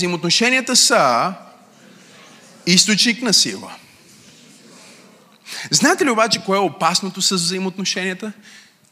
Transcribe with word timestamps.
взаимоотношенията 0.00 0.76
са 0.76 1.34
източник 2.66 3.22
на 3.22 3.34
сила. 3.34 3.72
Знаете 5.70 6.04
ли 6.04 6.10
обаче 6.10 6.44
кое 6.44 6.58
е 6.58 6.60
опасното 6.60 7.22
с 7.22 7.34
взаимоотношенията? 7.34 8.32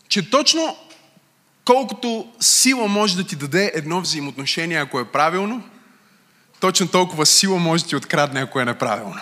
Че 0.09 0.31
точно 0.31 0.77
колкото 1.65 2.33
сила 2.41 2.89
може 2.89 3.17
да 3.17 3.25
ти 3.25 3.37
даде 3.37 3.73
едно 3.75 4.01
взаимоотношение, 4.01 4.79
ако 4.79 5.01
е 5.01 5.13
правилно, 5.13 5.63
точно 6.61 6.89
толкова 6.89 7.27
сила 7.27 7.59
може 7.59 7.83
да 7.83 7.89
ти 7.89 7.97
открадне, 7.97 8.41
ако 8.41 8.61
е 8.61 8.65
неправилно. 8.65 9.21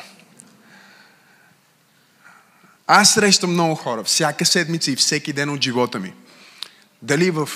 Аз 2.86 3.14
срещам 3.14 3.52
много 3.52 3.74
хора, 3.74 4.04
всяка 4.04 4.46
седмица 4.46 4.90
и 4.90 4.96
всеки 4.96 5.32
ден 5.32 5.50
от 5.50 5.62
живота 5.62 5.98
ми. 5.98 6.12
Дали 7.02 7.30
в 7.30 7.48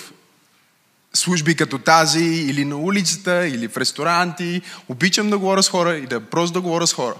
служби 1.14 1.55
като 1.55 1.78
тази, 1.78 2.24
или 2.24 2.64
на 2.64 2.77
улицата, 2.77 3.46
или 3.46 3.69
в 3.69 3.77
ресторанти. 3.77 4.62
Обичам 4.88 5.30
да 5.30 5.38
говоря 5.38 5.62
с 5.62 5.69
хора 5.69 5.96
и 5.96 6.06
да 6.06 6.20
просто 6.20 6.55
да 6.55 6.60
говоря 6.60 6.86
с 6.86 6.92
хора. 6.92 7.14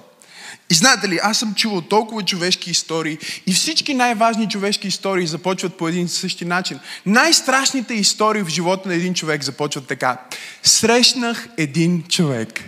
И 0.71 0.75
знаете 0.75 1.09
ли, 1.09 1.19
аз 1.23 1.39
съм 1.39 1.55
чувал 1.55 1.81
толкова 1.81 2.23
човешки 2.23 2.71
истории 2.71 3.19
и 3.47 3.53
всички 3.53 3.95
най-важни 3.95 4.49
човешки 4.49 4.89
истории 4.89 5.27
започват 5.27 5.75
по 5.75 5.89
един 5.89 6.05
и 6.05 6.09
същи 6.09 6.45
начин. 6.45 6.81
Най-страшните 7.07 7.95
истории 7.95 8.43
в 8.43 8.49
живота 8.49 8.89
на 8.89 8.95
един 8.95 9.15
човек 9.15 9.43
започват 9.43 9.87
така. 9.87 10.19
Срещнах 10.63 11.49
един 11.57 12.03
човек. 12.03 12.61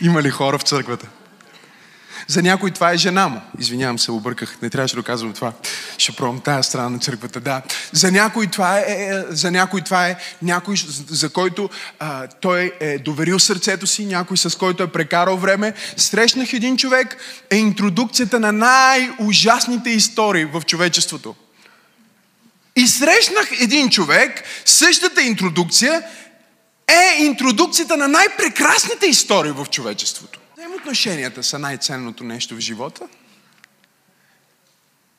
Има 0.00 0.22
ли 0.22 0.30
хора 0.30 0.58
в 0.58 0.62
църквата? 0.62 1.08
За 2.30 2.42
някой 2.42 2.70
това 2.70 2.92
е 2.92 2.96
жена 2.96 3.28
му. 3.28 3.40
Извинявам 3.58 3.98
се, 3.98 4.12
обърках. 4.12 4.62
Не 4.62 4.70
трябваше 4.70 4.96
да 4.96 5.02
казвам 5.02 5.32
това. 5.32 5.52
Ще 5.98 6.12
пробвам 6.12 6.40
тази 6.40 6.68
страна 6.68 6.88
на 6.88 6.98
църквата. 6.98 7.40
Да. 7.40 7.62
За 7.92 8.12
някой 8.12 8.46
това 8.46 8.78
е, 8.78 8.84
е, 8.88 8.92
е 8.92 9.22
за 9.30 9.50
някой 9.50 9.80
това 9.80 10.08
е 10.08 10.16
някой, 10.42 10.76
за 11.08 11.28
който 11.28 11.70
а, 11.98 12.26
той 12.26 12.72
е 12.80 12.98
доверил 12.98 13.38
сърцето 13.38 13.86
си, 13.86 14.04
някой 14.04 14.36
с 14.36 14.58
който 14.58 14.82
е 14.82 14.92
прекарал 14.92 15.36
време. 15.36 15.74
Срещнах 15.96 16.52
един 16.52 16.76
човек, 16.76 17.16
е 17.50 17.56
интродукцията 17.56 18.40
на 18.40 18.52
най-ужасните 18.52 19.90
истории 19.90 20.44
в 20.44 20.62
човечеството. 20.66 21.34
И 22.76 22.86
срещнах 22.86 23.48
един 23.60 23.90
човек, 23.90 24.42
същата 24.64 25.22
интродукция 25.22 26.02
е 26.88 27.22
интродукцията 27.22 27.96
на 27.96 28.08
най-прекрасните 28.08 29.06
истории 29.06 29.52
в 29.52 29.66
човечеството. 29.70 30.39
Взаимоотношенията 30.90 31.42
са 31.42 31.58
най-ценното 31.58 32.24
нещо 32.24 32.56
в 32.56 32.60
живота 32.60 33.08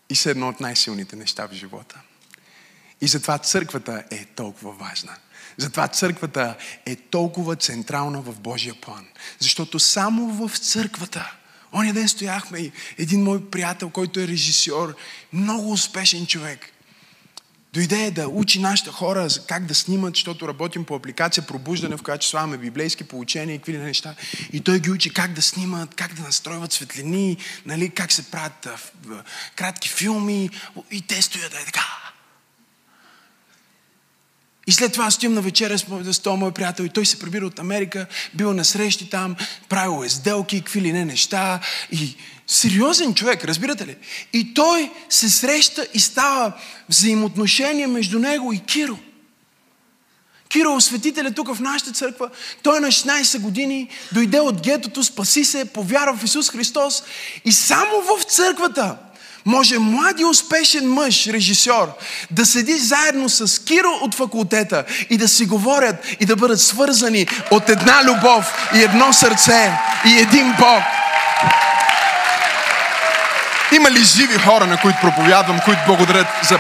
и 0.10 0.16
са 0.16 0.30
едно 0.30 0.50
от 0.50 0.60
най-силните 0.60 1.16
неща 1.16 1.48
в 1.48 1.54
живота. 1.54 2.02
И 3.02 3.08
затова 3.08 3.38
църквата 3.38 4.04
е 4.12 4.26
толкова 4.26 4.72
важна. 4.72 5.16
Затова 5.58 5.88
църквата 5.88 6.58
е 6.86 6.96
толкова 6.96 7.56
централна 7.56 8.22
в 8.22 8.40
Божия 8.40 8.76
план. 8.82 9.08
Защото 9.40 9.80
само 9.80 10.48
в 10.48 10.58
църквата, 10.58 11.34
оня 11.74 11.94
ден 11.94 12.10
стояхме 12.10 12.60
и 12.60 12.72
един 12.98 13.24
мой 13.24 13.50
приятел, 13.50 13.90
който 13.90 14.20
е 14.20 14.28
режисьор, 14.28 14.96
много 15.34 15.72
успешен 15.72 16.26
човек, 16.28 16.66
Дойде 17.74 18.12
да 18.12 18.28
учи 18.28 18.60
нашите 18.60 18.90
хора 18.90 19.28
как 19.48 19.66
да 19.66 19.76
снимат, 19.76 20.16
защото 20.16 20.48
работим 20.48 20.86
по 20.86 20.96
апликация 20.96 21.48
Пробуждане, 21.48 21.98
в 21.98 22.04
която 22.04 22.28
слагаме 22.28 22.58
библейски 22.58 23.04
получения 23.04 23.56
и 23.56 23.58
какви 23.58 23.78
неща. 23.78 24.16
И 24.54 24.62
той 24.62 24.80
ги 24.80 24.92
учи 24.92 25.14
как 25.14 25.34
да 25.34 25.42
снимат, 25.42 25.96
как 25.96 26.14
да 26.14 26.22
настройват 26.22 26.72
светлини, 26.74 27.38
нали, 27.66 27.90
как 27.90 28.12
се 28.12 28.32
правят 28.32 28.68
кратки 29.56 29.90
филми. 29.90 30.50
И 30.92 31.02
те 31.02 31.22
стоят 31.22 31.54
е 31.54 31.66
така. 31.66 32.01
И 34.68 34.72
след 34.72 34.94
това 34.94 35.12
стоим 35.12 35.34
на 35.34 35.42
вечеря 35.42 35.78
с 35.78 36.20
този 36.20 36.38
мой 36.38 36.52
приятел 36.52 36.84
и 36.84 36.90
той 36.90 37.06
се 37.06 37.20
прибира 37.20 37.46
от 37.46 37.60
Америка, 37.60 38.06
бил 38.34 38.54
на 38.54 38.66
срещи 38.66 39.10
там, 39.10 39.36
правил 39.70 40.06
е 40.06 40.10
сделки, 40.10 40.62
какви 40.62 40.82
ли 40.82 40.94
не 40.94 41.06
неща. 41.06 41.60
И 41.92 42.16
сериозен 42.48 43.14
човек, 43.14 43.46
разбирате 43.46 43.88
ли? 43.88 43.96
И 44.34 44.54
той 44.54 44.92
се 45.10 45.30
среща 45.30 45.88
и 45.94 46.00
става 46.00 46.54
взаимоотношение 46.90 47.88
между 47.88 48.20
него 48.20 48.54
и 48.54 48.60
Киро. 48.60 48.98
Киро, 50.50 50.76
осветител 50.76 51.24
е 51.24 51.32
тук 51.32 51.56
в 51.56 51.60
нашата 51.60 51.92
църква. 51.92 52.30
Той 52.64 52.80
на 52.80 52.88
16 52.88 53.40
години 53.40 53.90
дойде 54.12 54.40
от 54.40 54.62
гетото, 54.62 55.04
спаси 55.04 55.46
се, 55.46 55.66
повярва 55.66 56.18
в 56.18 56.24
Исус 56.24 56.50
Христос 56.50 57.04
и 57.46 57.52
само 57.52 58.02
в 58.02 58.24
църквата 58.24 58.98
може 59.46 59.80
млади 59.80 60.26
успешен 60.26 60.94
мъж, 60.94 61.28
режисьор, 61.28 61.88
да 62.32 62.46
седи 62.46 62.78
заедно 62.78 63.30
с 63.30 63.64
Киро 63.64 63.90
от 64.02 64.16
факултета 64.16 64.84
и 65.10 65.18
да 65.18 65.28
си 65.28 65.46
говорят 65.46 65.96
и 66.20 66.26
да 66.26 66.36
бъдат 66.36 66.62
свързани 66.62 67.28
от 67.52 67.70
една 67.70 68.04
любов 68.04 68.70
и 68.76 68.84
едно 68.84 69.14
сърце 69.14 69.80
и 70.06 70.20
един 70.20 70.54
Бог. 70.60 70.84
Има 73.72 73.92
ли 73.92 74.04
живи 74.04 74.38
хора, 74.38 74.66
на 74.66 74.78
които 74.82 74.98
проповядвам, 75.02 75.60
които 75.66 75.82
благодарят 75.88 76.28
за, 76.50 76.60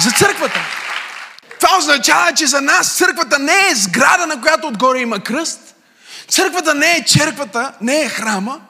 за 0.00 0.10
църквата? 0.10 0.60
Това 1.60 1.76
означава, 1.78 2.32
че 2.32 2.46
за 2.46 2.60
нас 2.60 2.96
църквата 2.96 3.38
не 3.38 3.52
е 3.70 3.74
сграда, 3.74 4.26
на 4.26 4.40
която 4.40 4.66
отгоре 4.66 4.98
има 4.98 5.20
кръст. 5.20 5.60
Църквата 6.28 6.74
не 6.74 6.92
е 6.92 7.04
черквата, 7.04 7.72
не 7.80 8.02
е 8.02 8.08
храма. 8.08 8.60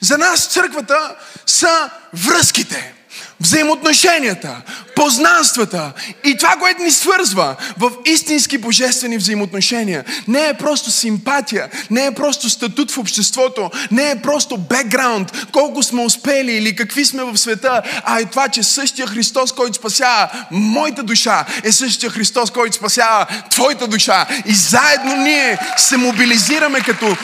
За 0.00 0.18
нас 0.18 0.46
църквата 0.46 1.14
са 1.46 1.90
връзките 2.12 2.96
взаимоотношенията, 3.40 4.62
познанствата 4.96 5.92
и 6.24 6.36
това, 6.36 6.56
което 6.60 6.82
ни 6.82 6.90
свързва 6.90 7.56
в 7.78 7.90
истински 8.04 8.58
божествени 8.58 9.18
взаимоотношения. 9.18 10.04
Не 10.28 10.48
е 10.48 10.54
просто 10.54 10.90
симпатия, 10.90 11.68
не 11.90 12.06
е 12.06 12.14
просто 12.14 12.50
статут 12.50 12.90
в 12.90 12.98
обществото, 12.98 13.70
не 13.90 14.10
е 14.10 14.22
просто 14.22 14.56
бекграунд, 14.56 15.32
колко 15.52 15.82
сме 15.82 16.02
успели 16.02 16.52
или 16.52 16.76
какви 16.76 17.04
сме 17.04 17.24
в 17.24 17.38
света, 17.38 17.82
а 18.04 18.20
е 18.20 18.24
това, 18.24 18.48
че 18.48 18.62
същия 18.62 19.06
Христос, 19.06 19.52
който 19.52 19.76
спасява 19.76 20.28
моята 20.50 21.02
душа, 21.02 21.44
е 21.64 21.72
същия 21.72 22.10
Христос, 22.10 22.50
който 22.50 22.76
спасява 22.76 23.26
твоята 23.50 23.86
душа. 23.86 24.26
И 24.46 24.54
заедно 24.54 25.16
ние 25.16 25.58
се 25.76 25.96
мобилизираме 25.96 26.80
като 26.80 27.16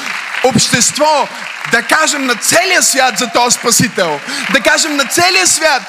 общество 0.45 1.29
да 1.71 1.83
кажем 1.83 2.27
на 2.27 2.35
целия 2.35 2.83
свят 2.83 3.19
за 3.19 3.31
този 3.31 3.59
Спасител. 3.59 4.21
Да 4.53 4.61
кажем 4.61 4.97
на 4.97 5.05
целия 5.05 5.47
свят, 5.47 5.83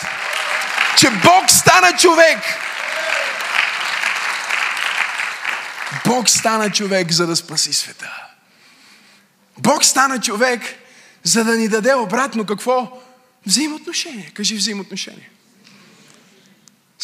че 0.97 1.09
Бог 1.09 1.49
стана 1.49 1.97
човек. 1.97 2.39
Бог 6.05 6.29
стана 6.29 6.71
човек, 6.71 7.11
за 7.11 7.27
да 7.27 7.35
спаси 7.35 7.73
света. 7.73 8.11
Бог 9.57 9.85
стана 9.85 10.21
човек, 10.21 10.61
за 11.23 11.43
да 11.43 11.57
ни 11.57 11.67
даде 11.67 11.95
обратно 11.95 12.45
какво? 12.45 13.01
Взаимоотношение. 13.45 14.31
Кажи 14.33 14.55
взаимоотношение. 14.55 15.29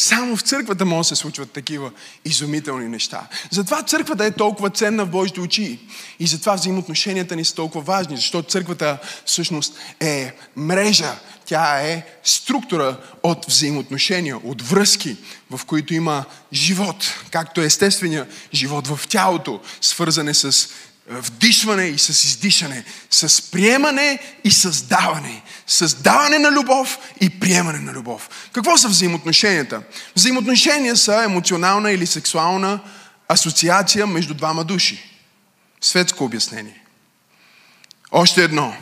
Само 0.01 0.37
в 0.37 0.41
църквата 0.41 0.85
може 0.85 1.09
да 1.09 1.15
се 1.15 1.21
случват 1.21 1.51
такива 1.51 1.91
изумителни 2.25 2.87
неща. 2.87 3.27
Затова 3.51 3.83
църквата 3.83 4.25
е 4.25 4.31
толкова 4.31 4.69
ценна 4.69 5.05
в 5.05 5.09
Божите 5.09 5.39
очи. 5.39 5.79
И 6.19 6.27
затова 6.27 6.55
взаимоотношенията 6.55 7.35
ни 7.35 7.45
са 7.45 7.55
толкова 7.55 7.83
важни, 7.93 8.15
защото 8.15 8.49
църквата 8.49 8.97
всъщност 9.25 9.73
е 9.99 10.33
мрежа, 10.55 11.15
тя 11.45 11.81
е 11.81 12.05
структура 12.23 12.97
от 13.23 13.45
взаимоотношения, 13.45 14.37
от 14.37 14.61
връзки, 14.61 15.17
в 15.51 15.65
които 15.65 15.93
има 15.93 16.25
живот, 16.53 17.13
както 17.31 17.61
естествения 17.61 18.27
живот 18.53 18.87
в 18.87 19.07
тялото, 19.07 19.59
свързане 19.81 20.33
с 20.33 20.69
вдишване 21.09 21.83
и 21.83 21.97
с 21.97 22.09
издишане, 22.23 22.83
с 23.09 23.51
приемане 23.51 24.19
и 24.43 24.51
създаване, 24.51 25.41
създаване 25.67 26.39
на 26.39 26.51
любов 26.51 26.97
и 27.21 27.39
приемане 27.39 27.79
на 27.79 27.93
любов. 27.93 28.29
Какво 28.53 28.77
са 28.77 28.87
взаимоотношенията? 28.87 29.81
Взаимоотношения 30.15 30.97
са 30.97 31.23
емоционална 31.23 31.91
или 31.91 32.07
сексуална 32.07 32.79
асоциация 33.27 34.07
между 34.07 34.33
двама 34.33 34.63
души. 34.63 35.03
Светско 35.81 36.23
обяснение. 36.23 36.83
Още 38.11 38.43
едно. 38.43 38.73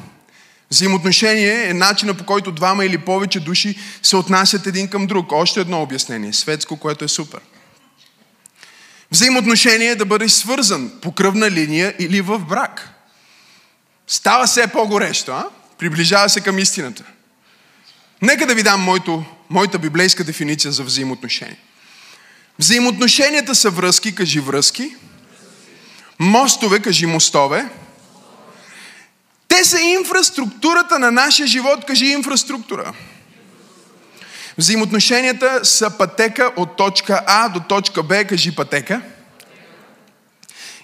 Взаимоотношение 0.71 1.69
е 1.69 1.73
начина 1.73 2.13
по 2.13 2.25
който 2.25 2.51
двама 2.51 2.85
или 2.85 2.97
повече 2.97 3.39
души 3.39 3.79
се 4.03 4.15
отнасят 4.15 4.67
един 4.67 4.87
към 4.87 5.07
друг. 5.07 5.31
Още 5.31 5.59
едно 5.59 5.81
обяснение. 5.81 6.33
Светско, 6.33 6.77
което 6.77 7.05
е 7.05 7.07
супер. 7.07 7.39
Взаимоотношение 9.11 9.95
да 9.95 10.05
бъдеш 10.05 10.31
свързан 10.31 10.91
по 11.01 11.11
кръвна 11.11 11.51
линия 11.51 11.95
или 11.99 12.21
в 12.21 12.39
брак. 12.39 12.89
Става 14.07 14.47
все 14.47 14.67
по-горещо, 14.67 15.31
а? 15.31 15.49
Приближава 15.77 16.29
се 16.29 16.41
към 16.41 16.59
истината. 16.59 17.03
Нека 18.21 18.45
да 18.45 18.55
ви 18.55 18.63
дам 18.63 18.81
моето, 18.81 19.25
моята 19.49 19.79
библейска 19.79 20.23
дефиниция 20.23 20.71
за 20.71 20.83
взаимоотношение. 20.83 21.59
Взаимоотношенията 22.59 23.55
са 23.55 23.69
връзки, 23.69 24.15
кажи 24.15 24.39
връзки. 24.39 24.95
Мостове, 26.19 26.79
кажи 26.79 27.05
мостове. 27.05 27.69
Те 29.47 29.65
са 29.65 29.81
инфраструктурата 29.81 30.99
на 30.99 31.11
нашия 31.11 31.47
живот, 31.47 31.85
кажи 31.85 32.05
инфраструктура. 32.05 32.93
Взаимоотношенията 34.57 35.65
са 35.65 35.97
пътека 35.97 36.51
от 36.55 36.77
точка 36.77 37.23
А 37.27 37.49
до 37.49 37.59
точка 37.59 38.03
Б, 38.03 38.25
кажи 38.25 38.55
пътека. 38.55 39.01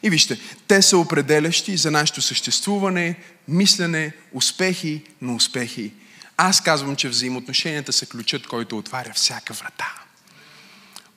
И 0.04 0.10
вижте, 0.10 0.40
те 0.68 0.82
са 0.82 0.98
определящи 0.98 1.78
за 1.78 1.92
нашето 1.92 2.22
съществуване, 2.22 3.16
мислене, 3.48 4.12
успехи 4.34 5.02
на 5.22 5.36
успехи. 5.36 5.92
Аз 6.38 6.62
казвам, 6.62 6.96
че 6.96 7.10
взаимоотношенията 7.10 7.94
са 7.94 8.06
ключът, 8.06 8.48
който 8.48 8.78
отваря 8.78 9.12
всяка 9.16 9.54
врата. 9.54 9.94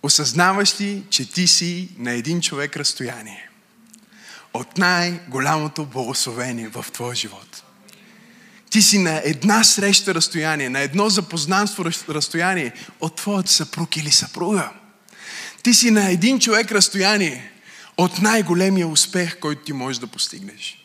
Осъзнаваш 0.03 0.81
ли, 0.81 1.03
че 1.11 1.31
ти 1.33 1.47
си 1.47 1.89
на 1.99 2.13
един 2.13 2.41
човек 2.41 2.77
разстояние 2.77 3.49
от 4.55 4.79
най-голямото 4.79 5.87
благословение 5.87 6.69
в 6.69 6.87
твоя 6.93 7.15
живот. 7.15 7.63
Ти 8.71 8.83
си 8.83 8.99
на 8.99 9.21
една 9.25 9.65
среща 9.65 10.15
разстояние, 10.15 10.69
на 10.69 10.81
едно 10.81 11.09
запознанство 11.09 11.85
разстояние 12.09 12.73
от 13.01 13.17
твоят 13.17 13.49
съпруг 13.49 13.97
или 13.97 14.11
съпруга. 14.11 14.71
Ти 15.63 15.75
си 15.75 15.91
на 15.91 16.11
един 16.11 16.41
човек 16.41 16.73
разстояние 16.73 17.51
от 17.97 18.23
най-големия 18.23 18.89
успех, 18.89 19.39
който 19.41 19.65
ти 19.65 19.73
можеш 19.73 19.99
да 19.99 20.07
постигнеш. 20.07 20.79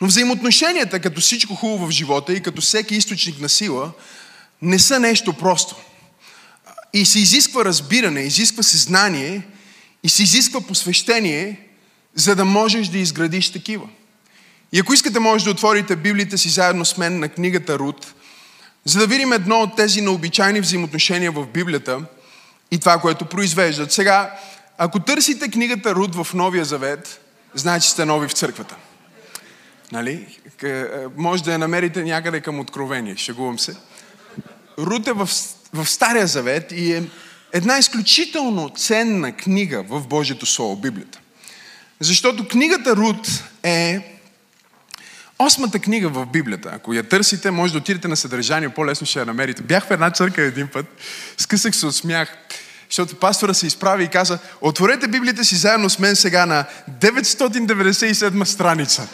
Но 0.00 0.06
взаимоотношенията, 0.06 1.00
като 1.00 1.20
всичко 1.20 1.54
хубаво 1.54 1.86
в 1.86 1.90
живота 1.90 2.32
и 2.32 2.42
като 2.42 2.60
всеки 2.60 2.94
източник 2.94 3.40
на 3.40 3.48
сила, 3.48 3.92
не 4.62 4.78
са 4.78 5.00
нещо 5.00 5.32
просто. 5.32 5.76
И 6.92 7.06
се 7.06 7.18
изисква 7.18 7.64
разбиране, 7.64 8.20
изисква 8.20 8.62
се 8.62 8.76
знание 8.76 9.42
и 10.02 10.08
се 10.08 10.22
изисква 10.22 10.60
посвещение, 10.60 11.60
за 12.14 12.36
да 12.36 12.44
можеш 12.44 12.88
да 12.88 12.98
изградиш 12.98 13.50
такива. 13.52 13.88
И 14.72 14.80
ако 14.80 14.94
искате, 14.94 15.18
може 15.18 15.44
да 15.44 15.50
отворите 15.50 15.96
Библията 15.96 16.38
си 16.38 16.48
заедно 16.48 16.84
с 16.84 16.96
мен 16.96 17.18
на 17.18 17.28
книгата 17.28 17.78
Руд, 17.78 18.14
за 18.84 18.98
да 18.98 19.06
видим 19.06 19.32
едно 19.32 19.60
от 19.60 19.76
тези 19.76 20.00
необичайни 20.00 20.60
взаимоотношения 20.60 21.32
в 21.32 21.46
Библията 21.46 22.00
и 22.70 22.78
това, 22.78 22.98
което 22.98 23.24
произвеждат. 23.24 23.92
Сега, 23.92 24.38
ако 24.78 25.00
търсите 25.00 25.50
книгата 25.50 25.94
Руд 25.94 26.14
в 26.14 26.34
Новия 26.34 26.64
Завет, 26.64 27.20
значи 27.54 27.88
сте 27.88 28.04
нови 28.04 28.28
в 28.28 28.32
църквата. 28.32 28.76
Нали? 29.92 30.38
Е, 30.62 30.84
може 31.16 31.44
да 31.44 31.52
я 31.52 31.58
намерите 31.58 32.02
някъде 32.02 32.40
към 32.40 32.60
откровение, 32.60 33.16
шегувам 33.16 33.58
се. 33.58 33.76
Руд 34.78 35.06
е 35.06 35.12
в, 35.12 35.30
в 35.72 35.86
Стария 35.86 36.26
Завет 36.26 36.72
и 36.72 36.92
е 36.92 37.02
една 37.52 37.78
изключително 37.78 38.70
ценна 38.76 39.32
книга 39.32 39.82
в 39.82 40.06
Божието 40.06 40.46
Слово, 40.46 40.76
Библията. 40.76 41.20
Защото 42.00 42.48
книгата 42.48 42.96
Руд 42.96 43.44
е 43.62 44.19
осмата 45.46 45.78
книга 45.78 46.08
в 46.08 46.26
Библията. 46.26 46.70
Ако 46.72 46.92
я 46.92 47.02
търсите, 47.02 47.50
може 47.50 47.72
да 47.72 47.78
отидете 47.78 48.08
на 48.08 48.16
съдържание, 48.16 48.68
по-лесно 48.68 49.06
ще 49.06 49.18
я 49.18 49.26
намерите. 49.26 49.62
Бях 49.62 49.86
в 49.86 49.90
една 49.90 50.10
църква 50.10 50.42
един 50.42 50.68
път, 50.68 50.86
скъсах 51.36 51.76
се 51.76 51.86
от 51.86 51.96
смях, 51.96 52.36
защото 52.88 53.16
пастора 53.16 53.54
се 53.54 53.66
изправи 53.66 54.04
и 54.04 54.08
каза, 54.08 54.38
отворете 54.60 55.08
Библията 55.08 55.44
си 55.44 55.56
заедно 55.56 55.90
с 55.90 55.98
мен 55.98 56.16
сега 56.16 56.46
на 56.46 56.64
997 57.00 58.44
страница. 58.44 59.08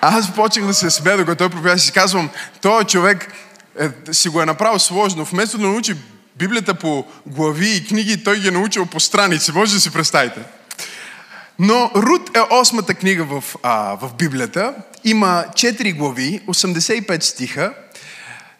Аз 0.00 0.34
почнах 0.34 0.66
да 0.66 0.74
се 0.74 0.90
смея, 0.90 1.16
докато 1.16 1.38
той 1.38 1.48
проповядва, 1.48 1.78
си 1.78 1.92
казвам, 1.92 2.30
този 2.62 2.86
човек 2.86 3.32
е, 3.80 3.88
си 4.12 4.28
го 4.28 4.42
е 4.42 4.46
направил 4.46 4.78
сложно. 4.78 5.24
Вместо 5.24 5.58
да 5.58 5.66
научи 5.66 5.94
Библията 6.36 6.74
по 6.74 7.06
глави 7.26 7.76
и 7.76 7.86
книги, 7.86 8.24
той 8.24 8.40
ги 8.40 8.48
е 8.48 8.50
научил 8.50 8.86
по 8.86 9.00
страници. 9.00 9.52
Може 9.52 9.74
да 9.74 9.80
си 9.80 9.92
представите. 9.92 10.40
Но 11.58 11.90
Рут 11.96 12.36
е 12.36 12.40
осмата 12.50 12.94
книга 12.94 13.24
в, 13.24 13.44
а, 13.62 13.94
в 13.94 14.14
Библията. 14.14 14.74
Има 15.04 15.44
4 15.54 15.96
глави, 15.96 16.40
85 16.46 17.22
стиха, 17.22 17.74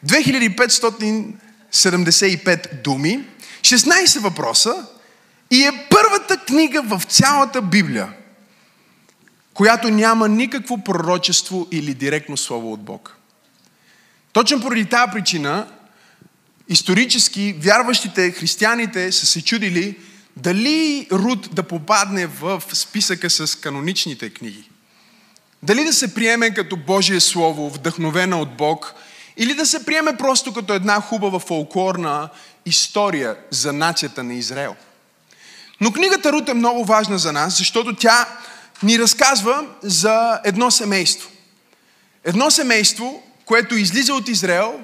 2575 0.06 2.82
думи, 2.84 3.24
16 3.60 4.20
въпроса 4.20 4.86
и 5.50 5.64
е 5.64 5.86
първата 5.90 6.36
книга 6.36 6.82
в 6.82 7.02
цялата 7.08 7.62
Библия, 7.62 8.12
която 9.54 9.88
няма 9.88 10.28
никакво 10.28 10.84
пророчество 10.84 11.68
или 11.72 11.94
директно 11.94 12.36
слово 12.36 12.72
от 12.72 12.80
Бог. 12.80 13.16
Точно 14.32 14.60
поради 14.60 14.84
тази 14.84 15.12
причина, 15.12 15.66
исторически 16.68 17.56
вярващите 17.60 18.30
християните 18.30 19.12
са 19.12 19.26
се 19.26 19.44
чудили 19.44 19.98
дали 20.42 21.06
Руд 21.12 21.48
да 21.52 21.62
попадне 21.62 22.26
в 22.26 22.62
списъка 22.72 23.30
с 23.30 23.60
каноничните 23.60 24.30
книги. 24.30 24.70
Дали 25.62 25.84
да 25.84 25.92
се 25.92 26.14
приеме 26.14 26.54
като 26.54 26.76
Божие 26.76 27.20
Слово, 27.20 27.70
вдъхновена 27.70 28.40
от 28.40 28.56
Бог, 28.56 28.94
или 29.36 29.54
да 29.54 29.66
се 29.66 29.84
приеме 29.84 30.16
просто 30.16 30.52
като 30.52 30.72
една 30.72 31.00
хубава 31.00 31.38
фолклорна 31.38 32.28
история 32.66 33.36
за 33.50 33.72
нацията 33.72 34.24
на 34.24 34.34
Израел. 34.34 34.76
Но 35.80 35.92
книгата 35.92 36.32
Рут 36.32 36.48
е 36.48 36.54
много 36.54 36.84
важна 36.84 37.18
за 37.18 37.32
нас, 37.32 37.58
защото 37.58 37.96
тя 37.96 38.28
ни 38.82 38.98
разказва 38.98 39.66
за 39.82 40.40
едно 40.44 40.70
семейство. 40.70 41.30
Едно 42.24 42.50
семейство, 42.50 43.22
което 43.44 43.76
излиза 43.76 44.14
от 44.14 44.28
Израел 44.28 44.80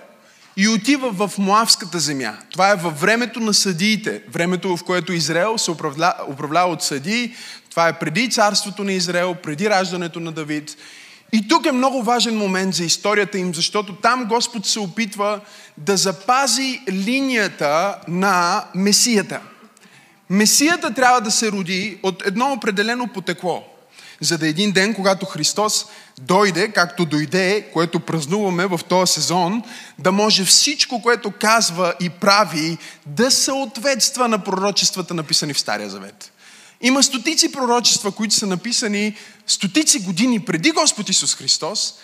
и 0.56 0.68
отива 0.68 1.10
в 1.10 1.38
Моавската 1.38 1.98
земя. 1.98 2.36
Това 2.50 2.70
е 2.70 2.76
във 2.76 3.00
времето 3.00 3.40
на 3.40 3.54
съдиите, 3.54 4.22
времето 4.32 4.76
в 4.76 4.84
което 4.84 5.12
Израел 5.12 5.58
се 5.58 5.70
управлява, 5.70 6.14
управлява 6.28 6.72
от 6.72 6.82
съдии. 6.82 7.34
Това 7.70 7.88
е 7.88 7.98
преди 7.98 8.30
царството 8.30 8.84
на 8.84 8.92
Израел, 8.92 9.34
преди 9.34 9.70
раждането 9.70 10.20
на 10.20 10.32
Давид. 10.32 10.76
И 11.32 11.48
тук 11.48 11.66
е 11.66 11.72
много 11.72 12.02
важен 12.02 12.36
момент 12.38 12.74
за 12.74 12.84
историята 12.84 13.38
им, 13.38 13.54
защото 13.54 13.94
там 13.94 14.24
Господ 14.24 14.66
се 14.66 14.80
опитва 14.80 15.40
да 15.78 15.96
запази 15.96 16.80
линията 16.90 17.98
на 18.08 18.64
Месията. 18.74 19.40
Месията 20.30 20.94
трябва 20.94 21.20
да 21.20 21.30
се 21.30 21.52
роди 21.52 21.98
от 22.02 22.26
едно 22.26 22.52
определено 22.52 23.08
потекло 23.08 23.73
за 24.24 24.38
да 24.38 24.48
един 24.48 24.72
ден, 24.72 24.94
когато 24.94 25.26
Христос 25.26 25.86
дойде, 26.20 26.68
както 26.68 27.04
дойде, 27.04 27.70
което 27.72 28.00
празнуваме 28.00 28.66
в 28.66 28.80
този 28.88 29.12
сезон, 29.12 29.62
да 29.98 30.12
може 30.12 30.44
всичко, 30.44 31.02
което 31.02 31.30
казва 31.30 31.94
и 32.00 32.10
прави, 32.10 32.78
да 33.06 33.30
съответства 33.30 34.28
на 34.28 34.44
пророчествата, 34.44 35.14
написани 35.14 35.54
в 35.54 35.60
Стария 35.60 35.90
Завет. 35.90 36.32
Има 36.80 37.02
стотици 37.02 37.52
пророчества, 37.52 38.12
които 38.12 38.34
са 38.34 38.46
написани 38.46 39.16
стотици 39.46 40.00
години 40.00 40.40
преди 40.40 40.70
Господ 40.70 41.08
Исус 41.08 41.34
Христос 41.34 41.94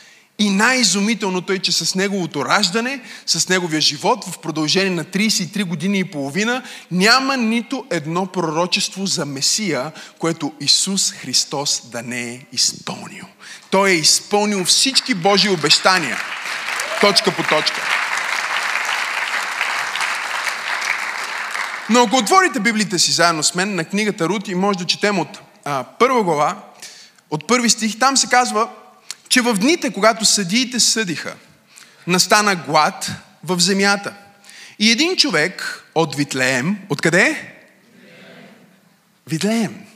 и 0.40 0.50
най-изумителното 0.50 1.52
е, 1.52 1.58
че 1.58 1.72
с 1.72 1.94
неговото 1.94 2.44
раждане, 2.44 3.00
с 3.26 3.48
неговия 3.48 3.80
живот 3.80 4.24
в 4.24 4.38
продължение 4.38 4.90
на 4.90 5.04
33 5.04 5.64
години 5.64 5.98
и 5.98 6.04
половина 6.04 6.62
няма 6.90 7.36
нито 7.36 7.86
едно 7.90 8.26
пророчество 8.26 9.06
за 9.06 9.26
Месия, 9.26 9.92
което 10.18 10.52
Исус 10.60 11.12
Христос 11.12 11.82
да 11.90 12.02
не 12.02 12.30
е 12.30 12.40
изпълнил. 12.52 13.24
Той 13.70 13.90
е 13.90 13.94
изпълнил 13.94 14.64
всички 14.64 15.14
Божи 15.14 15.48
обещания. 15.48 16.18
Точка 17.00 17.30
по 17.36 17.42
точка. 17.42 17.80
Но 21.90 22.02
ако 22.02 22.16
отворите 22.16 22.60
Библията 22.60 22.98
си 22.98 23.12
заедно 23.12 23.42
с 23.42 23.54
мен 23.54 23.74
на 23.74 23.84
книгата 23.84 24.28
Рут 24.28 24.48
и 24.48 24.54
може 24.54 24.78
да 24.78 24.86
четем 24.86 25.18
от 25.18 25.40
а, 25.64 25.84
първа 25.98 26.22
глава, 26.22 26.56
от 27.30 27.46
първи 27.46 27.70
стих, 27.70 27.98
там 27.98 28.16
се 28.16 28.26
казва, 28.26 28.68
че 29.30 29.40
в 29.40 29.54
дните, 29.54 29.92
когато 29.92 30.24
съдиите 30.24 30.80
съдиха, 30.80 31.34
настана 32.06 32.56
глад 32.56 33.10
в 33.44 33.60
земята. 33.60 34.14
И 34.78 34.90
един 34.90 35.16
човек 35.16 35.84
от 35.94 36.16
Витлеем, 36.16 36.78
откъде? 36.88 37.54
Витлеем. 39.26 39.86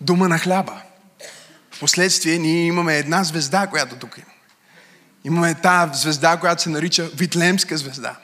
Дума 0.00 0.28
на 0.28 0.38
хляба. 0.38 0.82
Впоследствие 1.70 2.38
ние 2.38 2.66
имаме 2.66 2.96
една 2.96 3.24
звезда, 3.24 3.66
която 3.66 3.96
тук 3.96 4.18
има. 4.18 4.26
Имаме 5.24 5.54
тази 5.54 6.00
звезда, 6.00 6.36
която 6.36 6.62
се 6.62 6.70
нарича 6.70 7.04
Витлеемска 7.04 7.76
звезда. 7.76 8.16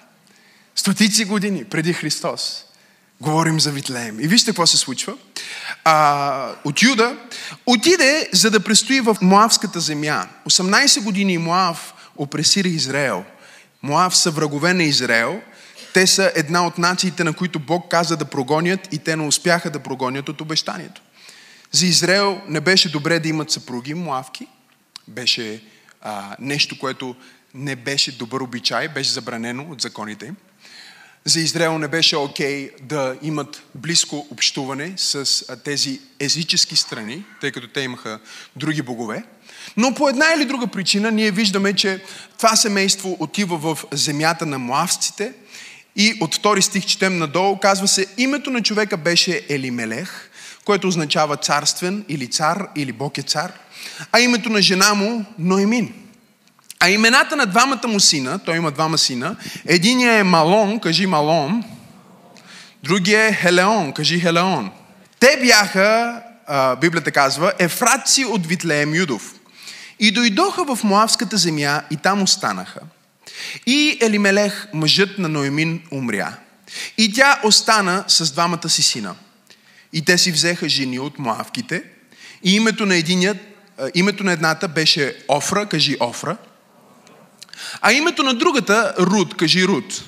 Стотици 0.75 1.25
години 1.25 1.65
преди 1.65 1.93
Христос 1.93 2.65
говорим 3.21 3.61
за 3.61 3.71
Витлеем. 3.71 4.21
И 4.21 4.29
вижте 4.29 4.51
какво 4.51 4.67
се 4.67 4.77
случва 4.77 5.17
а, 5.85 6.55
от 6.65 6.83
Юда, 6.83 7.17
отиде 7.67 8.29
за 8.33 8.51
да 8.51 8.61
престои 8.61 9.01
в 9.01 9.17
Моавската 9.23 9.81
земя. 9.81 10.27
18 10.47 11.03
години 11.03 11.39
Моав 11.39 11.95
опресира 12.17 12.69
Израел. 12.69 13.25
Моав 13.83 14.17
са 14.17 14.31
врагове 14.31 14.75
на 14.75 14.83
Израел. 14.83 15.41
Те 15.95 16.07
са 16.07 16.33
една 16.35 16.67
от 16.67 16.79
нациите, 16.79 17.25
на 17.25 17.33
които 17.33 17.59
Бог 17.59 17.91
каза 17.91 18.17
да 18.17 18.25
прогонят 18.25 18.93
и 18.93 18.99
те 18.99 19.17
не 19.17 19.27
успяха 19.27 19.71
да 19.71 19.79
прогонят 19.79 20.29
от 20.29 20.41
обещанието. 20.41 21.03
За 21.73 21.87
Израел 21.87 22.41
не 22.49 22.61
беше 22.61 22.93
добре 22.93 23.21
да 23.21 23.29
имат 23.29 23.51
съпруги, 23.51 23.95
Моавки. 23.95 24.47
Беше 25.09 25.63
а, 26.03 26.37
нещо, 26.41 26.79
което 26.79 27.17
не 27.55 27.77
беше 27.77 28.19
добър 28.19 28.41
обичай, 28.41 28.89
беше 28.89 29.13
забранено 29.13 29.67
от 29.71 29.81
законите 29.81 30.27
им 30.27 30.37
за 31.29 31.41
Израел 31.41 31.79
не 31.79 31.89
беше 31.89 32.17
окей 32.17 32.69
okay 32.69 32.83
да 32.83 33.17
имат 33.23 33.63
близко 33.75 34.27
общуване 34.31 34.93
с 34.97 35.45
тези 35.65 36.01
езически 36.21 36.77
страни, 36.77 37.25
тъй 37.41 37.53
като 37.53 37.69
те 37.69 37.81
имаха 37.81 38.19
други 38.57 38.83
богове. 38.83 39.25
Но 39.77 39.95
по 39.95 40.09
една 40.09 40.27
или 40.37 40.45
друга 40.45 40.67
причина 40.67 41.11
ние 41.11 41.31
виждаме, 41.31 41.73
че 41.73 42.05
това 42.39 42.57
семейство 42.57 43.17
отива 43.21 43.59
в 43.59 43.85
земята 43.93 44.47
на 44.47 44.59
муавците 44.59 45.33
и 45.97 46.19
от 46.21 46.35
втори 46.35 46.63
стих 46.63 46.87
четем 46.87 47.19
надолу, 47.19 47.59
казва 47.59 47.89
се, 47.89 48.07
името 48.19 48.51
на 48.51 48.63
човека 48.63 48.97
беше 48.97 49.47
Елимелех, 49.49 50.31
което 50.65 50.89
означава 50.89 51.37
царствен 51.37 52.05
или 52.09 52.27
цар, 52.31 52.69
или 52.77 52.93
Бог 52.93 53.19
е 53.19 53.23
цар, 53.23 53.53
а 54.13 54.21
името 54.21 54.51
на 54.51 54.63
жена 54.63 54.95
му 54.95 55.25
Ноемин. 55.39 56.08
А 56.81 56.91
имената 56.91 57.37
на 57.37 57.47
двамата 57.47 57.89
му 57.89 58.01
сина, 58.01 58.39
той 58.39 58.57
има 58.57 58.71
двама 58.71 58.99
сина, 58.99 59.37
единия 59.67 60.13
е 60.15 60.23
Малон, 60.23 60.81
кажи 60.81 61.07
Малон, 61.07 61.65
другия 62.83 63.29
е 63.29 63.33
Хелеон, 63.33 63.93
кажи 63.93 64.21
Хелеон. 64.21 64.71
Те 65.21 65.39
бяха, 65.41 66.21
Библията 66.81 67.11
казва, 67.11 67.53
ефратци 67.59 68.25
от 68.25 68.47
Витлеем 68.47 68.95
Юдов. 68.95 69.35
И 70.01 70.11
дойдоха 70.11 70.65
в 70.65 70.85
Моавската 70.85 71.37
земя 71.37 71.83
и 71.91 71.97
там 71.97 72.23
останаха. 72.23 72.81
И 73.67 73.99
Елимелех, 74.01 74.69
мъжът 74.73 75.19
на 75.19 75.29
Ноемин, 75.29 75.83
умря. 75.91 76.33
И 76.99 77.13
тя 77.13 77.41
остана 77.45 78.05
с 78.09 78.33
двамата 78.33 78.69
си 78.69 78.83
сина. 78.83 79.15
И 79.93 80.05
те 80.05 80.19
си 80.19 80.33
взеха 80.33 80.69
жени 80.69 80.99
от 80.99 81.19
Моавките. 81.19 81.83
И 82.45 82.55
името 82.57 82.87
на, 82.87 82.97
единият, 82.97 83.39
името 83.95 84.25
на 84.25 84.33
едната 84.33 84.69
беше 84.69 85.17
Офра, 85.29 85.67
кажи 85.67 85.97
Офра. 86.01 86.37
А 87.81 87.93
името 87.93 88.23
на 88.23 88.35
другата 88.35 88.95
Руд, 88.99 89.37
кажи 89.37 89.65
Руд. 89.65 90.05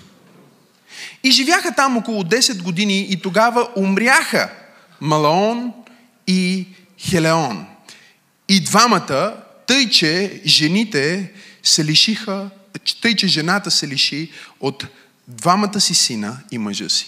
И 1.24 1.30
живяха 1.30 1.74
там 1.74 1.96
около 1.96 2.22
10 2.22 2.62
години 2.62 3.00
и 3.00 3.22
тогава 3.22 3.68
умряха 3.76 4.50
Малаон 5.00 5.72
и 6.26 6.66
Хелеон. 6.98 7.66
И 8.48 8.60
двамата, 8.60 9.36
тъй 9.66 9.90
че 9.90 10.42
жените 10.46 11.32
се 11.62 11.84
лишиха, 11.84 12.50
тъй 13.02 13.16
че 13.16 13.28
жената 13.28 13.70
се 13.70 13.88
лиши 13.88 14.32
от 14.60 14.86
двамата 15.28 15.80
си 15.80 15.94
сина 15.94 16.38
и 16.50 16.58
мъжа 16.58 16.90
си. 16.90 17.06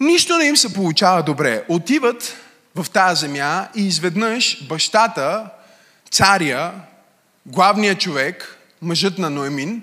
Нищо 0.00 0.38
не 0.38 0.44
им 0.44 0.56
се 0.56 0.74
получава 0.74 1.22
добре. 1.22 1.64
Отиват 1.68 2.36
в 2.74 2.90
тази 2.90 3.20
земя 3.20 3.68
и 3.76 3.86
изведнъж 3.86 4.64
бащата, 4.68 5.50
царя, 6.10 6.72
главният 7.46 8.00
човек, 8.00 8.58
мъжът 8.82 9.18
на 9.18 9.30
Ноемин, 9.30 9.82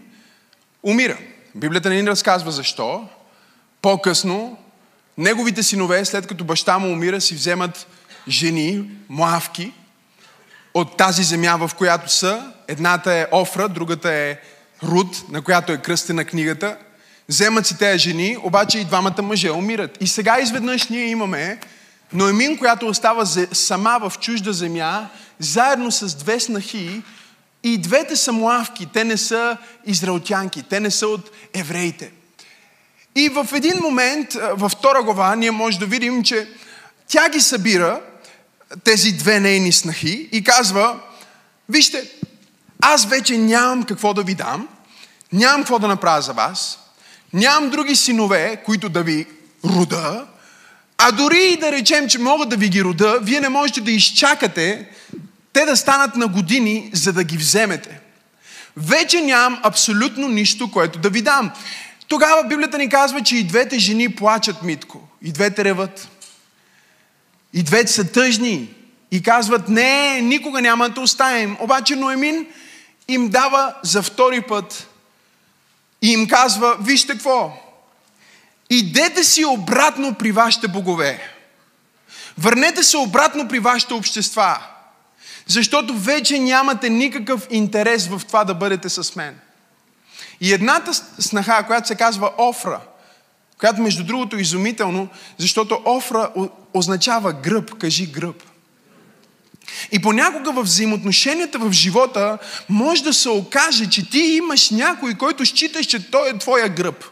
умира. 0.84 1.18
Библията 1.56 1.90
не 1.90 2.02
ни 2.02 2.10
разказва 2.10 2.52
защо. 2.52 3.08
По-късно, 3.82 4.58
неговите 5.18 5.64
синове, 5.64 6.06
след 6.06 6.28
като 6.28 6.44
баща 6.44 6.80
му 6.80 6.92
умира, 6.92 7.22
си 7.22 7.36
вземат 7.36 7.88
жени, 8.28 8.90
муавки, 9.10 9.74
от 10.74 10.98
тази 10.98 11.24
земя, 11.24 11.58
в 11.58 11.72
която 11.76 12.12
са. 12.12 12.54
Едната 12.68 13.14
е 13.14 13.28
Офра, 13.32 13.70
другата 13.70 14.12
е 14.12 14.38
Руд, 14.84 15.24
на 15.32 15.42
която 15.42 15.72
е 15.72 15.78
кръстена 15.78 16.26
книгата. 16.26 16.78
Вземат 17.30 17.68
си 17.68 17.78
тези 17.78 18.00
жени, 18.00 18.38
обаче 18.44 18.80
и 18.80 18.86
двамата 18.86 19.22
мъже 19.22 19.52
умират. 19.52 19.98
И 20.02 20.08
сега 20.08 20.40
изведнъж 20.40 20.88
ние 20.88 21.06
имаме 21.06 21.60
Ноемин, 22.14 22.58
която 22.58 22.88
остава 22.88 23.26
сама 23.52 24.10
в 24.10 24.20
чужда 24.20 24.54
земя, 24.54 25.10
заедно 25.40 25.92
с 25.92 26.16
две 26.16 26.40
снахи, 26.40 27.02
и 27.64 27.78
двете 27.78 28.16
са 28.16 28.32
муавки, 28.32 28.88
те 28.94 29.04
не 29.04 29.18
са 29.18 29.58
израелтянки, 29.86 30.64
те 30.64 30.80
не 30.80 30.92
са 30.92 31.08
от 31.08 31.32
евреите. 31.54 32.12
И 33.16 33.30
в 33.30 33.48
един 33.54 33.78
момент, 33.82 34.34
във 34.52 34.72
втора 34.72 35.04
глава, 35.04 35.36
ние 35.36 35.52
може 35.52 35.80
да 35.80 35.86
видим, 35.86 36.24
че 36.24 36.48
тя 37.08 37.30
ги 37.30 37.40
събира, 37.40 38.02
тези 38.84 39.12
две 39.12 39.40
нейни 39.40 39.72
снахи, 39.72 40.30
и 40.32 40.44
казва, 40.44 41.00
вижте, 41.70 42.12
аз 42.82 43.06
вече 43.06 43.38
нямам 43.38 43.84
какво 43.84 44.14
да 44.14 44.24
ви 44.24 44.36
дам, 44.36 44.68
нямам 45.34 45.62
какво 45.62 45.80
да 45.80 45.88
направя 45.88 46.22
за 46.22 46.34
вас, 46.34 46.80
нямам 47.34 47.70
други 47.70 47.96
синове, 47.96 48.62
които 48.66 48.90
да 48.90 49.04
ви 49.04 49.28
рода, 49.66 50.28
а 50.98 51.12
дори 51.12 51.44
и 51.44 51.58
да 51.58 51.72
речем, 51.72 52.10
че 52.10 52.20
мога 52.20 52.46
да 52.46 52.56
ви 52.56 52.70
ги 52.70 52.84
рода, 52.84 53.20
вие 53.22 53.40
не 53.40 53.50
можете 53.50 53.82
да 53.82 53.92
изчакате 53.92 54.90
те 55.54 55.66
да 55.66 55.78
станат 55.78 56.16
на 56.16 56.28
години, 56.28 56.90
за 56.94 57.14
да 57.14 57.24
ги 57.24 57.38
вземете. 57.38 58.00
Вече 58.78 59.22
нямам 59.22 59.60
абсолютно 59.64 60.28
нищо, 60.28 60.72
което 60.72 61.00
да 61.00 61.10
ви 61.10 61.22
дам. 61.22 61.52
Тогава 62.08 62.44
Библията 62.44 62.78
ни 62.78 62.90
казва, 62.90 63.24
че 63.24 63.38
и 63.38 63.44
двете 63.44 63.80
жени 63.80 64.16
плачат, 64.16 64.64
Митко. 64.64 65.08
И 65.22 65.32
двете 65.32 65.64
реват. 65.64 66.10
И 67.54 67.64
двете 67.64 67.92
са 67.92 68.12
тъжни. 68.12 68.70
И 69.12 69.24
казват, 69.24 69.70
не, 69.70 70.22
никога 70.22 70.62
няма 70.62 70.90
да 70.90 71.02
оставим. 71.02 71.58
Обаче 71.60 71.96
Ноемин 71.96 72.48
им 73.08 73.30
дава 73.30 73.76
за 73.84 74.04
втори 74.04 74.42
път 74.42 74.88
и 76.02 76.12
им 76.12 76.28
казва, 76.28 76.78
вижте 76.82 77.14
какво, 77.14 77.54
идете 78.70 79.24
си 79.24 79.46
обратно 79.46 80.14
при 80.14 80.32
вашите 80.32 80.68
богове. 80.68 81.34
Върнете 82.38 82.84
се 82.84 82.98
обратно 82.98 83.48
при 83.48 83.60
вашите 83.60 83.94
общества. 83.94 84.58
Защото 85.50 85.98
вече 85.98 86.40
нямате 86.40 86.90
никакъв 86.90 87.48
интерес 87.50 88.08
в 88.08 88.22
това 88.28 88.44
да 88.44 88.54
бъдете 88.54 88.90
с 88.90 89.16
мен. 89.16 89.40
И 90.42 90.54
едната 90.54 90.94
снаха, 91.20 91.64
която 91.68 91.88
се 91.88 91.96
казва 91.96 92.32
Офра, 92.38 92.80
която 93.60 93.82
между 93.82 94.04
другото 94.04 94.36
е 94.36 94.42
изумително, 94.42 95.08
защото 95.38 95.82
Офра 95.86 96.32
означава 96.74 97.34
гръб, 97.34 97.78
кажи 97.78 98.06
гръб. 98.06 98.44
И 99.92 100.02
понякога 100.02 100.52
в 100.52 100.64
взаимоотношенията 100.64 101.60
в 101.60 101.72
живота 101.72 102.38
може 102.70 103.04
да 103.04 103.14
се 103.14 103.30
окаже, 103.30 103.90
че 103.90 104.10
ти 104.10 104.20
имаш 104.20 104.70
някой, 104.70 105.14
който 105.14 105.46
считаш, 105.46 105.86
че 105.86 106.12
той 106.12 106.30
е 106.30 106.38
твоя 106.38 106.70
гръб. 106.70 107.06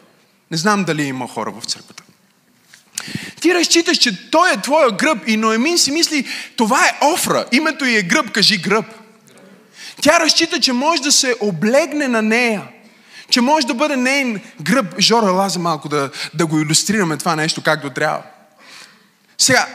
Не 0.50 0.56
знам 0.56 0.84
дали 0.84 1.02
има 1.02 1.28
хора 1.28 1.52
в 1.60 1.64
църквата. 1.64 2.02
Ти 3.40 3.54
разчиташ, 3.54 3.98
че 3.98 4.30
той 4.30 4.52
е 4.52 4.60
твоя 4.60 4.90
гръб 4.90 5.18
и 5.26 5.36
Ноемин 5.36 5.78
си 5.78 5.90
мисли, 5.90 6.24
това 6.56 6.86
е 6.86 6.98
Офра, 7.02 7.44
името 7.52 7.84
й 7.84 7.96
е 7.96 8.02
гръб, 8.02 8.30
кажи 8.30 8.56
гръб. 8.56 8.86
Тя 10.02 10.20
разчита, 10.20 10.60
че 10.60 10.72
може 10.72 11.02
да 11.02 11.12
се 11.12 11.36
облегне 11.40 12.08
на 12.08 12.22
нея, 12.22 12.62
че 13.30 13.40
може 13.40 13.66
да 13.66 13.74
бъде 13.74 13.96
нейн 13.96 14.40
гръб. 14.62 15.00
Жора, 15.00 15.32
лаза 15.32 15.58
малко 15.58 15.88
да, 15.88 16.10
да 16.34 16.46
го 16.46 16.60
иллюстрираме 16.60 17.16
това 17.16 17.36
нещо 17.36 17.62
както 17.62 17.90
трябва. 17.90 18.22
Сега, 19.38 19.66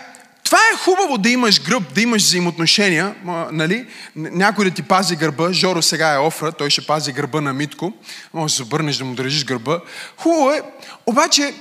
това 0.43 0.57
е 0.57 0.77
хубаво 0.77 1.17
да 1.17 1.29
имаш 1.29 1.61
гръб, 1.61 1.93
да 1.93 2.01
имаш 2.01 2.21
взаимоотношения, 2.21 3.15
нали? 3.51 3.85
Някой 4.15 4.65
да 4.65 4.71
ти 4.71 4.81
пази 4.83 5.15
гърба. 5.15 5.51
Жоро 5.51 5.81
сега 5.81 6.13
е 6.13 6.17
Офра, 6.17 6.51
той 6.51 6.69
ще 6.69 6.85
пази 6.85 7.11
гърба 7.11 7.41
на 7.41 7.53
Митко. 7.53 7.93
Може 8.33 8.51
да 8.51 8.55
се 8.55 8.63
обърнеш 8.63 8.97
да 8.97 9.05
му 9.05 9.15
държиш 9.15 9.45
гърба. 9.45 9.79
Хубаво 10.17 10.51
е, 10.51 10.61
обаче, 11.05 11.53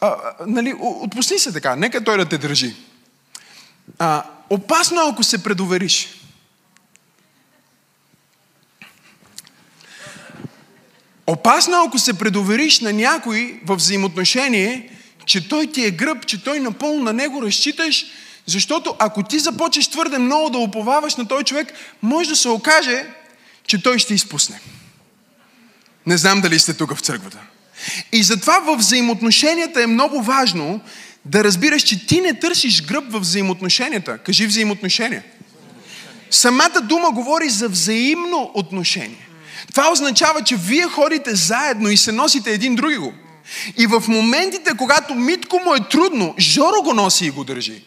а, 0.00 0.16
нали, 0.46 0.74
отпусни 0.80 1.38
се 1.38 1.52
така, 1.52 1.76
нека 1.76 2.04
той 2.04 2.18
да 2.18 2.28
те 2.28 2.38
държи. 2.38 2.76
А, 3.98 4.22
опасно 4.50 5.00
е, 5.00 5.10
ако 5.12 5.22
се 5.22 5.42
предовериш. 5.42 6.08
Опасно 11.26 11.76
е, 11.76 11.86
ако 11.86 11.98
се 11.98 12.18
предовериш 12.18 12.80
на 12.80 12.92
някой 12.92 13.60
в 13.66 13.76
взаимоотношение, 13.76 14.98
че 15.26 15.48
той 15.48 15.66
ти 15.66 15.84
е 15.84 15.90
гръб, 15.90 16.26
че 16.26 16.44
той 16.44 16.60
напълно 16.60 17.04
на 17.04 17.12
него 17.12 17.42
разчиташ, 17.42 18.06
защото 18.46 18.96
ако 18.98 19.22
ти 19.22 19.38
започнеш 19.38 19.88
твърде 19.88 20.18
много 20.18 20.50
да 20.50 20.58
уповаваш 20.58 21.16
на 21.16 21.28
този 21.28 21.44
човек, 21.44 21.72
може 22.02 22.30
да 22.30 22.36
се 22.36 22.48
окаже, 22.48 23.06
че 23.66 23.82
той 23.82 23.98
ще 23.98 24.14
изпусне. 24.14 24.60
Не 26.06 26.16
знам 26.16 26.40
дали 26.40 26.58
сте 26.58 26.74
тук 26.74 26.94
в 26.94 27.00
църквата. 27.00 27.38
И 28.12 28.22
затова 28.22 28.60
в 28.60 28.76
взаимоотношенията 28.76 29.82
е 29.82 29.86
много 29.86 30.22
важно 30.22 30.80
да 31.24 31.44
разбираш, 31.44 31.82
че 31.82 32.06
ти 32.06 32.20
не 32.20 32.34
търсиш 32.34 32.82
гръб 32.82 33.04
в 33.12 33.20
взаимоотношенията. 33.20 34.18
Кажи 34.18 34.46
взаимоотношения. 34.46 35.22
Самата 36.30 36.80
дума 36.82 37.10
говори 37.10 37.48
за 37.48 37.68
взаимно 37.68 38.50
отношение. 38.54 39.28
Това 39.70 39.92
означава, 39.92 40.42
че 40.42 40.56
вие 40.56 40.82
ходите 40.82 41.34
заедно 41.34 41.88
и 41.88 41.96
се 41.96 42.12
носите 42.12 42.50
един 42.50 42.74
други 42.74 42.96
го. 42.96 43.12
И 43.78 43.86
в 43.86 44.04
моментите, 44.08 44.70
когато 44.78 45.14
Митко 45.14 45.60
му 45.64 45.74
е 45.74 45.88
трудно, 45.90 46.34
Жоро 46.38 46.82
го 46.82 46.94
носи 46.94 47.26
и 47.26 47.30
го 47.30 47.44
държи. 47.44 47.82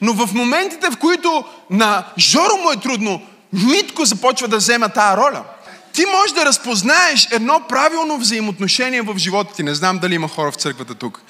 Но 0.00 0.12
в 0.12 0.34
моментите, 0.34 0.90
в 0.90 0.96
които 0.96 1.44
на 1.70 2.06
Жоро 2.18 2.56
му 2.62 2.72
е 2.72 2.80
трудно, 2.80 3.22
Митко 3.52 4.04
започва 4.04 4.48
да 4.48 4.56
взема 4.56 4.88
тази 4.88 5.16
роля– 5.16 5.44
ти 5.96 6.04
можеш 6.06 6.32
да 6.32 6.44
разпознаеш 6.44 7.28
едно 7.30 7.60
правилно 7.68 8.18
взаимоотношение 8.18 9.02
в 9.02 9.18
живота 9.18 9.54
ти. 9.54 9.62
Не 9.62 9.74
знам 9.74 9.98
дали 9.98 10.14
има 10.14 10.28
хора 10.28 10.52
в 10.52 10.54
църквата 10.54 10.94
тук. 10.94 11.20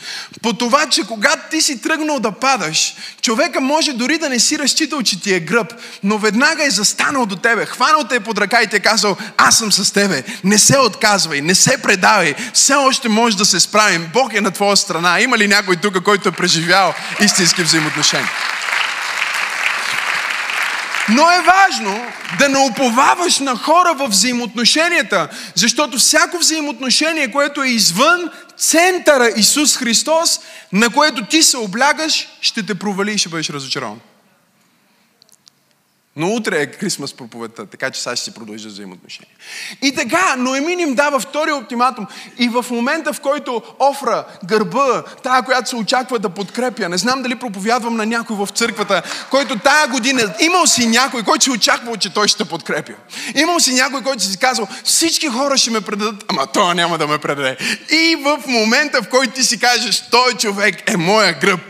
По 0.42 0.52
това, 0.52 0.86
че 0.86 1.06
когато 1.06 1.42
ти 1.50 1.60
си 1.60 1.82
тръгнал 1.82 2.20
да 2.20 2.32
падаш, 2.32 2.94
човека 3.22 3.60
може 3.60 3.92
дори 3.92 4.18
да 4.18 4.28
не 4.28 4.38
си 4.38 4.58
разчитал, 4.58 5.02
че 5.02 5.20
ти 5.20 5.34
е 5.34 5.40
гръб, 5.40 5.72
но 6.02 6.18
веднага 6.18 6.64
е 6.64 6.70
застанал 6.70 7.26
до 7.26 7.36
тебе, 7.36 7.66
хванал 7.66 8.04
те 8.04 8.20
под 8.20 8.38
ръка 8.38 8.62
и 8.62 8.66
ти 8.66 8.76
е 8.76 8.80
казал, 8.80 9.16
аз 9.36 9.58
съм 9.58 9.72
с 9.72 9.92
тебе, 9.92 10.22
не 10.44 10.58
се 10.58 10.78
отказвай, 10.78 11.40
не 11.40 11.54
се 11.54 11.82
предавай, 11.82 12.34
все 12.52 12.74
още 12.74 13.08
може 13.08 13.36
да 13.36 13.44
се 13.44 13.60
справим, 13.60 14.10
Бог 14.12 14.34
е 14.34 14.40
на 14.40 14.50
твоя 14.50 14.76
страна. 14.76 15.20
Има 15.20 15.38
ли 15.38 15.48
някой 15.48 15.76
тук, 15.76 16.02
който 16.02 16.28
е 16.28 16.32
преживял 16.32 16.94
истински 17.20 17.62
взаимоотношения? 17.62 18.30
Но 21.08 21.30
е 21.30 21.40
важно 21.40 22.06
да 22.38 22.48
не 22.48 22.58
уповаваш 22.58 23.38
на 23.38 23.56
хора 23.56 23.94
в 23.94 24.08
взаимоотношенията, 24.08 25.28
защото 25.54 25.98
всяко 25.98 26.38
взаимоотношение, 26.38 27.32
което 27.32 27.62
е 27.62 27.68
извън 27.68 28.30
центъра 28.56 29.28
Исус 29.36 29.76
Христос, 29.76 30.40
на 30.72 30.90
което 30.90 31.26
ти 31.26 31.42
се 31.42 31.56
облягаш, 31.56 32.28
ще 32.40 32.62
те 32.62 32.74
провали 32.74 33.12
и 33.12 33.18
ще 33.18 33.28
бъдеш 33.28 33.50
разочарован. 33.50 34.00
Но 36.16 36.34
утре 36.34 36.60
е 36.60 36.66
Крисмас 36.66 37.12
проповедта, 37.12 37.66
така 37.66 37.90
че 37.90 38.02
сега 38.02 38.16
ще 38.16 38.24
си 38.24 38.34
продължа 38.34 38.68
взаимоотношения. 38.68 39.34
И 39.82 39.94
така, 39.94 40.36
Ноемин 40.36 40.80
им 40.80 40.94
дава 40.94 41.20
втория 41.20 41.56
оптиматум. 41.56 42.06
И 42.38 42.48
в 42.48 42.66
момента, 42.70 43.12
в 43.12 43.20
който 43.20 43.62
Офра, 43.78 44.24
гърба, 44.44 45.02
тая, 45.22 45.42
която 45.42 45.68
се 45.68 45.76
очаква 45.76 46.18
да 46.18 46.28
подкрепя, 46.28 46.88
не 46.88 46.98
знам 46.98 47.22
дали 47.22 47.34
проповядвам 47.34 47.96
на 47.96 48.06
някой 48.06 48.36
в 48.36 48.48
църквата, 48.54 49.02
който 49.30 49.58
тая 49.58 49.88
година, 49.88 50.34
имал 50.40 50.66
си 50.66 50.86
някой, 50.86 51.22
който 51.22 51.44
си 51.44 51.50
очаквал, 51.50 51.96
че 51.96 52.14
той 52.14 52.28
ще 52.28 52.44
подкрепя. 52.44 52.92
Имал 53.34 53.60
си 53.60 53.74
някой, 53.74 54.02
който 54.02 54.22
си 54.22 54.38
казал, 54.38 54.68
всички 54.84 55.28
хора 55.28 55.58
ще 55.58 55.70
ме 55.70 55.80
предадат, 55.80 56.24
ама 56.28 56.46
той 56.46 56.74
няма 56.74 56.98
да 56.98 57.06
ме 57.06 57.18
предаде. 57.18 57.56
И 57.90 58.16
в 58.24 58.42
момента, 58.46 59.02
в 59.02 59.08
който 59.08 59.34
ти 59.34 59.44
си 59.44 59.60
кажеш, 59.60 60.08
той 60.10 60.34
човек 60.34 60.90
е 60.90 60.96
моя 60.96 61.38
гръб, 61.38 61.60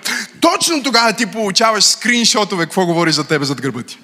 точно 0.40 0.82
тогава 0.82 1.12
ти 1.12 1.26
получаваш 1.26 1.84
скриншотове, 1.84 2.64
какво 2.64 2.86
говори 2.86 3.12
за 3.12 3.24
тебе 3.24 3.44
зад 3.44 3.60
гърба 3.60 3.82
ти. 3.82 3.98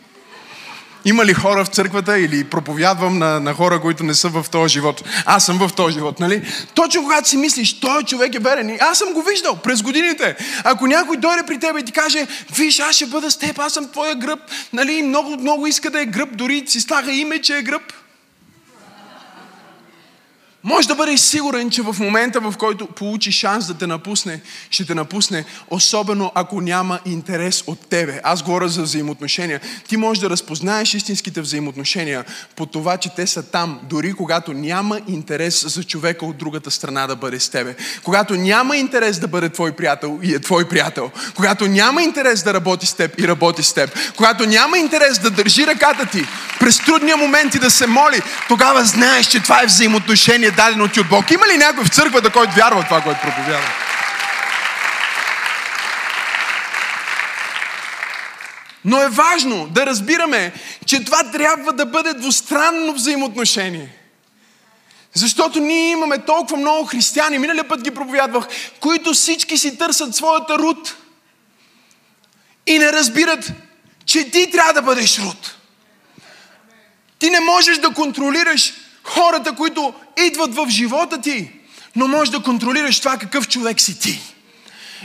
Има 1.04 1.24
ли 1.24 1.34
хора 1.34 1.64
в 1.64 1.68
църквата 1.68 2.18
или 2.18 2.44
проповядвам 2.44 3.18
на, 3.18 3.40
на 3.40 3.54
хора, 3.54 3.80
които 3.80 4.04
не 4.04 4.14
са 4.14 4.28
в 4.28 4.46
този 4.50 4.72
живот? 4.72 5.02
Аз 5.26 5.46
съм 5.46 5.58
в 5.58 5.72
този 5.72 5.94
живот, 5.94 6.20
нали? 6.20 6.42
Точно 6.74 7.02
когато 7.02 7.28
си 7.28 7.36
мислиш, 7.36 7.80
той 7.80 8.02
човек 8.02 8.34
е 8.34 8.38
верен. 8.38 8.70
И 8.70 8.78
аз 8.80 8.98
съм 8.98 9.12
го 9.12 9.22
виждал 9.22 9.56
през 9.56 9.82
годините. 9.82 10.36
Ако 10.64 10.86
някой 10.86 11.16
дойде 11.16 11.42
при 11.46 11.58
теб 11.58 11.78
и 11.78 11.84
ти 11.84 11.92
каже, 11.92 12.26
виж, 12.56 12.78
аз 12.80 12.96
ще 12.96 13.06
бъда 13.06 13.30
с 13.30 13.36
теб, 13.36 13.58
аз 13.58 13.72
съм 13.72 13.90
твоя 13.90 14.14
гръб, 14.14 14.40
нали? 14.72 15.02
Много, 15.02 15.36
много 15.40 15.66
иска 15.66 15.90
да 15.90 16.00
е 16.00 16.06
гръб, 16.06 16.36
дори 16.36 16.64
си 16.66 16.80
слага 16.80 17.12
име, 17.12 17.40
че 17.40 17.58
е 17.58 17.62
гръб. 17.62 17.82
Може 20.64 20.88
да 20.88 20.94
бъдеш 20.94 21.20
сигурен, 21.20 21.70
че 21.70 21.82
в 21.82 21.96
момента, 21.98 22.40
в 22.40 22.54
който 22.58 22.86
получи 22.86 23.32
шанс 23.32 23.66
да 23.66 23.74
те 23.74 23.86
напусне, 23.86 24.40
ще 24.70 24.84
те 24.84 24.94
напусне, 24.94 25.44
особено 25.70 26.32
ако 26.34 26.60
няма 26.60 26.98
интерес 27.04 27.64
от 27.66 27.88
тебе. 27.88 28.20
Аз 28.24 28.42
говоря 28.42 28.68
за 28.68 28.82
взаимоотношения. 28.82 29.60
Ти 29.88 29.96
можеш 29.96 30.20
да 30.20 30.30
разпознаеш 30.30 30.94
истинските 30.94 31.40
взаимоотношения 31.40 32.24
по 32.56 32.66
това, 32.66 32.96
че 32.96 33.14
те 33.16 33.26
са 33.26 33.42
там, 33.42 33.80
дори 33.82 34.12
когато 34.12 34.52
няма 34.52 35.00
интерес 35.08 35.66
за 35.66 35.84
човека 35.84 36.26
от 36.26 36.36
другата 36.36 36.70
страна 36.70 37.06
да 37.06 37.16
бъде 37.16 37.40
с 37.40 37.48
тебе. 37.48 37.74
Когато 38.02 38.34
няма 38.34 38.76
интерес 38.76 39.18
да 39.18 39.28
бъде 39.28 39.48
твой 39.48 39.72
приятел 39.72 40.18
и 40.22 40.34
е 40.34 40.40
твой 40.40 40.68
приятел. 40.68 41.10
Когато 41.34 41.68
няма 41.68 42.02
интерес 42.02 42.42
да 42.42 42.54
работи 42.54 42.86
с 42.86 42.94
теб 42.94 43.20
и 43.20 43.28
работи 43.28 43.62
с 43.62 43.72
теб. 43.72 43.90
Когато 44.16 44.46
няма 44.46 44.78
интерес 44.78 45.18
да 45.18 45.30
държи 45.30 45.66
ръката 45.66 46.06
ти 46.06 46.24
през 46.60 46.78
трудния 46.78 47.16
момент 47.16 47.54
и 47.54 47.58
да 47.58 47.70
се 47.70 47.86
моли, 47.86 48.22
тогава 48.48 48.84
знаеш, 48.84 49.26
че 49.26 49.42
това 49.42 49.62
е 49.62 49.66
взаимоотношение 49.66 50.51
дадено 50.56 50.88
ти 50.88 51.00
от 51.00 51.08
Бог. 51.08 51.30
Има 51.30 51.46
ли 51.46 51.56
някой 51.56 51.84
в 51.84 51.94
църквата, 51.94 52.30
който 52.30 52.54
вярва 52.54 52.82
в 52.82 52.84
това, 52.84 53.00
което 53.00 53.20
проповядва? 53.20 53.70
Но 58.84 59.02
е 59.02 59.08
важно 59.08 59.66
да 59.66 59.86
разбираме, 59.86 60.52
че 60.86 61.04
това 61.04 61.30
трябва 61.30 61.72
да 61.72 61.86
бъде 61.86 62.14
двустранно 62.14 62.92
взаимоотношение. 62.92 63.96
Защото 65.14 65.60
ние 65.60 65.90
имаме 65.90 66.18
толкова 66.18 66.56
много 66.56 66.86
християни, 66.86 67.38
миналия 67.38 67.68
път 67.68 67.82
ги 67.82 67.90
проповядвах, 67.90 68.46
които 68.80 69.12
всички 69.12 69.58
си 69.58 69.78
търсят 69.78 70.14
своята 70.14 70.58
руд. 70.58 70.96
И 72.66 72.78
не 72.78 72.92
разбират, 72.92 73.52
че 74.04 74.30
ти 74.30 74.50
трябва 74.50 74.72
да 74.72 74.82
бъдеш 74.82 75.18
руд. 75.18 75.56
Ти 77.18 77.30
не 77.30 77.40
можеш 77.40 77.78
да 77.78 77.90
контролираш 77.90 78.72
хората, 79.14 79.54
които 79.54 79.94
идват 80.26 80.54
в 80.54 80.66
живота 80.68 81.20
ти, 81.20 81.50
но 81.96 82.08
можеш 82.08 82.30
да 82.30 82.42
контролираш 82.42 82.98
това 82.98 83.16
какъв 83.16 83.48
човек 83.48 83.80
си 83.80 83.98
ти. 83.98 84.20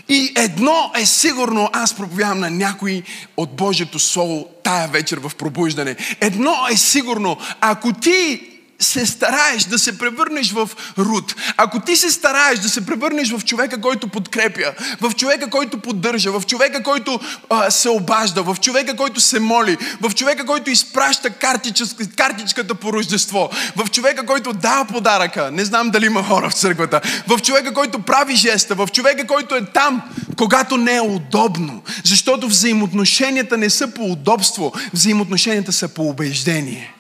И 0.10 0.34
едно 0.36 0.92
е 0.96 1.06
сигурно, 1.06 1.70
аз 1.74 1.94
проповядвам 1.94 2.40
на 2.40 2.50
някой 2.50 3.04
от 3.38 3.56
Божието 3.56 4.00
Слово 4.00 4.48
тая 4.64 4.88
вечер 4.88 5.20
в 5.20 5.36
пробуждане. 5.36 5.96
Едно 6.22 6.56
е 6.72 6.78
сигурно, 6.78 7.38
ако 7.62 7.94
ти 7.94 8.42
се 8.80 9.06
стараеш 9.06 9.64
да 9.64 9.80
се 9.80 9.98
превърнеш 9.98 10.52
в 10.52 10.70
Рут, 10.98 11.36
ако 11.58 11.80
ти 11.80 11.96
се 11.96 12.12
стараеш 12.12 12.60
да 12.60 12.70
се 12.70 12.86
превърнеш 12.86 13.32
в 13.32 13.46
човека, 13.46 13.82
който 13.82 14.08
подкрепя, 14.08 14.74
в 15.02 15.16
човека, 15.16 15.50
който 15.50 15.78
поддържа, 15.78 16.32
в 16.32 16.46
човека, 16.46 16.84
който 16.84 17.20
а, 17.50 17.72
се 17.72 17.90
обажда, 17.90 18.44
в 18.44 18.58
човека, 18.62 18.96
който 18.96 19.22
се 19.22 19.40
моли, 19.40 19.78
в 20.02 20.16
човека, 20.16 20.46
който 20.46 20.70
изпраща 20.70 21.30
картичка, 21.30 21.86
картичката 22.16 22.76
по 22.76 22.94
рождество, 22.94 23.50
в 23.76 23.90
човека, 23.90 24.26
който 24.26 24.54
дава 24.54 24.86
подаръка, 24.86 25.52
не 25.52 25.66
знам 25.66 25.90
дали 25.90 26.06
има 26.06 26.24
хора 26.24 26.50
в 26.50 26.54
църквата, 26.54 27.02
в 27.28 27.42
човека, 27.42 27.74
който 27.74 28.00
прави 28.00 28.36
жеста, 28.36 28.76
в 28.76 28.88
човека, 28.94 29.28
който 29.28 29.56
е 29.56 29.66
там, 29.66 30.02
когато 30.38 30.78
не 30.78 30.96
е 30.96 31.02
удобно. 31.02 31.84
Защото 32.04 32.48
взаимоотношенията 32.48 33.58
не 33.58 33.70
са 33.70 33.88
по 33.88 34.12
удобство, 34.12 34.74
взаимоотношенията 34.94 35.74
са 35.74 35.88
по 35.88 36.10
убеждение. 36.10 36.97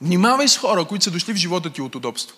Внимавай 0.00 0.48
с 0.48 0.56
хора, 0.58 0.84
които 0.84 1.04
са 1.04 1.10
дошли 1.10 1.32
в 1.32 1.36
живота 1.36 1.70
ти 1.70 1.82
от 1.82 1.94
удобство. 1.94 2.36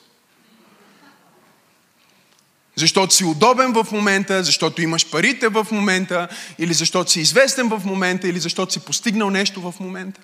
Защото 2.77 3.14
си 3.14 3.25
удобен 3.25 3.73
в 3.73 3.87
момента, 3.92 4.44
защото 4.44 4.83
имаш 4.83 5.11
парите 5.11 5.49
в 5.49 5.66
момента, 5.70 6.29
или 6.59 6.75
защото 6.75 7.11
си 7.11 7.20
известен 7.20 7.68
в 7.68 7.83
момента, 7.85 8.29
или 8.29 8.40
защото 8.40 8.73
си 8.73 8.81
постигнал 8.81 9.31
нещо 9.31 9.61
в 9.61 9.81
момента. 9.81 10.20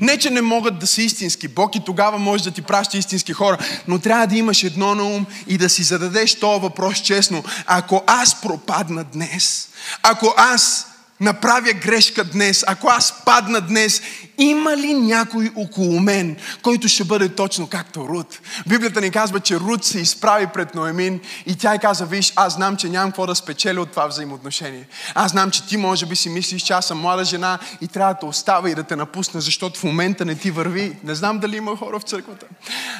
Не, 0.00 0.18
че 0.18 0.30
не 0.30 0.40
могат 0.40 0.78
да 0.78 0.86
са 0.86 1.02
истински. 1.02 1.48
Бог 1.48 1.76
и 1.76 1.84
тогава 1.84 2.18
може 2.18 2.44
да 2.44 2.50
ти 2.50 2.62
праща 2.62 2.98
истински 2.98 3.32
хора, 3.32 3.58
но 3.88 3.98
трябва 3.98 4.26
да 4.26 4.36
имаш 4.36 4.62
едно 4.62 4.94
на 4.94 5.04
ум 5.04 5.26
и 5.46 5.58
да 5.58 5.68
си 5.68 5.82
зададеш 5.82 6.34
този 6.34 6.60
въпрос 6.60 6.98
честно. 6.98 7.44
Ако 7.66 8.04
аз 8.06 8.40
пропадна 8.40 9.04
днес, 9.04 9.68
ако 10.02 10.34
аз 10.36 10.86
направя 11.20 11.72
грешка 11.72 12.24
днес, 12.24 12.64
ако 12.66 12.88
аз 12.88 13.24
падна 13.24 13.60
днес, 13.60 14.02
има 14.40 14.76
ли 14.76 14.94
някой 14.94 15.52
около 15.56 16.00
мен, 16.00 16.36
който 16.62 16.88
ще 16.88 17.04
бъде 17.04 17.28
точно 17.28 17.66
както 17.66 18.08
Рут? 18.08 18.40
Библията 18.66 19.00
ни 19.00 19.10
казва, 19.10 19.40
че 19.40 19.60
Рут 19.60 19.84
се 19.84 20.00
изправи 20.00 20.46
пред 20.46 20.74
Ноемин 20.74 21.20
и 21.46 21.56
тя 21.56 21.74
й 21.74 21.78
каза, 21.78 22.06
виж, 22.06 22.32
аз 22.36 22.52
знам, 22.52 22.76
че 22.76 22.88
нямам 22.88 23.10
какво 23.10 23.26
да 23.26 23.34
спечеля 23.34 23.80
от 23.80 23.90
това 23.90 24.06
взаимоотношение. 24.06 24.86
Аз 25.14 25.30
знам, 25.30 25.50
че 25.50 25.66
ти 25.66 25.76
може 25.76 26.06
би 26.06 26.16
си 26.16 26.28
мислиш, 26.28 26.62
че 26.62 26.72
аз 26.72 26.86
съм 26.86 27.00
млада 27.00 27.24
жена 27.24 27.58
и 27.80 27.88
трябва 27.88 28.14
да 28.20 28.26
остава 28.26 28.70
и 28.70 28.74
да 28.74 28.82
те 28.82 28.96
напусна, 28.96 29.40
защото 29.40 29.80
в 29.80 29.84
момента 29.84 30.24
не 30.24 30.34
ти 30.34 30.50
върви. 30.50 30.96
Не 31.04 31.14
знам 31.14 31.38
дали 31.38 31.56
има 31.56 31.76
хора 31.76 31.98
в 31.98 32.02
църквата. 32.02 32.46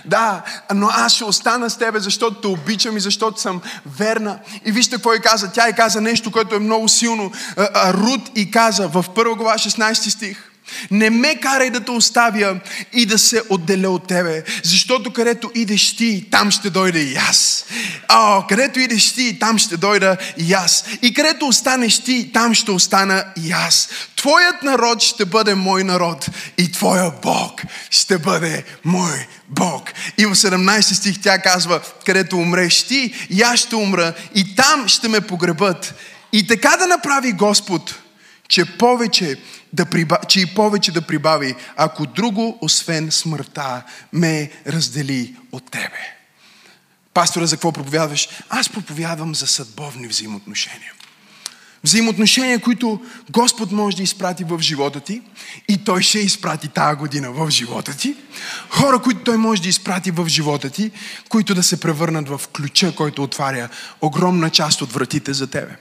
Да, 0.04 0.42
но 0.74 0.88
аз 0.92 1.12
ще 1.12 1.24
остана 1.24 1.70
с 1.70 1.78
тебе, 1.78 2.00
защото 2.00 2.40
те 2.40 2.46
обичам 2.46 2.96
и 2.96 3.00
защото 3.00 3.40
съм 3.40 3.60
верна. 3.98 4.38
И 4.64 4.72
вижте 4.72 4.96
какво 4.96 5.14
й 5.14 5.20
каза. 5.20 5.52
Тя 5.52 5.68
й 5.68 5.72
каза 5.72 6.00
нещо, 6.00 6.30
което 6.30 6.54
е 6.54 6.58
много 6.58 6.88
силно. 6.88 7.32
Рут 7.86 8.30
и 8.34 8.50
каза 8.50 8.88
в 8.88 9.04
1 9.14 9.36
глава 9.36 9.54
16 9.54 10.08
стих. 10.08 10.49
Не 10.90 11.10
ме 11.10 11.40
карай 11.40 11.70
да 11.70 11.80
те 11.80 11.90
оставя 11.90 12.60
и 12.92 13.06
да 13.06 13.18
се 13.18 13.42
отделя 13.48 13.90
от 13.90 14.06
тебе, 14.06 14.42
защото 14.62 15.12
където 15.12 15.50
идеш 15.54 15.96
ти, 15.96 16.26
там 16.30 16.50
ще 16.50 16.70
дойда 16.70 16.98
и 16.98 17.16
аз. 17.16 17.64
О, 18.08 18.44
където 18.48 18.80
идеш 18.80 19.12
ти, 19.12 19.38
там 19.38 19.58
ще 19.58 19.76
дойда 19.76 20.16
и 20.38 20.52
аз. 20.52 20.84
И 21.02 21.14
където 21.14 21.46
останеш 21.46 21.98
ти, 21.98 22.30
там 22.32 22.54
ще 22.54 22.70
остана 22.70 23.24
и 23.42 23.52
аз. 23.52 23.88
Твоят 24.16 24.62
народ 24.62 25.02
ще 25.02 25.24
бъде 25.24 25.54
мой 25.54 25.84
народ 25.84 26.26
и 26.58 26.72
твоя 26.72 27.12
Бог 27.22 27.62
ще 27.90 28.18
бъде 28.18 28.64
мой 28.84 29.26
Бог. 29.48 29.90
И 30.18 30.26
в 30.26 30.34
17 30.34 30.80
стих 30.80 31.20
тя 31.22 31.38
казва, 31.38 31.80
където 32.06 32.36
умреш 32.36 32.82
ти, 32.82 33.26
и 33.30 33.42
аз 33.42 33.60
ще 33.60 33.76
умра 33.76 34.12
и 34.34 34.54
там 34.54 34.88
ще 34.88 35.08
ме 35.08 35.20
погребат. 35.20 35.94
И 36.32 36.46
така 36.46 36.76
да 36.76 36.86
направи 36.86 37.32
Господ, 37.32 37.94
че 38.50 38.76
повече 38.78 39.36
да 39.72 39.86
приба, 39.86 40.18
че 40.28 40.40
и 40.40 40.46
повече 40.46 40.92
да 40.92 41.02
прибави, 41.02 41.54
ако 41.76 42.06
друго, 42.06 42.58
освен 42.60 43.10
смъртта, 43.10 43.82
ме 44.12 44.50
раздели 44.66 45.36
от 45.52 45.70
тебе. 45.70 46.16
Пастора, 47.14 47.46
за 47.46 47.56
какво 47.56 47.72
проповядваш? 47.72 48.28
Аз 48.48 48.68
проповядвам 48.68 49.34
за 49.34 49.46
съдбовни 49.46 50.08
взаимоотношения. 50.08 50.92
Взаимоотношения, 51.84 52.60
които 52.60 53.00
Господ 53.30 53.72
може 53.72 53.96
да 53.96 54.02
изпрати 54.02 54.44
в 54.44 54.60
живота 54.60 55.00
ти 55.00 55.22
и 55.68 55.84
Той 55.84 56.02
ще 56.02 56.18
изпрати 56.18 56.68
тази 56.68 56.96
година 56.96 57.32
в 57.32 57.50
живота 57.50 57.96
ти. 57.96 58.16
Хора, 58.70 59.02
които 59.02 59.20
Той 59.20 59.36
може 59.36 59.62
да 59.62 59.68
изпрати 59.68 60.10
в 60.10 60.28
живота 60.28 60.70
ти, 60.70 60.90
които 61.28 61.54
да 61.54 61.62
се 61.62 61.80
превърнат 61.80 62.28
в 62.28 62.40
ключа, 62.56 62.94
който 62.94 63.22
отваря 63.22 63.68
огромна 64.00 64.50
част 64.50 64.82
от 64.82 64.92
вратите 64.92 65.32
за 65.32 65.46
тебе. 65.46 65.76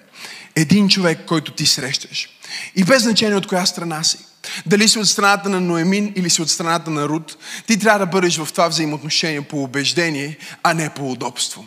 Един 0.56 0.90
човек, 0.90 1.20
който 1.26 1.52
ти 1.52 1.66
срещаш. 1.66 2.30
И 2.76 2.84
без 2.84 3.04
значение 3.04 3.36
от 3.36 3.48
коя 3.48 3.66
страна 3.66 4.04
си. 4.04 4.18
Дали 4.66 4.90
си 4.90 5.00
от 5.00 5.10
страната 5.10 5.50
на 5.50 5.62
Ноемин 5.62 6.14
или 6.16 6.30
си 6.30 6.42
от 6.42 6.50
страната 6.50 6.92
на 6.92 7.10
Руд, 7.10 7.38
ти 7.68 7.80
трябва 7.80 8.00
да 8.00 8.06
бъдеш 8.06 8.38
в 8.38 8.48
това 8.52 8.68
взаимоотношение 8.68 9.42
по 9.42 9.64
убеждение, 9.64 10.38
а 10.64 10.74
не 10.74 10.90
по 10.90 11.12
удобство. 11.12 11.66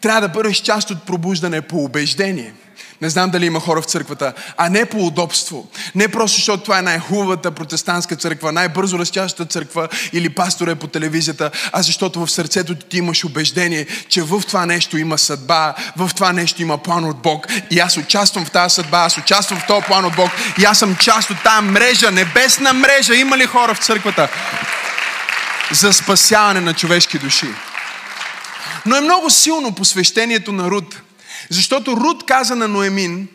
Трябва 0.00 0.20
да 0.20 0.28
бъдеш 0.28 0.56
част 0.60 0.90
от 0.90 1.02
пробуждане 1.02 1.60
по 1.60 1.84
убеждение. 1.84 2.54
Не 3.04 3.10
знам 3.10 3.30
дали 3.30 3.46
има 3.46 3.60
хора 3.60 3.82
в 3.82 3.84
църквата, 3.84 4.32
а 4.56 4.68
не 4.68 4.84
по 4.84 5.06
удобство. 5.06 5.68
Не 5.94 6.08
просто 6.08 6.36
защото 6.36 6.62
това 6.62 6.78
е 6.78 6.82
най-хубавата 6.82 7.50
протестантска 7.50 8.16
църква, 8.16 8.52
най-бързо 8.52 8.98
растящата 8.98 9.44
църква 9.44 9.88
или 10.12 10.28
пастора 10.28 10.70
е 10.70 10.74
по 10.74 10.86
телевизията, 10.86 11.50
а 11.72 11.82
защото 11.82 12.26
в 12.26 12.30
сърцето 12.30 12.74
ти 12.74 12.98
имаш 12.98 13.24
убеждение, 13.24 13.86
че 14.08 14.22
в 14.22 14.42
това 14.46 14.66
нещо 14.66 14.98
има 14.98 15.18
съдба, 15.18 15.74
в 15.96 16.10
това 16.14 16.32
нещо 16.32 16.62
има 16.62 16.78
план 16.78 17.04
от 17.04 17.16
Бог. 17.16 17.46
И 17.70 17.80
аз 17.80 17.96
участвам 17.96 18.44
в 18.44 18.50
тази 18.50 18.74
съдба, 18.74 18.98
аз 18.98 19.18
участвам 19.18 19.60
в 19.60 19.66
този 19.66 19.86
план 19.86 20.04
от 20.04 20.16
Бог. 20.16 20.30
И 20.58 20.64
аз 20.64 20.78
съм 20.78 20.96
част 20.96 21.30
от 21.30 21.42
тази 21.42 21.66
мрежа, 21.66 22.10
небесна 22.10 22.72
мрежа. 22.72 23.14
Има 23.14 23.38
ли 23.38 23.46
хора 23.46 23.74
в 23.74 23.84
църквата? 23.84 24.28
За 25.72 25.92
спасяване 25.92 26.60
на 26.60 26.74
човешки 26.74 27.18
души. 27.18 27.48
Но 28.86 28.96
е 28.96 29.00
много 29.00 29.30
силно 29.30 29.74
посвещението 29.74 30.52
на 30.52 30.70
Руд. 30.70 31.03
Защото 31.50 31.96
Руд 31.96 32.26
каза 32.26 32.56
на 32.56 32.68
Ноемин, 32.68 33.28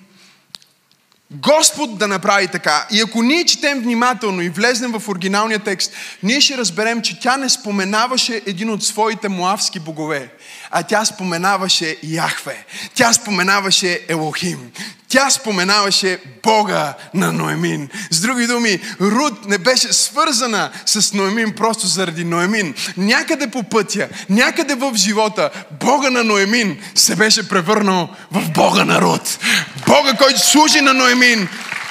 Господ 1.31 1.97
да 1.97 2.07
направи 2.07 2.47
така. 2.47 2.87
И 2.91 3.01
ако 3.01 3.23
ние 3.23 3.45
четем 3.45 3.79
внимателно 3.79 4.41
и 4.41 4.49
влезнем 4.49 4.91
в 4.91 5.09
оригиналния 5.09 5.59
текст, 5.59 5.93
ние 6.23 6.41
ще 6.41 6.57
разберем, 6.57 7.01
че 7.01 7.19
тя 7.19 7.37
не 7.37 7.49
споменаваше 7.49 8.41
един 8.45 8.69
от 8.69 8.83
своите 8.83 9.29
муавски 9.29 9.79
богове, 9.79 10.29
а 10.71 10.83
тя 10.83 11.05
споменаваше 11.05 11.97
Яхве. 12.03 12.65
Тя 12.95 13.13
споменаваше 13.13 13.99
Елохим. 14.09 14.71
Тя 15.09 15.29
споменаваше 15.29 16.19
Бога 16.43 16.93
на 17.13 17.31
Ноемин. 17.31 17.89
С 18.11 18.21
други 18.21 18.47
думи, 18.47 18.79
Руд 19.01 19.45
не 19.45 19.57
беше 19.57 19.93
свързана 19.93 20.71
с 20.85 21.13
Ноемин 21.13 21.51
просто 21.51 21.87
заради 21.87 22.23
Ноемин. 22.23 22.73
Някъде 22.97 23.47
по 23.47 23.63
пътя, 23.63 24.07
някъде 24.29 24.75
в 24.75 24.91
живота, 24.95 25.49
Бога 25.79 26.09
на 26.09 26.23
Ноемин 26.23 26.77
се 26.95 27.15
беше 27.15 27.49
превърнал 27.49 28.09
в 28.31 28.51
Бога 28.51 28.85
на 28.85 29.01
Руд. 29.01 29.39
Бога, 29.87 30.13
който 30.17 30.39
служи 30.39 30.81
на 30.81 30.93
Ноемин, 30.93 31.47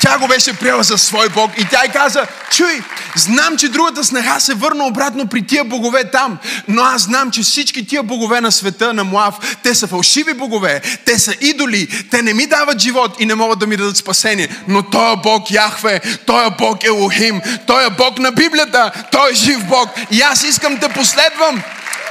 тя 0.08 0.18
го 0.18 0.28
беше 0.28 0.52
приела 0.52 0.82
за 0.82 0.98
свой 0.98 1.28
Бог 1.28 1.50
и 1.58 1.64
тя 1.64 1.84
й 1.84 1.88
каза, 1.88 2.26
чуй, 2.50 2.82
знам, 3.16 3.56
че 3.56 3.68
другата 3.68 4.04
снаха 4.04 4.40
се 4.40 4.54
върна 4.54 4.84
обратно 4.84 5.26
при 5.26 5.46
тия 5.46 5.64
богове 5.64 6.10
там, 6.10 6.38
но 6.68 6.82
аз 6.82 7.02
знам, 7.02 7.30
че 7.30 7.42
всички 7.42 7.86
тия 7.86 8.02
богове 8.02 8.40
на 8.40 8.52
света, 8.52 8.92
на 8.92 9.04
Муав, 9.04 9.34
те 9.62 9.74
са 9.74 9.86
фалшиви 9.86 10.34
богове, 10.34 10.80
те 11.04 11.18
са 11.18 11.34
идоли, 11.40 12.06
те 12.10 12.22
не 12.22 12.34
ми 12.34 12.46
дават 12.46 12.78
живот 12.78 13.16
и 13.20 13.26
не 13.26 13.34
могат 13.34 13.58
да 13.58 13.66
ми 13.66 13.76
дадат 13.76 13.96
спасение. 13.96 14.48
Но 14.68 14.82
той 14.82 15.16
Бог 15.16 15.50
Яхве, 15.50 16.00
той 16.26 16.50
Бог 16.58 16.84
Елохим, 16.84 17.40
той 17.66 17.86
е 17.86 17.90
Бог 17.90 18.18
на 18.18 18.32
Библията, 18.32 18.92
той 19.12 19.30
е 19.30 19.34
жив 19.34 19.64
Бог 19.64 19.90
и 20.10 20.20
аз 20.22 20.42
искам 20.42 20.76
да 20.76 20.88
последвам, 20.88 21.62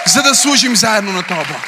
за 0.08 0.22
да 0.22 0.36
служим 0.36 0.76
заедно 0.76 1.12
на 1.12 1.24
този 1.24 1.40
Бог. 1.40 1.62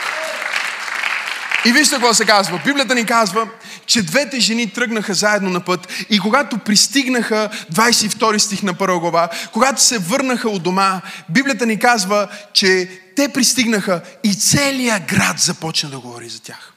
И 1.65 1.71
вижте 1.71 1.95
какво 1.95 2.13
се 2.13 2.25
казва. 2.25 2.59
Библията 2.65 2.95
ни 2.95 3.05
казва, 3.05 3.47
че 3.89 4.03
двете 4.03 4.39
жени 4.39 4.69
тръгнаха 4.69 5.13
заедно 5.13 5.49
на 5.49 5.59
път 5.59 6.05
и 6.09 6.19
когато 6.19 6.57
пристигнаха, 6.57 7.49
22 7.73 8.37
стих 8.37 8.63
на 8.63 8.73
първа 8.73 8.99
глава, 8.99 9.29
когато 9.53 9.81
се 9.81 9.97
върнаха 9.97 10.49
от 10.49 10.63
дома, 10.63 11.01
Библията 11.29 11.65
ни 11.65 11.79
казва, 11.79 12.27
че 12.53 12.89
те 13.15 13.29
пристигнаха 13.29 14.01
и 14.23 14.35
целият 14.35 15.03
град 15.03 15.39
започна 15.39 15.89
да 15.89 15.99
говори 15.99 16.29
за 16.29 16.41
тях. 16.41 16.73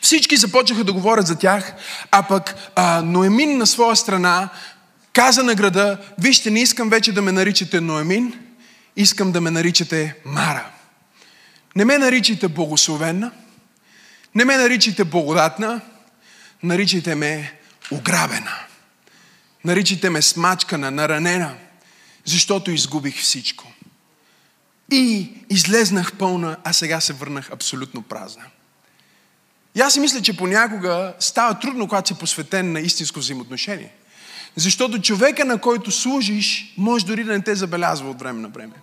Всички 0.00 0.36
започнаха 0.36 0.84
да 0.84 0.92
говорят 0.92 1.26
за 1.26 1.38
тях, 1.38 1.74
а 2.10 2.22
пък 2.22 2.54
а, 2.76 3.02
Ноемин 3.02 3.58
на 3.58 3.66
своя 3.66 3.96
страна 3.96 4.48
каза 5.12 5.42
на 5.42 5.54
града, 5.54 5.98
вижте, 6.18 6.50
не 6.50 6.60
искам 6.60 6.90
вече 6.90 7.12
да 7.12 7.22
ме 7.22 7.32
наричате 7.32 7.80
Ноемин, 7.80 8.32
искам 8.96 9.32
да 9.32 9.40
ме 9.40 9.50
наричате 9.50 10.14
Мара. 10.24 10.66
Не 11.76 11.84
ме 11.84 11.98
наричайте 11.98 12.48
благословена, 12.48 13.30
не 14.34 14.44
ме 14.44 14.56
наричайте 14.56 15.04
благодатна, 15.04 15.80
наричайте 16.62 17.14
ме 17.14 17.52
ограбена. 17.90 18.58
Наричайте 19.64 20.10
ме 20.10 20.22
смачкана, 20.22 20.90
наранена, 20.90 21.54
защото 22.24 22.70
изгубих 22.70 23.20
всичко. 23.20 23.72
И 24.92 25.32
излезнах 25.50 26.12
пълна, 26.12 26.56
а 26.64 26.72
сега 26.72 27.00
се 27.00 27.12
върнах 27.12 27.52
абсолютно 27.52 28.02
празна. 28.02 28.44
И 29.74 29.80
аз 29.80 29.92
си 29.92 30.00
мисля, 30.00 30.22
че 30.22 30.36
понякога 30.36 31.14
става 31.20 31.58
трудно, 31.58 31.88
когато 31.88 32.08
си 32.08 32.14
посветен 32.14 32.72
на 32.72 32.80
истинско 32.80 33.18
взаимоотношение. 33.18 33.92
Защото 34.56 35.02
човека, 35.02 35.44
на 35.44 35.58
който 35.58 35.90
служиш, 35.90 36.74
може 36.78 37.06
дори 37.06 37.24
да 37.24 37.32
не 37.32 37.40
те 37.40 37.54
забелязва 37.54 38.10
от 38.10 38.20
време 38.20 38.40
на 38.40 38.48
време. 38.48 38.74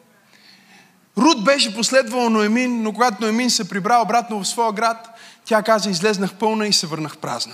Руд 1.17 1.43
беше 1.43 1.75
последвал 1.75 2.29
Ноемин, 2.29 2.81
но 2.81 2.93
когато 2.93 3.21
Ноемин 3.21 3.49
се 3.49 3.69
прибра 3.69 4.01
обратно 4.03 4.43
в 4.43 4.47
своя 4.47 4.73
град, 4.73 5.19
тя 5.45 5.63
каза, 5.63 5.89
излезнах 5.89 6.34
пълна 6.34 6.67
и 6.67 6.73
се 6.73 6.88
върнах 6.88 7.17
празна. 7.17 7.54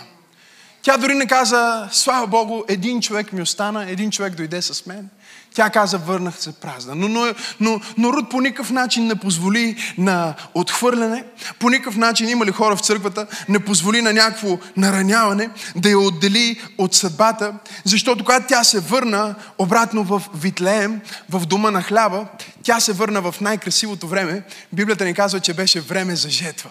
Тя 0.82 0.98
дори 0.98 1.14
не 1.14 1.28
каза, 1.28 1.90
слава 1.92 2.28
Богу, 2.28 2.64
един 2.68 3.02
човек 3.02 3.34
ми 3.34 3.42
остана, 3.42 3.90
един 3.90 4.12
човек 4.12 4.36
дойде 4.36 4.62
с 4.62 4.86
мен. 4.86 5.10
Тя 5.54 5.70
каза, 5.70 5.98
върнах 5.98 6.40
се 6.40 6.52
празна. 6.52 6.96
Но, 6.96 7.08
но, 7.08 7.34
но, 7.60 7.82
но 7.98 8.14
Руд 8.14 8.30
по 8.30 8.42
никакъв 8.42 8.72
начин 8.72 9.08
не 9.08 9.16
позволи 9.16 9.76
на 9.98 10.36
отхвърляне, 10.54 11.24
по 11.60 11.70
никакъв 11.70 11.98
начин 11.98 12.30
има 12.30 12.46
ли 12.46 12.52
хора 12.52 12.76
в 12.76 12.82
църквата, 12.82 13.28
не 13.50 13.60
позволи 13.60 14.02
на 14.02 14.14
някакво 14.14 14.58
нараняване 14.78 15.50
да 15.76 15.90
я 15.90 16.00
отдели 16.00 16.62
от 16.78 16.96
съдбата, 16.96 17.54
защото 17.84 18.24
когато 18.24 18.48
тя 18.48 18.64
се 18.64 18.80
върна 18.80 19.36
обратно 19.58 20.04
в 20.04 20.22
Витлеем, 20.36 21.02
в 21.30 21.46
дома 21.46 21.72
на 21.72 21.82
хляба, 21.82 22.26
тя 22.64 22.80
се 22.80 22.94
върна 22.94 23.22
в 23.22 23.36
най-красивото 23.42 24.08
време. 24.08 24.44
Библията 24.74 25.06
ни 25.06 25.14
казва, 25.14 25.40
че 25.40 25.54
беше 25.54 25.82
време 25.82 26.16
за 26.16 26.30
жетва. 26.30 26.70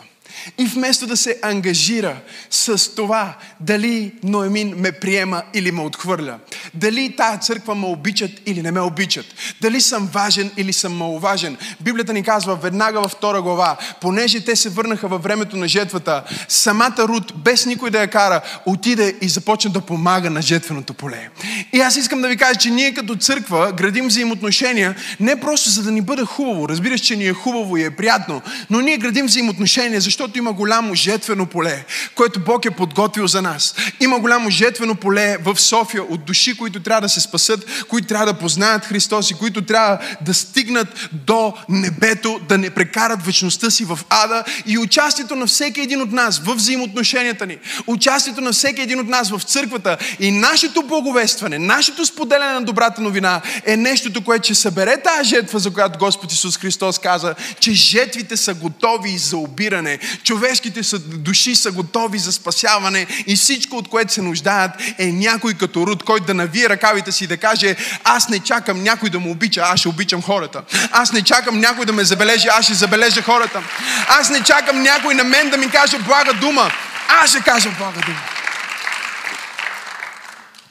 И 0.58 0.66
вместо 0.66 1.06
да 1.06 1.16
се 1.16 1.38
ангажира 1.42 2.16
с 2.50 2.94
това 2.94 3.34
дали 3.60 4.12
Ноемин 4.22 4.74
ме 4.76 4.92
приема 4.92 5.42
или 5.54 5.72
ме 5.72 5.82
отхвърля, 5.82 6.38
дали 6.74 7.16
тая 7.16 7.38
църква 7.38 7.74
ме 7.74 7.86
обичат 7.86 8.30
или 8.46 8.62
не 8.62 8.72
ме 8.72 8.80
обичат, 8.80 9.26
дали 9.60 9.80
съм 9.80 10.06
важен 10.06 10.50
или 10.56 10.72
съм 10.72 10.96
маловажен, 10.96 11.56
Библията 11.80 12.12
ни 12.12 12.22
казва 12.22 12.56
веднага 12.56 13.00
във 13.00 13.10
втора 13.10 13.42
глава, 13.42 13.76
понеже 14.00 14.44
те 14.44 14.56
се 14.56 14.68
върнаха 14.68 15.08
във 15.08 15.22
времето 15.22 15.56
на 15.56 15.68
жетвата, 15.68 16.22
самата 16.48 16.96
Руд, 16.98 17.32
без 17.36 17.66
никой 17.66 17.90
да 17.90 18.00
я 18.00 18.08
кара, 18.08 18.40
отиде 18.66 19.16
и 19.20 19.28
започна 19.28 19.70
да 19.70 19.80
помага 19.80 20.30
на 20.30 20.42
жетвеното 20.42 20.94
поле. 20.94 21.28
И 21.72 21.80
аз 21.80 21.96
искам 21.96 22.22
да 22.22 22.28
ви 22.28 22.36
кажа, 22.36 22.58
че 22.58 22.70
ние 22.70 22.94
като 22.94 23.16
църква 23.16 23.72
градим 23.72 24.06
взаимоотношения 24.08 24.94
не 25.20 25.40
просто 25.40 25.70
за 25.70 25.82
да 25.82 25.92
ни 25.92 26.00
бъде 26.00 26.24
хубаво, 26.24 26.68
разбираш, 26.68 27.00
че 27.00 27.16
ни 27.16 27.26
е 27.26 27.32
хубаво 27.32 27.76
и 27.76 27.84
е 27.84 27.90
приятно, 27.90 28.42
но 28.70 28.80
ние 28.80 28.96
градим 28.96 29.26
взаимоотношения, 29.26 30.00
защото 30.00 30.25
защото 30.26 30.38
има 30.38 30.52
голямо 30.52 30.94
жетвено 30.94 31.46
поле, 31.46 31.84
което 32.14 32.40
Бог 32.40 32.64
е 32.64 32.70
подготвил 32.70 33.26
за 33.26 33.42
нас. 33.42 33.74
Има 34.00 34.18
голямо 34.18 34.50
жетвено 34.50 34.94
поле 34.94 35.36
в 35.44 35.60
София 35.60 36.02
от 36.02 36.24
души, 36.24 36.56
които 36.56 36.82
трябва 36.82 37.00
да 37.00 37.08
се 37.08 37.20
спасат, 37.20 37.84
които 37.88 38.08
трябва 38.08 38.26
да 38.26 38.38
познаят 38.38 38.84
Христос 38.84 39.30
и 39.30 39.34
които 39.34 39.62
трябва 39.62 39.98
да 40.20 40.34
стигнат 40.34 41.08
до 41.12 41.54
небето, 41.68 42.40
да 42.48 42.58
не 42.58 42.70
прекарат 42.70 43.26
вечността 43.26 43.70
си 43.70 43.84
в 43.84 43.98
ада 44.10 44.44
и 44.66 44.78
участието 44.78 45.36
на 45.36 45.46
всеки 45.46 45.80
един 45.80 46.02
от 46.02 46.12
нас 46.12 46.38
в 46.38 46.54
взаимоотношенията 46.54 47.46
ни, 47.46 47.58
участието 47.86 48.40
на 48.40 48.52
всеки 48.52 48.80
един 48.80 49.00
от 49.00 49.08
нас 49.08 49.30
в 49.30 49.40
църквата 49.42 49.96
и 50.20 50.30
нашето 50.30 50.82
благовестване, 50.82 51.58
нашето 51.58 52.06
споделяне 52.06 52.52
на 52.52 52.62
добрата 52.62 53.00
новина 53.00 53.40
е 53.64 53.76
нещото, 53.76 54.24
което 54.24 54.44
ще 54.44 54.54
събере 54.54 55.02
тази 55.02 55.28
жетва, 55.28 55.58
за 55.58 55.72
която 55.72 55.98
Господ 55.98 56.32
Исус 56.32 56.58
Христос 56.58 56.98
каза, 56.98 57.34
че 57.60 57.72
жетвите 57.72 58.36
са 58.36 58.54
готови 58.54 59.18
за 59.18 59.36
обиране, 59.36 59.98
човешките 60.22 60.82
са, 60.82 60.98
души 60.98 61.56
са 61.56 61.72
готови 61.72 62.18
за 62.18 62.32
спасяване 62.32 63.06
и 63.26 63.36
всичко, 63.36 63.76
от 63.76 63.88
което 63.88 64.12
се 64.12 64.22
нуждаят, 64.22 64.70
е 64.98 65.06
някой 65.06 65.54
като 65.54 65.86
Руд, 65.86 66.02
който 66.02 66.26
да 66.26 66.34
навие 66.34 66.68
ръкавите 66.68 67.12
си 67.12 67.24
и 67.24 67.26
да 67.26 67.36
каже, 67.36 67.76
аз 68.04 68.28
не 68.28 68.38
чакам 68.38 68.82
някой 68.82 69.10
да 69.10 69.20
му 69.20 69.30
обича, 69.30 69.60
аз 69.60 69.80
ще 69.80 69.88
обичам 69.88 70.22
хората. 70.22 70.62
Аз 70.90 71.12
не 71.12 71.22
чакам 71.22 71.60
някой 71.60 71.86
да 71.86 71.92
ме 71.92 72.04
забележи, 72.04 72.48
аз 72.48 72.64
ще 72.64 72.74
забележа 72.74 73.22
хората. 73.22 73.62
Аз 74.08 74.30
не 74.30 74.42
чакам 74.42 74.82
някой 74.82 75.14
на 75.14 75.24
мен 75.24 75.50
да 75.50 75.56
ми 75.56 75.70
каже 75.70 75.98
блага 75.98 76.32
дума, 76.34 76.70
аз 77.08 77.30
ще 77.30 77.40
кажа 77.40 77.70
блага 77.78 78.00
дума. 78.00 78.20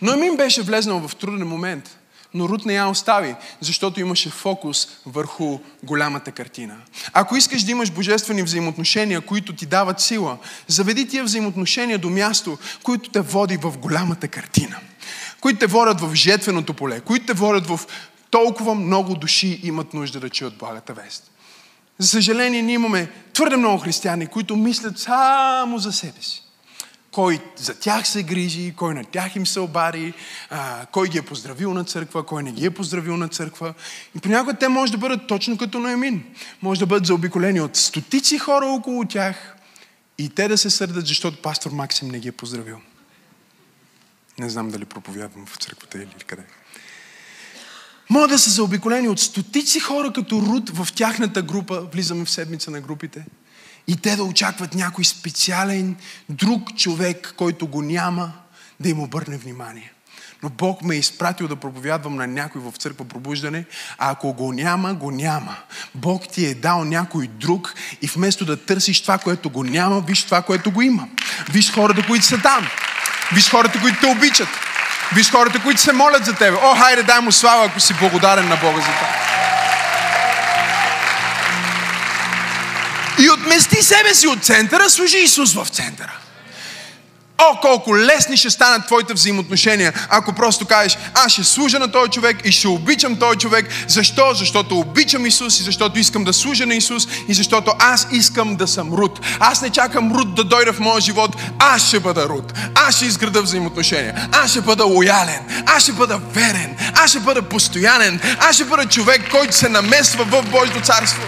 Но 0.02 0.12
Амин 0.12 0.38
беше 0.38 0.62
влезнал 0.62 1.08
в 1.08 1.16
труден 1.16 1.48
момент– 1.48 1.90
но 2.36 2.50
Рут 2.50 2.66
не 2.66 2.74
я 2.74 2.88
остави, 2.88 3.36
защото 3.62 4.00
имаше 4.00 4.30
фокус 4.30 4.88
върху 5.06 5.60
голямата 5.84 6.32
картина. 6.32 6.76
Ако 7.14 7.36
искаш 7.36 7.64
да 7.64 7.72
имаш 7.72 7.92
божествени 7.92 8.44
взаимоотношения, 8.44 9.22
които 9.22 9.56
ти 9.56 9.66
дават 9.66 10.00
сила, 10.00 10.38
заведи 10.68 11.08
тия 11.08 11.24
взаимоотношения 11.24 11.98
до 11.98 12.10
място, 12.10 12.58
които 12.84 13.10
те 13.10 13.22
води 13.22 13.58
в 13.58 13.78
голямата 13.78 14.28
картина. 14.28 14.76
Които 15.42 15.60
те 15.60 15.68
водят 15.68 16.02
в 16.02 16.16
жетвеното 16.16 16.74
поле, 16.74 17.00
които 17.00 17.26
те 17.26 17.34
водят 17.34 17.68
в 17.68 17.80
толкова 18.30 18.76
много 18.76 19.16
души 19.16 19.60
имат 19.64 19.94
нужда 19.94 20.20
да 20.20 20.30
чуят 20.30 20.58
благата 20.58 20.94
вест. 20.94 21.32
За 21.98 22.08
съжаление, 22.08 22.62
ние 22.62 22.76
имаме 22.76 23.10
твърде 23.34 23.58
много 23.58 23.84
християни, 23.84 24.28
които 24.28 24.56
мислят 24.56 25.00
само 25.00 25.78
за 25.78 25.92
себе 25.92 26.22
си 26.22 26.45
кой 27.16 27.40
за 27.56 27.80
тях 27.80 28.08
се 28.08 28.24
грижи, 28.24 28.74
кой 28.78 28.94
на 28.94 29.04
тях 29.04 29.36
им 29.36 29.48
се 29.48 29.60
обари, 29.60 30.14
а, 30.50 30.86
кой 30.86 31.10
ги 31.10 31.18
е 31.18 31.22
поздравил 31.22 31.74
на 31.74 31.84
църква, 31.84 32.26
кой 32.26 32.44
не 32.44 32.52
ги 32.52 32.66
е 32.66 32.70
поздравил 32.70 33.18
на 33.18 33.28
църква. 33.28 33.74
И 34.16 34.20
понякога 34.20 34.54
те 34.54 34.68
може 34.68 34.92
да 34.92 34.98
бъдат 34.98 35.28
точно 35.28 35.58
като 35.58 35.80
Ноемин. 35.80 36.24
Може 36.62 36.80
да 36.80 36.86
бъдат 36.86 37.06
заобиколени 37.06 37.62
от 37.62 37.76
стотици 37.76 38.38
хора 38.38 38.66
около 38.66 39.06
тях 39.06 39.56
И 40.18 40.30
те 40.30 40.48
да 40.48 40.58
се 40.58 40.70
сърдат, 40.70 41.08
защото 41.08 41.42
пастор 41.42 41.72
Максим 41.72 42.08
не 42.08 42.20
ги 42.20 42.28
е 42.28 42.32
поздравил. 42.32 42.78
Не 44.40 44.50
знам 44.50 44.70
дали 44.70 44.86
проповядвам 44.86 45.46
в 45.46 45.58
църквата 45.58 45.98
или 45.98 46.24
къде. 46.28 46.44
Може 48.10 48.28
да 48.34 48.40
са 48.40 48.50
заобиколени 48.50 49.10
от 49.10 49.20
стотици 49.20 49.80
хора 49.80 50.14
като 50.14 50.42
Рут 50.42 50.70
в 50.70 50.88
тяхната 50.96 51.42
група. 51.42 51.82
Влизаме 51.94 52.26
в 52.26 52.30
седмица 52.30 52.72
на 52.72 52.82
групите. 52.82 53.26
И 53.88 53.98
те 53.98 54.16
да 54.16 54.24
очакват 54.24 54.76
някой 54.76 55.06
специален, 55.06 55.96
друг 56.30 56.76
човек, 56.76 57.34
който 57.38 57.68
го 57.68 57.82
няма, 57.82 58.32
да 58.80 58.90
им 58.90 59.00
обърне 59.00 59.38
внимание. 59.38 59.92
Но 60.44 60.50
Бог 60.50 60.84
ме 60.84 60.96
е 60.96 61.00
изпратил 61.00 61.48
да 61.48 61.56
проповядвам 61.56 62.16
на 62.16 62.28
някой 62.28 62.62
в 62.62 62.74
църква 62.78 63.06
пробуждане, 63.06 63.66
а 63.98 64.12
ако 64.12 64.34
го 64.34 64.54
няма, 64.54 64.94
го 64.94 65.12
няма. 65.12 65.56
Бог 65.96 66.28
ти 66.28 66.46
е 66.46 66.56
дал 66.56 66.84
някой 66.84 67.28
друг 67.28 67.74
и 68.02 68.08
вместо 68.08 68.46
да 68.46 68.66
търсиш 68.66 69.02
това, 69.02 69.18
което 69.18 69.50
го 69.50 69.64
няма, 69.64 70.02
виж 70.02 70.24
това, 70.24 70.42
което 70.42 70.72
го 70.72 70.82
има. 70.82 71.08
Виж 71.50 71.74
хората, 71.74 72.08
които 72.08 72.26
са 72.26 72.42
там. 72.42 72.68
Виж 73.34 73.50
хората, 73.50 73.82
които 73.82 74.00
те 74.00 74.08
обичат. 74.08 74.50
Виж 75.16 75.32
хората, 75.32 75.64
които 75.64 75.82
се 75.82 75.94
молят 75.94 76.26
за 76.26 76.34
тебе. 76.34 76.58
О, 76.62 76.76
хайде, 76.76 77.04
дай 77.04 77.20
му 77.20 77.32
слава, 77.32 77.66
ако 77.66 77.80
си 77.80 77.94
благодарен 78.00 78.50
на 78.50 78.56
Бога 78.56 78.80
за 78.80 78.86
това. 78.86 79.35
И 83.46 83.48
отмести 83.48 83.84
себе 83.84 84.16
си 84.16 84.28
от 84.28 84.44
центъра, 84.44 84.90
служи 84.90 85.18
Исус 85.18 85.54
в 85.54 85.68
центъра. 85.72 86.12
О, 87.38 87.60
колко 87.62 87.98
лесни 87.98 88.38
ще 88.38 88.50
станат 88.50 88.88
твоите 88.88 89.14
взаимоотношения, 89.14 89.94
ако 90.10 90.34
просто 90.34 90.66
кажеш, 90.66 90.98
аз 91.14 91.32
ще 91.32 91.44
служа 91.44 91.80
на 91.80 91.92
този 91.92 92.12
човек 92.12 92.38
и 92.46 92.52
ще 92.52 92.68
обичам 92.68 93.16
този 93.16 93.40
човек. 93.40 93.66
Защо? 93.88 94.34
Защото 94.34 94.80
обичам 94.80 95.26
Исус 95.26 95.60
и 95.60 95.64
защото 95.64 96.00
искам 96.00 96.24
да 96.24 96.34
служа 96.34 96.66
на 96.66 96.76
Исус 96.76 97.08
и 97.28 97.34
защото 97.34 97.72
аз 97.80 98.08
искам 98.12 98.56
да 98.56 98.68
съм 98.68 98.94
Рут. 98.94 99.20
Аз 99.40 99.62
не 99.62 99.70
чакам 99.70 100.12
Рут 100.12 100.36
да 100.36 100.44
дойде 100.44 100.72
в 100.72 100.80
моя 100.80 101.02
живот, 101.02 101.36
аз 101.60 101.88
ще 101.88 102.00
бъда 102.00 102.30
Рут. 102.30 102.54
Аз 102.76 102.96
ще 102.96 103.06
изграда 103.06 103.42
взаимоотношения. 103.42 104.30
Аз 104.32 104.52
ще 104.52 104.62
бъда 104.62 104.86
лоялен. 104.86 105.64
Аз 105.66 105.84
ще 105.84 105.92
бъда 105.92 106.18
верен. 106.18 106.76
Аз 106.96 107.10
ще 107.10 107.20
бъда 107.20 107.42
постоянен. 107.42 108.20
Аз 108.40 108.56
ще 108.56 108.66
бъда 108.66 108.86
човек, 108.86 109.22
който 109.32 109.56
се 109.56 109.70
намесва 109.70 110.26
в 110.26 110.44
Божието 110.52 110.82
царство. 110.82 111.22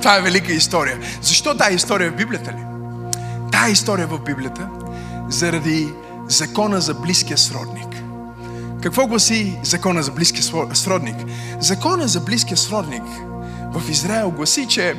Това 0.00 0.16
е 0.16 0.20
велика 0.20 0.52
история. 0.52 0.98
Защо 1.22 1.56
тази 1.56 1.76
история 1.76 2.06
е 2.06 2.10
в 2.10 2.16
Библията 2.16 2.52
ли? 2.52 2.64
Тая 3.52 3.70
история 3.70 4.02
е 4.02 4.06
в 4.06 4.18
Библията 4.18 4.68
заради 5.28 5.88
закона 6.28 6.80
за 6.80 6.94
близкия 6.94 7.38
сродник. 7.38 8.02
Какво 8.82 9.06
гласи 9.06 9.58
закона 9.62 10.02
за 10.02 10.10
близкия 10.10 10.42
сродник? 10.74 11.16
Закона 11.60 12.08
за 12.08 12.20
близкия 12.20 12.56
сродник 12.56 13.02
в 13.72 13.90
Израел 13.90 14.30
гласи, 14.30 14.66
че 14.68 14.94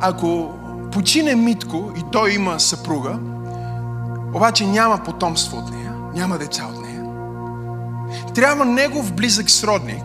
ако 0.00 0.50
почине 0.92 1.34
Митко 1.34 1.92
и 1.98 2.02
той 2.12 2.32
има 2.32 2.60
съпруга, 2.60 3.18
обаче 4.34 4.66
няма 4.66 4.98
потомство 4.98 5.58
от 5.58 5.70
нея, 5.70 5.92
няма 6.14 6.38
деца 6.38 6.64
от 6.64 6.86
нея, 6.86 7.04
трябва 8.34 8.64
негов 8.64 9.12
близък 9.12 9.50
сродник, 9.50 10.04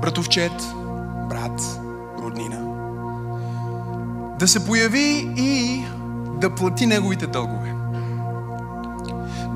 братовчет, 0.00 0.52
брат, 1.28 1.80
роднина, 2.22 2.58
да 4.38 4.48
се 4.48 4.66
появи 4.66 5.32
и 5.36 5.84
да 6.40 6.54
плати 6.54 6.86
неговите 6.86 7.26
дългове. 7.26 7.74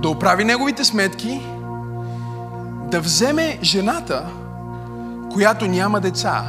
Да 0.03 0.09
оправи 0.09 0.45
неговите 0.45 0.85
сметки, 0.85 1.41
да 2.91 3.01
вземе 3.01 3.59
жената, 3.63 4.27
която 5.33 5.67
няма 5.67 6.01
деца, 6.01 6.45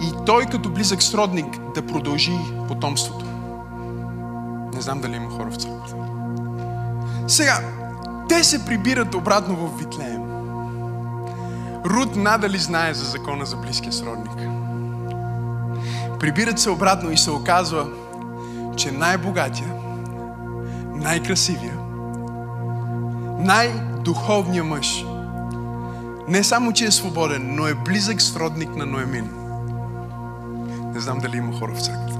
и 0.00 0.12
той 0.26 0.46
като 0.46 0.70
близък 0.70 1.02
сродник 1.02 1.58
да 1.74 1.86
продължи 1.86 2.38
потомството. 2.68 3.24
Не 4.74 4.80
знам 4.80 5.00
дали 5.00 5.16
има 5.16 5.30
хора 5.30 5.50
в 5.50 5.56
църквата. 5.56 5.94
Сега, 7.28 7.60
те 8.28 8.44
се 8.44 8.64
прибират 8.64 9.14
обратно 9.14 9.56
в 9.56 9.78
Витлеем. 9.78 10.22
Рут 11.86 12.16
надали 12.16 12.58
знае 12.58 12.94
за 12.94 13.04
закона 13.04 13.46
за 13.46 13.56
близкия 13.56 13.92
сродник. 13.92 14.48
Прибират 16.20 16.58
се 16.58 16.70
обратно 16.70 17.10
и 17.10 17.16
се 17.16 17.30
оказва, 17.30 17.86
че 18.76 18.90
най-богатия, 18.90 19.72
най-красивия, 20.94 21.74
най-духовният 23.38 24.66
мъж 24.66 25.04
не 26.28 26.44
само, 26.44 26.72
че 26.72 26.84
е 26.84 26.90
свободен, 26.90 27.54
но 27.54 27.66
е 27.66 27.74
близък 27.74 28.22
сродник 28.22 28.76
на 28.76 28.86
Ноемин. 28.86 29.30
Не 30.94 31.00
знам 31.00 31.18
дали 31.18 31.36
има 31.36 31.58
хора 31.58 31.74
в 31.74 31.80
църквата. 31.80 32.18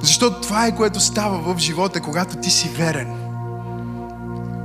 Защото 0.00 0.40
това 0.40 0.66
е 0.66 0.76
което 0.76 1.00
става 1.00 1.54
в 1.54 1.58
живота, 1.58 2.00
когато 2.00 2.36
ти 2.36 2.50
си 2.50 2.68
верен 2.68 3.17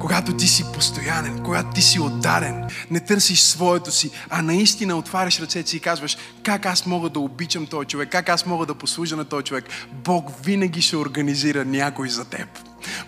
когато 0.03 0.33
ти 0.33 0.47
си 0.47 0.65
постоянен, 0.73 1.39
когато 1.43 1.69
ти 1.73 1.81
си 1.81 1.99
отдарен, 1.99 2.63
не 2.91 2.99
търсиш 2.99 3.39
своето 3.39 3.91
си, 3.91 4.11
а 4.29 4.41
наистина 4.41 4.95
отваряш 4.95 5.39
ръцете 5.39 5.69
си 5.69 5.77
и 5.77 5.79
казваш 5.79 6.17
как 6.43 6.65
аз 6.65 6.85
мога 6.85 7.09
да 7.09 7.19
обичам 7.19 7.67
този 7.67 7.87
човек, 7.87 8.09
как 8.11 8.29
аз 8.29 8.45
мога 8.45 8.65
да 8.65 8.75
послужа 8.75 9.15
на 9.15 9.25
този 9.25 9.43
човек. 9.43 9.65
Бог 9.91 10.31
винаги 10.43 10.81
ще 10.81 10.97
организира 10.97 11.65
някой 11.65 12.09
за 12.09 12.25
теб. 12.25 12.47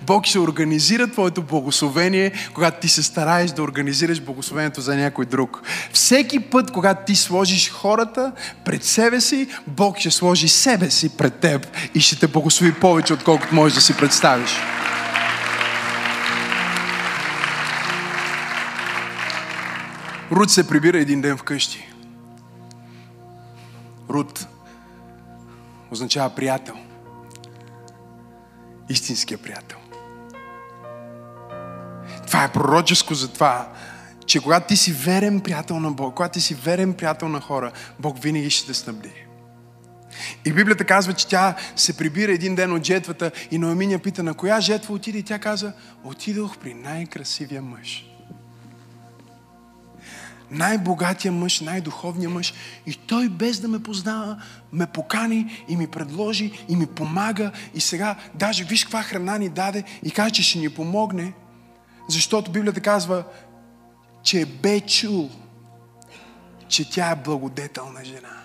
Бог 0.01 0.25
ще 0.25 0.39
организира 0.39 1.08
твоето 1.08 1.41
благословение, 1.41 2.31
когато 2.53 2.81
ти 2.81 2.88
се 2.88 3.03
стараеш 3.03 3.51
да 3.51 3.63
организираш 3.63 4.21
благословението 4.21 4.81
за 4.81 4.95
някой 4.95 5.25
друг. 5.25 5.62
Всеки 5.93 6.39
път, 6.39 6.71
когато 6.71 7.05
ти 7.05 7.15
сложиш 7.15 7.71
хората 7.71 8.31
пред 8.65 8.84
себе 8.84 9.21
си, 9.21 9.47
Бог 9.67 9.97
ще 9.99 10.12
сложи 10.12 10.47
себе 10.47 10.91
си 10.91 11.17
пред 11.17 11.39
теб 11.39 11.67
и 11.95 11.99
ще 11.99 12.19
те 12.19 12.27
благослови 12.27 12.73
повече, 12.73 13.13
отколкото 13.13 13.55
можеш 13.55 13.75
да 13.75 13.81
си 13.81 13.97
представиш. 13.97 14.51
Рут 20.31 20.51
се 20.51 20.67
прибира 20.67 20.97
един 20.97 21.21
ден 21.21 21.38
вкъщи. 21.38 21.89
Рут 24.09 24.47
означава 25.91 26.35
приятел. 26.35 26.75
Истинския 28.89 29.38
приятел. 29.38 29.77
Това 32.27 32.43
е 32.43 32.51
пророческо 32.51 33.13
за 33.13 33.33
това, 33.33 33.73
че 34.25 34.39
когато 34.39 34.67
ти 34.67 34.77
си 34.77 34.91
верен 34.91 35.41
приятел 35.41 35.79
на 35.79 35.91
Бог, 35.91 36.15
когато 36.15 36.33
ти 36.33 36.41
си 36.41 36.55
верен 36.55 36.93
приятел 36.93 37.29
на 37.29 37.41
хора, 37.41 37.71
Бог 37.99 38.21
винаги 38.21 38.49
ще 38.49 38.67
те 38.67 38.73
снабди. 38.73 39.13
И 40.45 40.53
Библията 40.53 40.85
казва, 40.85 41.13
че 41.13 41.27
тя 41.27 41.55
се 41.75 41.97
прибира 41.97 42.31
един 42.31 42.55
ден 42.55 42.73
от 42.73 42.83
жетвата 42.83 43.31
и 43.51 43.57
Ноеминя 43.57 43.99
пита 43.99 44.23
на 44.23 44.33
коя 44.33 44.59
жетва 44.59 44.93
отиде 44.93 45.17
и 45.17 45.23
тя 45.23 45.39
каза, 45.39 45.73
отидох 46.03 46.57
при 46.57 46.73
най-красивия 46.73 47.61
мъж 47.61 48.14
най-богатия 50.51 51.31
мъж, 51.31 51.62
най-духовния 51.62 52.29
мъж. 52.29 52.53
И 52.86 52.93
той 52.93 53.29
без 53.29 53.60
да 53.60 53.67
ме 53.67 53.84
познава, 53.84 54.41
ме 54.73 54.86
покани 54.86 55.63
и 55.67 55.77
ми 55.77 55.88
предложи 55.88 56.65
и 56.69 56.75
ми 56.75 56.86
помага. 56.86 57.51
И 57.73 57.81
сега, 57.81 58.15
даже 58.36 58.63
виж 58.63 58.84
каква 58.84 59.03
храна 59.03 59.38
ни 59.38 59.49
даде 59.49 59.84
и 60.03 60.12
каже, 60.12 60.34
че 60.34 60.43
ще 60.43 60.60
ни 60.60 60.69
помогне. 60.69 61.34
Защото 62.10 62.51
Библията 62.51 62.81
казва, 62.81 63.23
че 64.23 64.45
бе 64.45 64.81
чул, 64.81 65.29
че 66.67 66.89
тя 66.89 67.12
е 67.12 67.15
благодетелна 67.15 68.05
жена. 68.05 68.44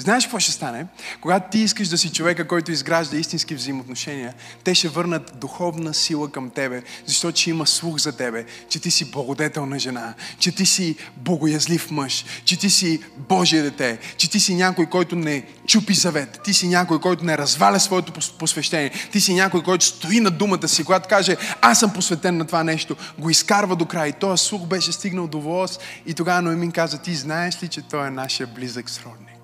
Знаеш 0.00 0.24
какво 0.24 0.38
ще 0.38 0.52
стане? 0.52 0.86
Когато 1.20 1.50
ти 1.50 1.58
искаш 1.58 1.88
да 1.88 1.98
си 1.98 2.12
човека, 2.12 2.48
който 2.48 2.72
изгражда 2.72 3.16
истински 3.16 3.54
взаимоотношения, 3.54 4.34
те 4.64 4.74
ще 4.74 4.88
върнат 4.88 5.32
духовна 5.34 5.94
сила 5.94 6.30
към 6.32 6.50
тебе, 6.50 6.82
защото 7.06 7.40
ще 7.40 7.50
има 7.50 7.66
слух 7.66 7.98
за 7.98 8.16
тебе, 8.16 8.44
че 8.68 8.80
ти 8.80 8.90
си 8.90 9.10
благодетелна 9.10 9.78
жена, 9.78 10.14
че 10.38 10.52
ти 10.52 10.66
си 10.66 10.96
богоязлив 11.16 11.90
мъж, 11.90 12.24
че 12.44 12.58
ти 12.58 12.70
си 12.70 13.00
Божие 13.16 13.62
дете, 13.62 13.98
че 14.16 14.30
ти 14.30 14.40
си 14.40 14.54
някой, 14.54 14.86
който 14.86 15.16
не 15.16 15.46
чупи 15.66 15.94
завет, 15.94 16.40
ти 16.44 16.54
си 16.54 16.68
някой, 16.68 17.00
който 17.00 17.24
не 17.24 17.38
разваля 17.38 17.80
своето 17.80 18.12
посвещение, 18.38 18.90
ти 19.12 19.20
си 19.20 19.34
някой, 19.34 19.62
който 19.62 19.84
стои 19.84 20.20
на 20.20 20.30
думата 20.30 20.68
си, 20.68 20.84
когато 20.84 21.08
каже, 21.08 21.36
аз 21.60 21.78
съм 21.78 21.92
посветен 21.92 22.36
на 22.36 22.46
това 22.46 22.64
нещо, 22.64 22.96
го 23.18 23.30
изкарва 23.30 23.76
до 23.76 23.86
край. 23.86 24.12
Този 24.12 24.44
слух 24.44 24.66
беше 24.66 24.92
стигнал 24.92 25.26
до 25.26 25.40
волос 25.40 25.78
и 26.06 26.14
тогава 26.14 26.42
Ноемин 26.42 26.72
каза, 26.72 26.98
ти 26.98 27.14
знаеш 27.14 27.62
ли, 27.62 27.68
че 27.68 27.82
той 27.82 28.06
е 28.06 28.10
нашия 28.10 28.46
близък 28.46 28.90
сродник? 28.90 29.37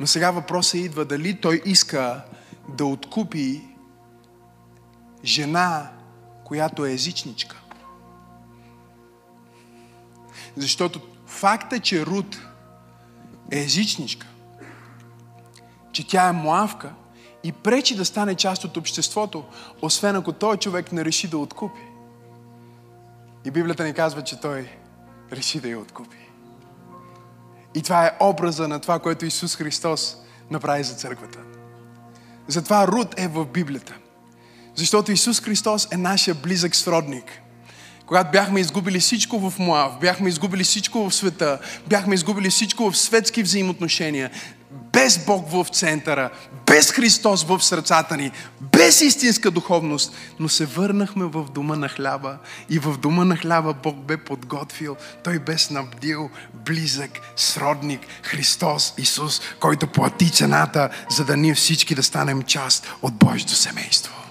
Но 0.00 0.06
сега 0.06 0.30
въпросът 0.30 0.74
идва 0.74 1.04
дали 1.04 1.40
той 1.40 1.62
иска 1.64 2.24
да 2.68 2.84
откупи 2.84 3.62
жена, 5.24 5.90
която 6.44 6.86
е 6.86 6.92
езичничка. 6.92 7.60
Защото 10.56 11.00
факта, 11.26 11.80
че 11.80 12.06
Руд 12.06 12.40
е 13.52 13.58
езичничка, 13.58 14.26
че 15.92 16.08
тя 16.08 16.28
е 16.28 16.32
муавка 16.32 16.94
и 17.44 17.52
пречи 17.52 17.96
да 17.96 18.04
стане 18.04 18.34
част 18.34 18.64
от 18.64 18.76
обществото, 18.76 19.44
освен 19.82 20.16
ако 20.16 20.32
той 20.32 20.56
човек 20.56 20.92
не 20.92 21.04
реши 21.04 21.28
да 21.28 21.38
откупи. 21.38 21.80
И 23.44 23.50
Библията 23.50 23.84
ни 23.84 23.94
казва, 23.94 24.24
че 24.24 24.40
той 24.40 24.68
реши 25.32 25.60
да 25.60 25.68
я 25.68 25.78
откупи. 25.78 26.23
И 27.74 27.82
това 27.82 28.06
е 28.06 28.12
образа 28.20 28.68
на 28.68 28.80
това, 28.80 28.98
което 28.98 29.26
Исус 29.26 29.56
Христос 29.56 30.16
направи 30.50 30.84
за 30.84 30.94
църквата. 30.94 31.38
Затова 32.48 32.88
Рут 32.88 33.14
е 33.16 33.28
в 33.28 33.44
Библията. 33.44 33.94
Защото 34.74 35.12
Исус 35.12 35.40
Христос 35.40 35.88
е 35.92 35.96
нашия 35.96 36.34
близък 36.34 36.76
сродник. 36.76 37.40
Когато 38.06 38.30
бяхме 38.30 38.60
изгубили 38.60 39.00
всичко 39.00 39.50
в 39.50 39.58
Моав, 39.58 39.98
бяхме 40.00 40.28
изгубили 40.28 40.64
всичко 40.64 41.10
в 41.10 41.14
света, 41.14 41.58
бяхме 41.86 42.14
изгубили 42.14 42.50
всичко 42.50 42.90
в 42.90 42.98
светски 42.98 43.42
взаимоотношения, 43.42 44.30
без 44.92 45.24
Бог 45.26 45.50
в 45.50 45.66
центъра, 45.72 46.30
без 46.66 46.90
Христос 46.90 47.44
в 47.44 47.60
сърцата 47.60 48.16
ни, 48.16 48.30
без 48.60 49.00
истинска 49.00 49.50
духовност, 49.50 50.12
но 50.40 50.48
се 50.48 50.66
върнахме 50.66 51.24
в 51.24 51.44
дома 51.44 51.76
на 51.76 51.88
хляба 51.88 52.38
и 52.70 52.78
в 52.78 52.96
дома 52.98 53.24
на 53.24 53.36
хляба 53.36 53.74
Бог 53.74 53.96
бе 53.96 54.16
подготвил, 54.16 54.96
Той 55.24 55.38
бе 55.38 55.58
снабдил 55.58 56.30
близък, 56.54 57.10
сродник, 57.36 58.00
Христос, 58.22 58.94
Исус, 58.98 59.40
който 59.60 59.86
плати 59.86 60.30
цената, 60.30 60.90
за 61.10 61.24
да 61.24 61.36
ние 61.36 61.54
всички 61.54 61.94
да 61.94 62.02
станем 62.02 62.42
част 62.42 62.94
от 63.02 63.14
Божието 63.14 63.54
семейство. 63.54 64.23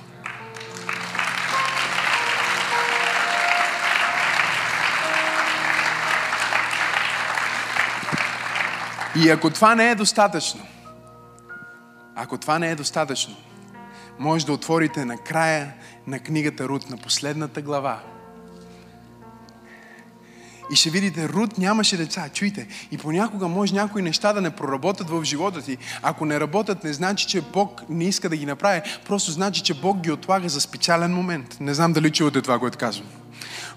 И 9.15 9.29
ако 9.29 9.49
това 9.49 9.75
не 9.75 9.91
е 9.91 9.95
достатъчно, 9.95 10.61
ако 12.15 12.37
това 12.37 12.59
не 12.59 12.71
е 12.71 12.75
достатъчно, 12.75 13.35
може 14.19 14.45
да 14.45 14.53
отворите 14.53 15.05
на 15.05 15.17
края 15.17 15.73
на 16.07 16.19
книгата 16.19 16.67
Рут, 16.67 16.89
на 16.89 16.97
последната 16.97 17.61
глава. 17.61 17.99
И 20.71 20.75
ще 20.75 20.89
видите, 20.89 21.29
Рут 21.29 21.57
нямаше 21.57 21.97
деца. 21.97 22.29
Чуйте, 22.33 22.67
и 22.91 22.97
понякога 22.97 23.47
може 23.47 23.73
някои 23.73 24.01
неща 24.01 24.33
да 24.33 24.41
не 24.41 24.49
проработят 24.49 25.09
в 25.09 25.23
живота 25.23 25.61
ти. 25.61 25.77
Ако 26.01 26.25
не 26.25 26.39
работят, 26.39 26.83
не 26.83 26.93
значи, 26.93 27.27
че 27.27 27.41
Бог 27.41 27.81
не 27.89 28.03
иска 28.03 28.29
да 28.29 28.37
ги 28.37 28.45
направи. 28.45 28.81
Просто 29.07 29.31
значи, 29.31 29.61
че 29.61 29.73
Бог 29.73 29.99
ги 29.99 30.11
отлага 30.11 30.49
за 30.49 30.61
специален 30.61 31.13
момент. 31.13 31.57
Не 31.59 31.73
знам 31.73 31.93
дали 31.93 32.11
чувате 32.11 32.41
това, 32.41 32.59
което 32.59 32.77
казвам. 32.77 33.22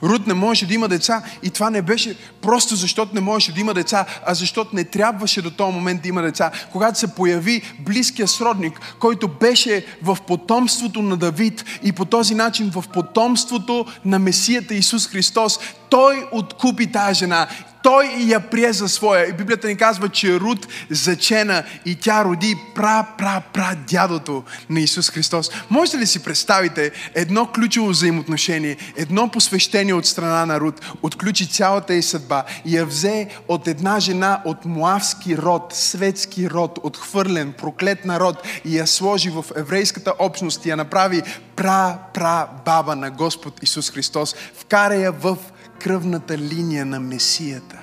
Рут 0.02 0.26
не 0.26 0.34
можеше 0.34 0.66
да 0.66 0.74
има 0.74 0.88
деца 0.88 1.22
и 1.42 1.50
това 1.50 1.70
не 1.70 1.82
беше 1.82 2.16
просто 2.40 2.76
защото 2.76 3.14
не 3.14 3.20
можеше 3.20 3.52
да 3.52 3.60
има 3.60 3.74
деца, 3.74 4.06
а 4.26 4.34
защото 4.34 4.76
не 4.76 4.84
трябваше 4.84 5.42
до 5.42 5.50
този 5.50 5.74
момент 5.74 6.02
да 6.02 6.08
има 6.08 6.22
деца. 6.22 6.50
Когато 6.72 6.98
се 6.98 7.14
появи 7.14 7.62
близкия 7.80 8.28
сродник, 8.28 8.80
който 8.98 9.28
беше 9.28 9.86
в 10.02 10.18
потомството 10.26 11.02
на 11.02 11.16
Давид 11.16 11.64
и 11.82 11.92
по 11.92 12.04
този 12.04 12.34
начин 12.34 12.70
в 12.70 12.84
потомството 12.92 13.86
на 14.04 14.18
Месията 14.18 14.74
Исус 14.74 15.08
Христос, 15.08 15.58
той 15.88 16.28
откупи 16.32 16.92
тази 16.92 17.18
жена 17.18 17.46
той 17.86 18.14
я 18.18 18.40
прие 18.40 18.72
за 18.72 18.88
своя. 18.88 19.28
И 19.28 19.32
Библията 19.32 19.68
ни 19.68 19.76
казва, 19.76 20.08
че 20.08 20.40
Рут 20.40 20.66
зачена 20.90 21.64
и 21.84 21.94
тя 21.94 22.24
роди 22.24 22.56
пра, 22.74 23.06
пра, 23.18 23.42
пра 23.52 23.76
дядото 23.88 24.44
на 24.70 24.80
Исус 24.80 25.10
Христос. 25.10 25.50
Можете 25.70 25.98
ли 25.98 26.06
си 26.06 26.22
представите 26.22 26.90
едно 27.14 27.46
ключово 27.46 27.88
взаимоотношение, 27.88 28.76
едно 28.96 29.28
посвещение 29.28 29.94
от 29.94 30.06
страна 30.06 30.46
на 30.46 30.60
Рут, 30.60 30.80
отключи 31.02 31.48
цялата 31.48 31.94
й 31.94 32.02
съдба 32.02 32.44
и 32.64 32.76
я 32.76 32.86
взе 32.86 33.28
от 33.48 33.68
една 33.68 34.00
жена 34.00 34.42
от 34.44 34.64
муавски 34.64 35.36
род, 35.36 35.74
светски 35.74 36.50
род, 36.50 36.78
отхвърлен, 36.82 37.52
проклет 37.52 38.04
народ 38.04 38.42
и 38.64 38.78
я 38.78 38.86
сложи 38.86 39.30
в 39.30 39.44
еврейската 39.56 40.12
общност 40.18 40.66
и 40.66 40.70
я 40.70 40.76
направи 40.76 41.22
пра, 41.56 41.98
пра 42.14 42.48
баба 42.64 42.96
на 42.96 43.10
Господ 43.10 43.62
Исус 43.62 43.90
Христос. 43.90 44.34
Вкара 44.54 44.94
я 44.94 45.12
в 45.12 45.36
кръвната 45.78 46.38
линия 46.38 46.86
на 46.86 47.00
Месията. 47.00 47.78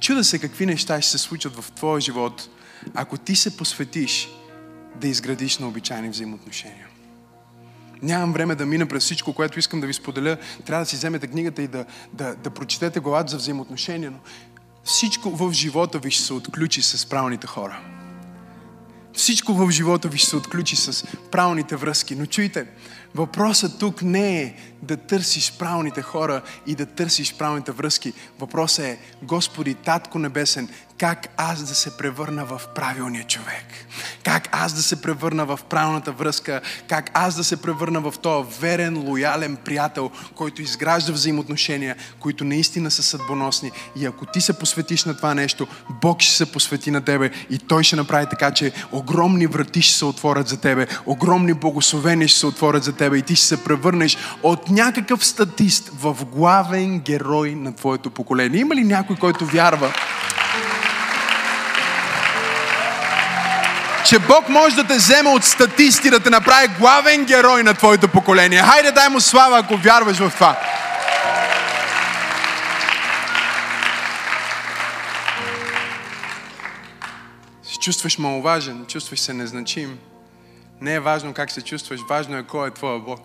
Чуда 0.00 0.24
се 0.24 0.38
какви 0.38 0.66
неща 0.66 1.00
ще 1.00 1.10
се 1.10 1.18
случат 1.18 1.56
в 1.56 1.72
твоя 1.72 2.00
живот, 2.00 2.48
ако 2.94 3.18
ти 3.18 3.36
се 3.36 3.56
посветиш 3.56 4.28
да 5.00 5.08
изградиш 5.08 5.58
на 5.58 5.68
обичайни 5.68 6.08
взаимоотношения. 6.08 6.86
Нямам 8.02 8.32
време 8.32 8.54
да 8.54 8.66
мина 8.66 8.86
през 8.86 9.04
всичко, 9.04 9.32
което 9.32 9.58
искам 9.58 9.80
да 9.80 9.86
ви 9.86 9.92
споделя. 9.92 10.36
Трябва 10.64 10.84
да 10.84 10.88
си 10.88 10.96
вземете 10.96 11.26
книгата 11.26 11.62
и 11.62 11.68
да, 11.68 11.84
да, 12.12 12.34
да 12.34 12.50
прочетете 12.50 13.00
главата 13.00 13.30
за 13.30 13.36
взаимоотношения, 13.36 14.10
но 14.10 14.18
всичко 14.84 15.30
в 15.30 15.52
живота 15.52 15.98
ви 15.98 16.10
ще 16.10 16.22
се 16.22 16.32
отключи 16.32 16.82
с 16.82 17.06
правилните 17.06 17.46
хора. 17.46 17.80
Всичко 19.12 19.54
в 19.54 19.70
живота 19.70 20.08
ви 20.08 20.18
ще 20.18 20.30
се 20.30 20.36
отключи 20.36 20.76
с 20.76 21.06
правилните 21.30 21.76
връзки. 21.76 22.16
Но 22.16 22.26
чуйте, 22.26 22.66
въпросът 23.14 23.78
тук 23.78 24.02
не 24.02 24.42
е 24.42 24.54
да 24.86 24.96
търсиш 24.96 25.52
правилните 25.58 26.02
хора 26.02 26.42
и 26.66 26.74
да 26.74 26.86
търсиш 26.86 27.34
правилните 27.34 27.72
връзки. 27.72 28.12
Въпросът 28.38 28.84
е, 28.84 28.98
Господи, 29.22 29.74
Татко 29.74 30.18
Небесен, 30.18 30.68
как 30.98 31.28
аз 31.36 31.62
да 31.62 31.74
се 31.74 31.96
превърна 31.96 32.44
в 32.44 32.62
правилния 32.74 33.24
човек? 33.24 33.64
Как 34.24 34.48
аз 34.52 34.72
да 34.72 34.82
се 34.82 35.02
превърна 35.02 35.46
в 35.46 35.60
правилната 35.68 36.12
връзка? 36.12 36.60
Как 36.88 37.10
аз 37.14 37.34
да 37.34 37.44
се 37.44 37.62
превърна 37.62 38.00
в 38.00 38.14
този 38.22 38.48
верен, 38.60 38.98
лоялен 38.98 39.56
приятел, 39.56 40.10
който 40.34 40.62
изгражда 40.62 41.12
взаимоотношения, 41.12 41.96
които 42.20 42.44
наистина 42.44 42.90
са 42.90 43.02
съдбоносни. 43.02 43.70
И 43.96 44.06
ако 44.06 44.26
ти 44.26 44.40
се 44.40 44.58
посветиш 44.58 45.04
на 45.04 45.16
това 45.16 45.34
нещо, 45.34 45.66
Бог 45.90 46.20
ще 46.20 46.34
се 46.34 46.52
посвети 46.52 46.90
на 46.90 47.00
тебе 47.00 47.30
и 47.50 47.58
Той 47.58 47.84
ще 47.84 47.96
направи 47.96 48.26
така, 48.30 48.50
че 48.50 48.72
огромни 48.92 49.46
врати 49.46 49.82
ще 49.82 49.98
се 49.98 50.04
отворят 50.04 50.48
за 50.48 50.60
тебе, 50.60 50.86
огромни 51.06 51.54
благословения 51.54 52.28
ще 52.28 52.40
се 52.40 52.46
отворят 52.46 52.84
за 52.84 52.92
тебе 52.92 53.16
и 53.18 53.22
ти 53.22 53.36
ще 53.36 53.46
се 53.46 53.64
превърнеш 53.64 54.16
от 54.42 54.70
някакъв 54.76 55.26
статист 55.26 55.90
в 56.00 56.24
главен 56.24 57.00
герой 57.00 57.54
на 57.54 57.76
твоето 57.76 58.10
поколение. 58.10 58.60
Има 58.60 58.74
ли 58.74 58.84
някой, 58.84 59.16
който 59.16 59.46
вярва? 59.46 59.92
че 64.08 64.18
Бог 64.18 64.48
може 64.48 64.76
да 64.76 64.84
те 64.84 64.94
вземе 64.96 65.30
от 65.30 65.44
статисти, 65.44 66.10
да 66.10 66.20
те 66.20 66.30
направи 66.30 66.68
главен 66.78 67.24
герой 67.24 67.62
на 67.62 67.74
твоето 67.74 68.08
поколение. 68.08 68.62
Хайде 68.62 68.92
дай 68.92 69.08
му 69.08 69.20
слава, 69.20 69.58
ако 69.58 69.76
вярваш 69.76 70.16
в 70.16 70.30
това. 70.34 70.58
Се 77.62 77.78
чувстваш 77.78 78.18
маловажен, 78.18 78.84
чувстваш 78.88 79.20
се 79.20 79.32
незначим. 79.32 79.98
Не 80.80 80.94
е 80.94 81.00
важно 81.00 81.32
как 81.32 81.50
се 81.50 81.62
чувстваш, 81.62 82.00
важно 82.08 82.36
е 82.36 82.42
кой 82.42 82.68
е 82.68 82.70
твоя 82.70 82.98
Бог. 82.98 83.20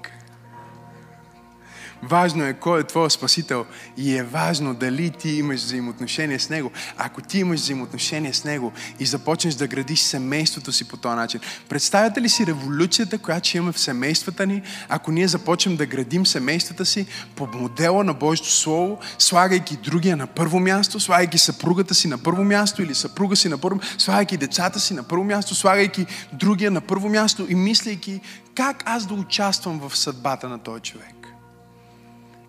Важно 2.04 2.44
е 2.44 2.54
кой 2.54 2.80
е 2.80 2.84
твой 2.84 3.12
спасител 3.12 3.66
и 3.98 4.18
е 4.18 4.24
важно 4.24 4.74
дали 4.74 5.10
ти 5.10 5.30
имаш 5.30 5.62
взаимоотношение 5.62 6.40
с 6.40 6.50
Него. 6.50 6.72
Ако 6.98 7.22
ти 7.22 7.40
имаш 7.40 7.60
взаимоотношение 7.60 8.34
с 8.34 8.44
Него 8.44 8.72
и 9.00 9.06
започнеш 9.06 9.56
да 9.56 9.68
градиш 9.68 10.00
семейството 10.00 10.72
си 10.72 10.88
по 10.88 10.98
този 10.98 11.16
начин, 11.16 11.40
представяте 11.70 12.22
ли 12.22 12.30
си 12.30 12.48
революцията, 12.48 13.18
която 13.18 13.48
ще 13.48 13.58
имаме 13.58 13.74
в 13.74 13.80
семействата 13.80 14.48
ни, 14.48 14.62
ако 14.90 15.12
ние 15.12 15.28
започнем 15.28 15.76
да 15.76 15.86
градим 15.86 16.26
семействата 16.26 16.86
си 16.86 17.06
по 17.36 17.48
модела 17.54 18.04
на 18.04 18.14
Божието 18.14 18.52
Слово, 18.52 19.00
слагайки 19.20 19.78
другия 19.78 20.18
на 20.18 20.28
първо 20.28 20.60
място, 20.60 21.00
слагайки 21.00 21.38
съпругата 21.38 21.96
си 21.96 22.08
на 22.08 22.18
първо 22.18 22.44
място 22.44 22.84
или 22.84 22.96
съпруга 22.96 23.36
си 23.36 23.50
на 23.50 23.58
първо 23.58 23.76
място, 23.76 24.04
слагайки 24.04 24.38
децата 24.38 24.80
си 24.80 24.94
на 24.94 25.04
първо 25.04 25.24
място, 25.24 25.56
слагайки 25.56 26.06
другия 26.34 26.72
на 26.72 26.82
първо 26.82 27.10
място 27.10 27.46
и 27.50 27.56
мислейки 27.56 28.22
как 28.56 28.84
аз 28.86 29.06
да 29.06 29.14
участвам 29.14 29.80
в 29.80 29.98
съдбата 29.98 30.50
на 30.50 30.60
този 30.60 30.82
човек. 30.82 31.21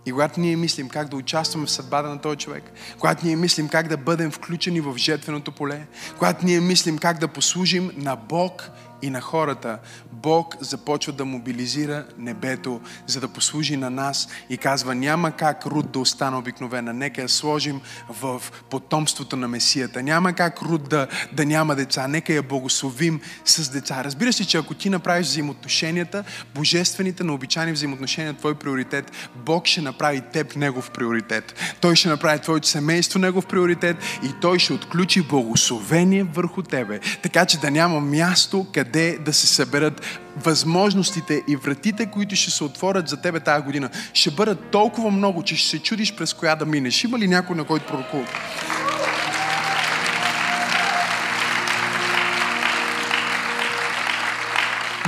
И 0.06 0.12
когато 0.12 0.40
ние 0.40 0.56
мислим 0.56 0.88
как 0.88 1.08
да 1.08 1.16
участваме 1.16 1.66
в 1.66 1.70
съдбата 1.70 2.08
на 2.08 2.20
този 2.20 2.36
човек, 2.36 2.72
когато 2.98 3.26
ние 3.26 3.36
мислим 3.36 3.68
как 3.68 3.88
да 3.88 3.96
бъдем 3.96 4.30
включени 4.30 4.80
в 4.80 4.96
жетвеното 4.96 5.52
поле, 5.52 5.86
когато 6.18 6.46
ние 6.46 6.60
мислим 6.60 6.98
как 6.98 7.18
да 7.18 7.28
послужим 7.28 7.90
на 7.96 8.16
Бог 8.16 8.70
и 9.02 9.10
на 9.10 9.20
хората, 9.20 9.78
Бог 10.22 10.56
започва 10.60 11.12
да 11.12 11.24
мобилизира 11.24 12.04
небето, 12.18 12.80
за 13.06 13.20
да 13.20 13.28
послужи 13.28 13.76
на 13.76 13.90
нас 13.90 14.28
и 14.50 14.56
казва, 14.56 14.94
няма 14.94 15.32
как 15.32 15.66
Руд 15.66 15.90
да 15.90 15.98
остане 15.98 16.36
обикновена, 16.36 16.92
нека 16.92 17.22
я 17.22 17.28
сложим 17.28 17.80
в 18.08 18.42
потомството 18.70 19.36
на 19.36 19.48
Месията. 19.48 20.02
Няма 20.02 20.32
как 20.32 20.62
Руд 20.62 20.88
да, 20.88 21.06
да 21.32 21.46
няма 21.46 21.76
деца, 21.76 22.08
нека 22.08 22.32
я 22.32 22.42
благословим 22.42 23.20
с 23.44 23.70
деца. 23.70 24.04
Разбира 24.04 24.32
се, 24.32 24.44
че 24.44 24.58
ако 24.58 24.74
ти 24.74 24.90
направиш 24.90 25.26
взаимоотношенията, 25.26 26.24
божествените, 26.54 27.24
на 27.24 27.34
обичайни 27.34 27.72
взаимоотношения, 27.72 28.34
твой 28.34 28.54
приоритет, 28.54 29.12
Бог 29.36 29.66
ще 29.66 29.80
направи 29.80 30.22
теб 30.32 30.56
негов 30.56 30.90
приоритет. 30.90 31.54
Той 31.80 31.96
ще 31.96 32.08
направи 32.08 32.38
твоето 32.38 32.68
семейство 32.68 33.18
негов 33.18 33.46
приоритет 33.46 33.96
и 34.22 34.32
той 34.40 34.58
ще 34.58 34.72
отключи 34.72 35.22
благословение 35.22 36.24
върху 36.24 36.62
тебе, 36.62 37.00
така 37.22 37.46
че 37.46 37.58
да 37.58 37.70
няма 37.70 38.00
място, 38.00 38.66
къде 38.74 39.18
да 39.18 39.32
се 39.32 39.46
съберат 39.46 40.11
възможностите 40.36 41.42
и 41.48 41.56
вратите, 41.56 42.06
които 42.06 42.36
ще 42.36 42.50
се 42.50 42.64
отворят 42.64 43.08
за 43.08 43.16
тебе 43.16 43.40
тази 43.40 43.64
година. 43.64 43.90
Ще 44.12 44.30
бъдат 44.30 44.70
толкова 44.70 45.10
много, 45.10 45.42
че 45.42 45.56
ще 45.56 45.68
се 45.68 45.78
чудиш 45.78 46.14
през 46.14 46.34
коя 46.34 46.56
да 46.56 46.66
минеш. 46.66 47.04
Има 47.04 47.18
ли 47.18 47.28
някой, 47.28 47.56
на 47.56 47.64
който 47.64 47.86
пророкува? 47.86 48.26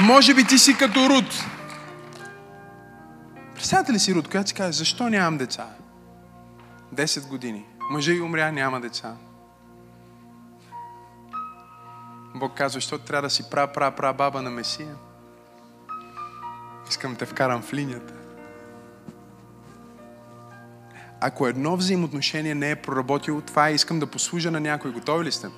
Може 0.00 0.34
би 0.34 0.44
ти 0.44 0.58
си 0.58 0.76
като 0.78 1.10
Руд. 1.10 1.44
Представете 3.54 3.92
ли 3.92 3.98
си 3.98 4.14
Руд, 4.14 4.28
която 4.28 4.48
си 4.48 4.54
каже, 4.54 4.72
защо 4.72 5.08
нямам 5.08 5.38
деца? 5.38 5.66
10 6.94 7.28
години. 7.28 7.64
Мъжа 7.90 8.12
и 8.12 8.20
умря, 8.20 8.52
няма 8.52 8.80
деца. 8.80 9.14
Бог 12.34 12.54
казва, 12.54 12.76
защо 12.76 12.98
трябва 12.98 13.22
да 13.22 13.30
си 13.30 13.50
пра, 13.50 13.66
пра, 13.66 13.90
пра 13.90 14.12
баба 14.12 14.42
на 14.42 14.50
Месия? 14.50 14.94
Искам 16.88 17.12
да 17.12 17.18
те 17.18 17.26
вкарам 17.26 17.62
в 17.62 17.72
линията. 17.72 18.14
Ако 21.20 21.46
едно 21.46 21.76
взаимоотношение 21.76 22.54
не 22.54 22.70
е 22.70 22.76
проработило, 22.76 23.40
това 23.40 23.68
е, 23.68 23.74
искам 23.74 24.00
да 24.00 24.06
послужа 24.06 24.50
на 24.50 24.60
някой. 24.60 24.92
Готови 24.92 25.24
ли 25.24 25.32
сте? 25.32 25.48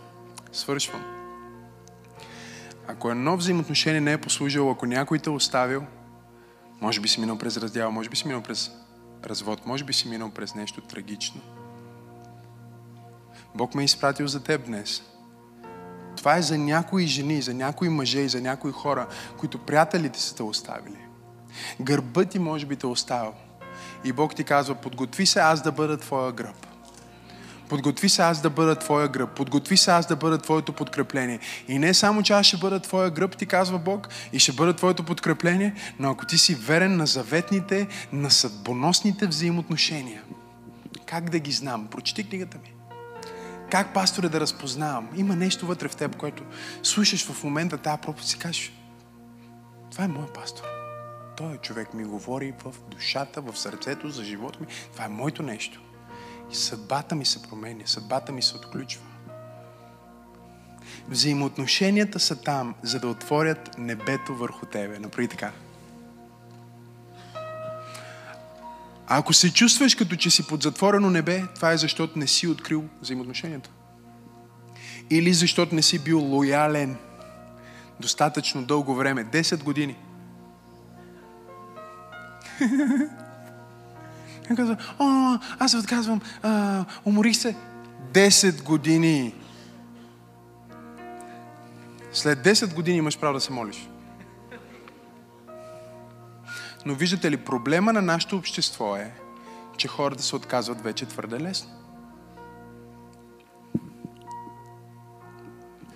Свършвам. 0.53 1.05
Ако 2.89 3.11
едно 3.11 3.37
взаимоотношение 3.37 4.01
не 4.01 4.13
е 4.13 4.21
послужило, 4.21 4.71
ако 4.71 4.87
някой 4.87 5.19
те 5.19 5.31
е 5.31 5.33
оставил, 5.33 5.87
може 6.81 7.01
би 7.01 7.09
си 7.09 7.21
минал 7.21 7.39
през 7.39 7.57
раздял, 7.57 7.93
може 7.93 8.09
би 8.09 8.17
си 8.17 8.27
минал 8.27 8.43
през 8.43 8.71
развод, 9.25 9.67
може 9.67 9.85
би 9.85 9.93
си 9.93 10.09
минал 10.09 10.31
през 10.31 10.55
нещо 10.55 10.81
трагично. 10.81 11.41
Бог 13.55 13.75
ме 13.75 13.83
е 13.83 13.85
изпратил 13.85 14.27
за 14.27 14.43
теб 14.45 14.67
днес. 14.67 15.03
Това 16.17 16.37
е 16.37 16.43
за 16.43 16.59
някои 16.59 17.07
жени, 17.07 17.43
за 17.43 17.55
някои 17.55 17.89
мъже 17.89 18.21
и 18.21 18.29
за 18.29 18.41
някои 18.41 18.73
хора, 18.73 19.07
които 19.39 19.59
приятелите 19.59 20.21
са 20.21 20.37
те 20.37 20.43
оставили. 20.43 20.99
Гърбът 21.81 22.31
ти 22.31 22.39
може 22.39 22.67
би 22.67 22.77
те 22.77 22.87
е 22.87 22.91
оставил. 22.91 23.33
И 24.05 24.13
Бог 24.13 24.35
ти 24.35 24.45
казва, 24.45 24.75
подготви 24.75 25.27
се 25.27 25.39
аз 25.39 25.63
да 25.63 25.73
бъда 25.73 25.97
твоя 25.97 26.33
гръб. 26.33 26.67
Подготви 27.69 28.09
се 28.09 28.23
аз 28.23 28.41
да 28.41 28.51
бъда 28.51 28.77
твоя 28.77 29.09
гръб. 29.09 29.31
Подготви 29.31 29.77
се 29.77 29.91
аз 29.91 30.07
да 30.07 30.17
бъда 30.17 30.39
твоето 30.39 30.73
подкрепление. 30.73 31.41
И 31.69 31.79
не 31.79 31.95
само, 31.95 32.23
че 32.23 32.33
аз 32.33 32.47
ще 32.47 32.57
бъда 32.57 32.81
твоя 32.81 33.11
гръб, 33.11 33.37
ти 33.37 33.47
казва 33.47 33.79
Бог, 33.79 34.09
и 34.33 34.39
ще 34.39 34.53
бъда 34.53 34.77
твоето 34.77 35.03
подкрепление, 35.03 35.75
но 35.99 36.11
ако 36.11 36.27
ти 36.27 36.39
си 36.39 36.55
верен 36.55 36.97
на 36.97 37.07
заветните, 37.07 37.87
на 38.13 38.31
съдбоносните 38.31 39.27
взаимоотношения, 39.27 40.23
как 41.07 41.31
да 41.31 41.39
ги 41.39 41.53
знам? 41.53 41.87
Прочети 41.91 42.29
книгата 42.29 42.59
ми. 42.59 42.76
Как, 43.71 43.95
пасторе, 43.95 44.29
да 44.29 44.41
разпознавам? 44.41 45.09
Има 45.17 45.37
нещо 45.37 45.67
вътре 45.67 45.89
в 45.89 45.97
теб, 45.97 46.17
което 46.17 46.43
слушаш 46.83 47.27
в 47.27 47.45
момента 47.45 47.79
тази 47.79 48.01
проповед 48.01 48.29
си 48.29 48.39
кажеш, 48.39 48.73
това 49.91 50.05
е 50.05 50.09
моят 50.09 50.35
пастор. 50.35 50.65
Той 51.37 51.57
човек 51.57 51.95
ми 51.95 52.05
говори 52.05 52.55
в 52.65 52.75
душата, 52.91 53.41
в 53.41 53.59
сърцето, 53.59 54.11
за 54.11 54.25
живота 54.25 54.61
ми. 54.61 54.67
Това 54.93 55.05
е 55.05 55.09
моето 55.09 55.43
нещо. 55.43 55.81
И 56.53 56.55
съдбата 56.55 57.15
ми 57.15 57.25
се 57.25 57.43
променя, 57.43 57.87
съдбата 57.87 58.33
ми 58.33 58.43
се 58.43 58.57
отключва. 58.57 59.03
Взаимоотношенията 61.09 62.21
са 62.21 62.43
там, 62.43 62.75
за 62.83 63.01
да 63.01 63.09
отворят 63.09 63.79
небето 63.79 64.35
върху 64.35 64.67
тебе. 64.67 64.99
Направи 64.99 65.29
така. 65.29 65.53
А 69.07 69.19
ако 69.19 69.33
се 69.33 69.53
чувстваш 69.53 69.95
като 69.95 70.17
че 70.17 70.31
си 70.31 70.47
под 70.47 70.63
затворено 70.63 71.11
небе, 71.11 71.43
това 71.55 71.73
е 71.73 71.77
защото 71.77 72.19
не 72.19 72.27
си 72.27 72.49
открил 72.49 72.85
взаимоотношенията. 73.03 73.71
Или 75.11 75.35
защото 75.35 75.75
не 75.75 75.83
си 75.83 75.99
бил 75.99 76.21
лоялен 76.21 76.97
достатъчно 78.01 78.65
дълго 78.65 78.95
време. 78.95 79.25
10 79.25 79.63
години. 79.63 79.97
И 84.51 84.57
казва, 84.57 84.77
о, 84.99 85.39
аз 85.59 85.71
се 85.71 85.77
отказвам, 85.77 86.21
а, 86.43 86.85
уморих 87.05 87.37
се. 87.37 87.57
10 88.13 88.63
години. 88.63 89.35
След 92.13 92.39
10 92.39 92.75
години 92.75 92.99
имаш 92.99 93.19
право 93.19 93.35
да 93.35 93.41
се 93.41 93.53
молиш. 93.53 93.89
Но 96.87 96.95
виждате 96.95 97.31
ли, 97.31 97.37
проблема 97.37 97.93
на 97.93 98.03
нашето 98.03 98.37
общество 98.37 98.97
е, 98.97 99.15
че 99.77 99.89
хората 99.89 100.23
се 100.23 100.37
отказват 100.37 100.81
вече 100.81 101.07
твърде 101.07 101.41
лесно. 101.41 101.71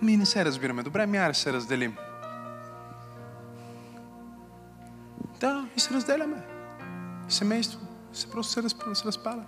Ми 0.02 0.16
не 0.16 0.26
се 0.26 0.44
разбираме. 0.44 0.82
Добре, 0.82 1.06
ми 1.06 1.18
да 1.18 1.34
се 1.34 1.52
разделим. 1.52 1.96
Да, 5.40 5.68
и 5.76 5.80
се 5.80 5.94
разделяме. 5.94 6.42
Семейство. 7.28 7.80
Се 8.12 8.30
просто 8.30 8.52
се, 8.52 8.62
разпада, 8.62 8.94
се 8.94 9.04
разпада. 9.04 9.42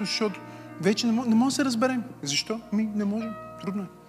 Защото 0.00 0.40
вече 0.80 1.06
не, 1.06 1.12
може, 1.12 1.28
не 1.28 1.34
може 1.34 1.52
да 1.52 1.56
се 1.56 1.64
разберем. 1.64 2.04
Защо? 2.22 2.60
Ми 2.72 2.82
не 2.82 3.04
можем. 3.04 3.34
Трудно 3.60 3.82
е. 3.82 4.03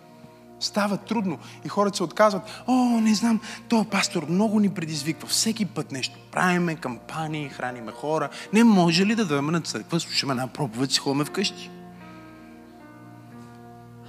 Става 0.59 0.97
трудно 0.97 1.39
и 1.65 1.69
хората 1.69 1.97
се 1.97 2.03
отказват. 2.03 2.63
О, 2.67 2.73
не 3.01 3.15
знам, 3.15 3.41
този 3.69 3.89
пастор 3.89 4.25
много 4.29 4.59
ни 4.59 4.69
предизвиква. 4.69 5.27
Всеки 5.27 5.65
път 5.65 5.91
нещо. 5.91 6.15
Правиме 6.31 6.75
кампании, 6.75 7.49
храниме 7.49 7.91
хора. 7.91 8.29
Не 8.53 8.63
може 8.63 9.05
ли 9.05 9.15
да 9.15 9.25
дойдем 9.25 9.45
на 9.45 9.61
църква, 9.61 9.99
слушаме 9.99 10.31
една 10.31 10.47
проповед, 10.47 10.91
си 10.91 10.99
ходим 10.99 11.25
вкъщи? 11.25 11.69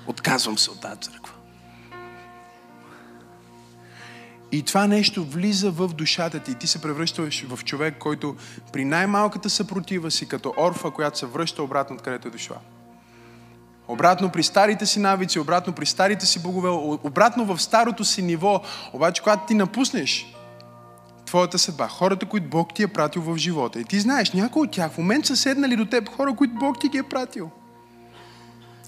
Отказвам 0.07 0.59
се 0.59 0.71
от 0.71 0.81
тази 0.81 1.01
църква. 1.01 1.33
И 4.53 4.63
това 4.63 4.87
нещо 4.87 5.25
влиза 5.25 5.71
в 5.71 5.89
душата 5.89 6.41
ти 6.41 6.51
и 6.51 6.55
ти 6.55 6.67
се 6.67 6.83
превръщаш 6.83 7.47
в 7.49 7.65
човек, 7.65 7.99
който 7.99 8.37
при 8.73 8.85
най-малката 8.85 9.51
съпротива 9.51 10.11
си, 10.11 10.29
като 10.29 10.55
орфа, 10.59 10.91
която 10.91 11.19
се 11.19 11.27
връща 11.27 11.63
обратно, 11.63 11.97
откъдето 11.97 12.29
е 12.29 12.31
дошла. 12.31 12.57
Обратно 13.89 14.31
при 14.31 14.43
старите 14.43 14.87
си 14.87 14.99
навици, 14.99 15.39
обратно 15.39 15.73
при 15.73 15.87
старите 15.87 16.27
си 16.27 16.43
богове, 16.43 16.69
обратно 17.03 17.45
в 17.45 17.63
старото 17.63 18.05
си 18.05 18.23
ниво. 18.23 18.63
Обаче, 18.93 19.23
когато 19.23 19.47
ти 19.47 19.55
напуснеш 19.55 20.37
твоята 21.27 21.59
съдба, 21.59 21.89
хората, 21.89 22.27
които 22.27 22.49
Бог 22.49 22.75
ти 22.75 22.83
е 22.83 22.89
пратил 22.89 23.23
в 23.23 23.37
живота, 23.37 23.81
и 23.81 23.85
ти 23.85 24.01
знаеш, 24.01 24.33
някои 24.33 24.63
от 24.63 24.71
тях 24.71 24.93
в 24.93 24.99
момент 24.99 25.27
са 25.27 25.37
седнали 25.37 25.77
до 25.77 25.87
теб 25.87 26.09
хора, 26.09 26.35
които 26.37 26.55
Бог 26.55 26.81
ти 26.81 26.89
ги 26.89 26.99
е 26.99 27.03
пратил. 27.03 27.51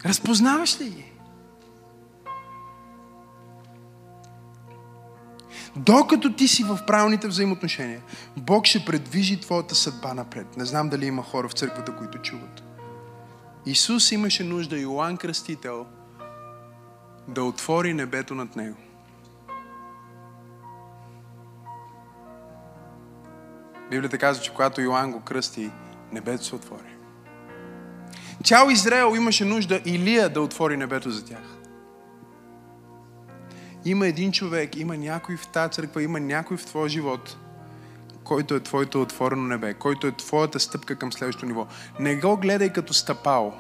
Разпознаваш 0.05 0.81
ли 0.81 0.85
ги? 0.85 1.13
Докато 5.77 6.33
ти 6.33 6.49
си 6.49 6.65
в 6.65 6.79
правилните 6.87 7.29
взаимоотношения, 7.29 8.01
Бог 8.37 8.67
ще 8.67 8.85
предвижи 8.85 9.41
твоята 9.41 9.75
съдба 9.75 10.15
напред. 10.15 10.57
Не 10.57 10.65
знам 10.65 10.89
дали 10.89 11.07
има 11.07 11.23
хора 11.23 11.49
в 11.49 11.53
църквата, 11.53 11.97
които 11.97 12.19
чуват. 12.19 12.68
Исус 13.67 14.13
имаше 14.13 14.45
нужда 14.45 14.79
Йоанн 14.79 15.17
Кръстител 15.17 15.87
да 17.29 17.43
отвори 17.43 17.95
небето 17.95 18.35
над 18.35 18.57
него. 18.57 18.77
Библията 23.91 24.19
казва, 24.19 24.43
че 24.43 24.53
когато 24.53 24.81
Йоанн 24.81 25.13
го 25.13 25.21
кръсти, 25.21 25.71
небето 26.13 26.45
се 26.45 26.55
отвори. 26.55 26.97
Цял 28.45 28.71
Израел 28.71 29.17
имаше 29.17 29.45
нужда 29.45 29.81
Илия 29.85 30.29
да 30.29 30.41
отвори 30.41 30.77
небето 30.77 31.11
за 31.11 31.25
тях. 31.25 31.59
Има 33.85 34.07
един 34.07 34.33
човек, 34.33 34.77
има 34.77 34.97
някой 34.97 35.37
в 35.37 35.49
тази 35.49 35.73
църква, 35.73 36.03
има 36.03 36.21
някой 36.21 36.57
в 36.57 36.67
твоя 36.67 36.89
живот, 36.89 37.37
който 38.29 38.55
е 38.55 38.61
твоето 38.61 39.03
отворено 39.03 39.43
небе, 39.43 39.75
който 39.75 40.07
е 40.07 40.13
твоята 40.13 40.61
стъпка 40.61 40.97
към 40.97 41.13
следващото 41.13 41.47
ниво. 41.47 41.67
Не 42.01 42.17
го 42.17 42.37
гледай 42.37 42.73
като 42.73 42.95
стъпал. 42.95 43.55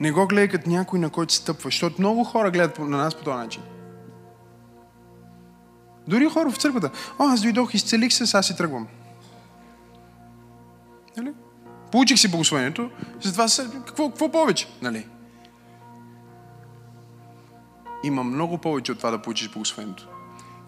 Не 0.00 0.12
го 0.12 0.26
гледай 0.26 0.48
като 0.48 0.70
някой, 0.70 0.98
на 0.98 1.10
който 1.10 1.34
стъпва, 1.34 1.66
защото 1.66 1.96
много 1.98 2.24
хора 2.24 2.50
гледат 2.50 2.78
на 2.78 2.96
нас 2.96 3.14
по 3.14 3.24
този 3.24 3.36
начин. 3.36 3.62
Дори 6.08 6.30
хора 6.30 6.50
в 6.50 6.56
църквата. 6.56 6.90
О, 7.18 7.24
аз 7.24 7.42
дойдох, 7.42 7.74
изцелих 7.74 8.12
се, 8.12 8.26
сега 8.26 8.42
си 8.42 8.56
тръгвам. 8.56 8.88
Нали? 11.16 11.32
Получих 11.92 12.18
си 12.18 12.30
благословението, 12.30 12.90
затова 13.20 13.48
се, 13.48 13.70
какво, 13.86 14.08
какво 14.08 14.32
повече? 14.32 14.68
Нали? 14.82 15.08
Има 18.04 18.24
много 18.24 18.58
повече 18.58 18.92
от 18.92 18.98
това 18.98 19.10
да 19.10 19.22
получиш 19.22 19.50
благословението. 19.50 20.08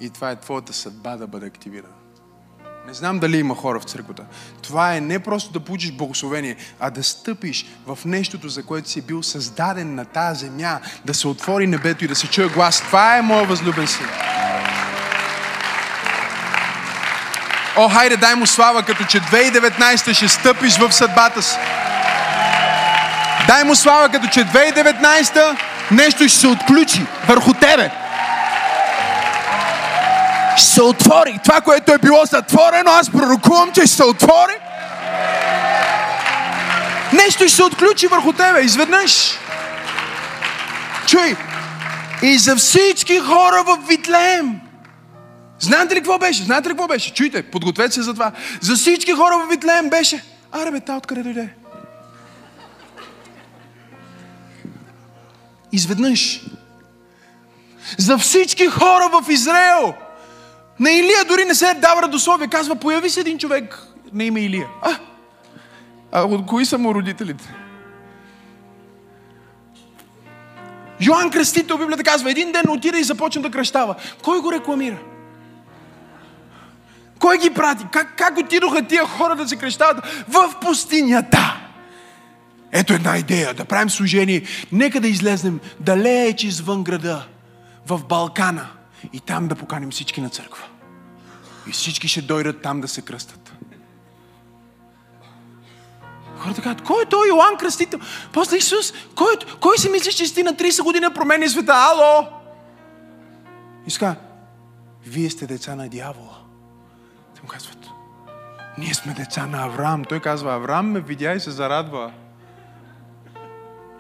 И 0.01 0.11
това 0.11 0.30
е 0.30 0.36
твоята 0.36 0.72
съдба 0.72 1.16
да 1.16 1.26
бъде 1.26 1.46
активирана. 1.46 1.94
Не 2.86 2.94
знам 2.94 3.18
дали 3.18 3.38
има 3.38 3.55
хора 3.55 3.80
в 3.80 3.84
църквата. 3.84 4.24
Това 4.62 4.94
е 4.94 5.01
не 5.01 5.18
просто 5.18 5.53
да 5.53 5.61
получиш 5.61 5.92
благословение, 5.92 6.57
а 6.80 6.90
да 6.90 7.03
стъпиш 7.03 7.66
в 7.86 7.98
нещото, 8.05 8.48
за 8.48 8.62
което 8.62 8.88
си 8.88 9.03
бил 9.03 9.22
създаден 9.22 9.94
на 9.94 10.05
тази 10.05 10.46
земя, 10.46 10.80
да 11.05 11.14
се 11.14 11.28
отвори 11.28 11.66
небето 11.66 12.05
и 12.05 12.09
да 12.09 12.14
се 12.14 12.26
чуе 12.26 12.48
глас. 12.48 12.80
Това 12.80 13.16
е 13.16 13.22
моят 13.22 13.48
възлюбен 13.48 13.86
син. 13.86 14.07
О, 17.76 17.88
хайде, 17.88 18.16
дай 18.16 18.34
му 18.34 18.46
слава, 18.46 18.82
като 18.82 19.05
че 19.05 19.20
2019 19.20 20.12
ще 20.12 20.28
стъпиш 20.28 20.78
в 20.78 20.92
съдбата 20.92 21.42
си. 21.42 21.57
Дай 23.46 23.64
му 23.64 23.74
слава, 23.74 24.09
като 24.09 24.26
че 24.26 24.44
2019 24.44 25.57
нещо 25.90 26.28
ще 26.28 26.38
се 26.38 26.46
отключи 26.46 27.07
върху 27.28 27.55
тебе 27.55 27.90
ще 30.61 30.68
се 30.68 30.82
отвори. 30.82 31.40
Това, 31.44 31.61
което 31.61 31.92
е 31.92 31.98
било 31.98 32.24
затворено, 32.24 32.90
аз 32.90 33.11
пророкувам, 33.11 33.72
че 33.72 33.80
ще 33.80 33.96
се 33.96 34.04
отвори. 34.04 34.56
Нещо 37.12 37.44
ще 37.44 37.56
се 37.56 37.62
отключи 37.62 38.06
върху 38.06 38.32
тебе 38.32 38.61
изведнъж. 38.61 39.38
Чуй, 41.06 41.36
и 42.22 42.38
за 42.38 42.56
всички 42.56 43.18
хора 43.18 43.64
в 43.66 43.78
Витлеем. 43.88 44.61
Знаете 45.61 45.94
ли 45.94 45.98
какво 45.98 46.18
беше? 46.18 46.42
Знаете 46.42 46.68
ли 46.68 46.72
какво 46.72 46.86
беше? 46.86 47.14
Чуйте, 47.14 47.42
подгответе 47.42 47.94
се 47.94 48.02
за 48.02 48.12
това. 48.12 48.32
За 48.61 48.74
всички 48.74 49.12
хора 49.12 49.38
в 49.38 49.50
Витлеем 49.50 49.90
беше. 49.90 50.24
Аре 50.52 50.70
бе, 50.70 50.80
та 50.80 50.96
откъде 50.96 51.22
дойде? 51.22 51.48
Изведнъж. 55.72 56.40
За 57.98 58.18
всички 58.18 58.66
хора 58.66 59.11
в 59.12 59.30
Израел 59.30 59.94
на 60.80 60.90
Илия 60.90 61.24
дори 61.28 61.44
не 61.44 61.54
се 61.54 61.74
дава 61.74 62.02
радословие. 62.02 62.48
Казва, 62.48 62.76
появи 62.76 63.10
се 63.10 63.20
един 63.20 63.38
човек 63.38 63.86
на 64.12 64.24
име 64.24 64.40
Илия. 64.40 64.68
А, 64.82 64.96
а 66.12 66.22
от 66.22 66.46
кои 66.46 66.66
са 66.66 66.78
му 66.78 66.94
родителите? 66.94 67.54
Йоанн 71.00 71.30
Кръстител, 71.30 71.78
Библията 71.78 72.04
казва, 72.04 72.30
един 72.30 72.52
ден 72.52 72.64
отида 72.68 72.98
и 72.98 73.04
започна 73.04 73.42
да 73.42 73.50
кръщава. 73.50 73.94
Кой 74.22 74.40
го 74.40 74.52
рекламира? 74.52 74.98
Кой 77.18 77.38
ги 77.38 77.50
прати? 77.50 77.84
Как, 77.92 78.16
как 78.16 78.38
отидоха 78.38 78.86
тия 78.86 79.06
хора 79.06 79.36
да 79.36 79.48
се 79.48 79.56
кръщават 79.56 80.06
в 80.28 80.54
пустинята? 80.60 81.56
Ето 82.72 82.92
една 82.92 83.18
идея, 83.18 83.54
да 83.54 83.64
правим 83.64 83.90
служение. 83.90 84.42
Нека 84.72 85.00
да 85.00 85.08
излезнем 85.08 85.60
далеч 85.80 86.44
извън 86.44 86.84
града, 86.84 87.26
в 87.86 88.04
Балкана 88.04 88.66
и 89.12 89.20
там 89.20 89.48
да 89.48 89.54
поканим 89.54 89.90
всички 89.90 90.20
на 90.20 90.28
църква. 90.28 90.69
И 91.66 91.72
всички 91.72 92.08
ще 92.08 92.22
дойдат 92.22 92.62
там 92.62 92.80
да 92.80 92.88
се 92.88 93.02
кръстат. 93.02 93.52
Хората 96.40 96.62
казват, 96.62 96.82
кой 96.82 97.02
е 97.02 97.06
той 97.06 97.28
Йоанн 97.28 97.56
Кръстител? 97.58 98.00
После 98.32 98.56
Исус, 98.56 98.92
кой, 99.14 99.34
кой 99.61 99.78
си 99.78 99.90
мислиш, 99.90 100.14
че 100.14 100.26
си 100.26 100.42
на 100.42 100.54
30 100.54 100.82
години 100.82 101.06
промени 101.14 101.48
света? 101.48 101.72
Ало! 101.72 102.26
И 103.86 103.90
ска, 103.90 104.16
вие 105.06 105.30
сте 105.30 105.46
деца 105.46 105.74
на 105.74 105.88
дявола. 105.88 106.38
Те 107.34 107.42
му 107.42 107.48
казват, 107.48 107.88
ние 108.78 108.94
сме 108.94 109.14
деца 109.14 109.46
на 109.46 109.64
Авраам. 109.64 110.04
Той 110.04 110.20
казва, 110.20 110.54
Авраам 110.54 110.90
ме 110.90 111.00
видя 111.00 111.32
и 111.32 111.40
се 111.40 111.50
зарадва. 111.50 112.12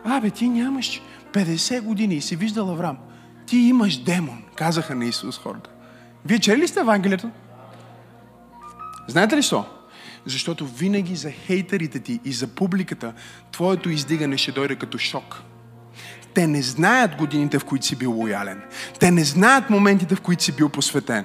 Абе, 0.04 0.30
ти 0.30 0.48
нямаш 0.48 1.02
50 1.32 1.80
години 1.80 2.14
и 2.14 2.20
си 2.20 2.36
виждал 2.36 2.70
Авраам. 2.70 2.98
Ти 3.46 3.56
имаш 3.56 3.96
демон, 3.96 4.42
казаха 4.54 4.94
на 4.94 5.04
Исус 5.04 5.38
хората. 5.38 5.70
Вие 6.24 6.38
чели 6.38 6.62
ли 6.62 6.68
сте 6.68 6.80
Евангелието? 6.80 7.30
Знаете 9.10 9.36
ли 9.36 9.42
що? 9.42 9.64
Защото 10.26 10.66
винаги 10.66 11.16
за 11.16 11.30
хейтерите 11.30 11.98
ти 11.98 12.20
и 12.24 12.32
за 12.32 12.46
публиката, 12.46 13.12
твоето 13.52 13.90
издигане 13.90 14.38
ще 14.38 14.52
дойде 14.52 14.76
като 14.76 14.98
шок. 14.98 15.42
Те 16.34 16.46
не 16.46 16.62
знаят 16.62 17.16
годините, 17.16 17.58
в 17.58 17.64
които 17.64 17.86
си 17.86 17.96
бил 17.96 18.12
лоялен. 18.12 18.62
Те 19.00 19.10
не 19.10 19.24
знаят 19.24 19.70
моментите, 19.70 20.14
в 20.14 20.20
които 20.20 20.42
си 20.42 20.52
бил 20.52 20.68
посветен. 20.68 21.24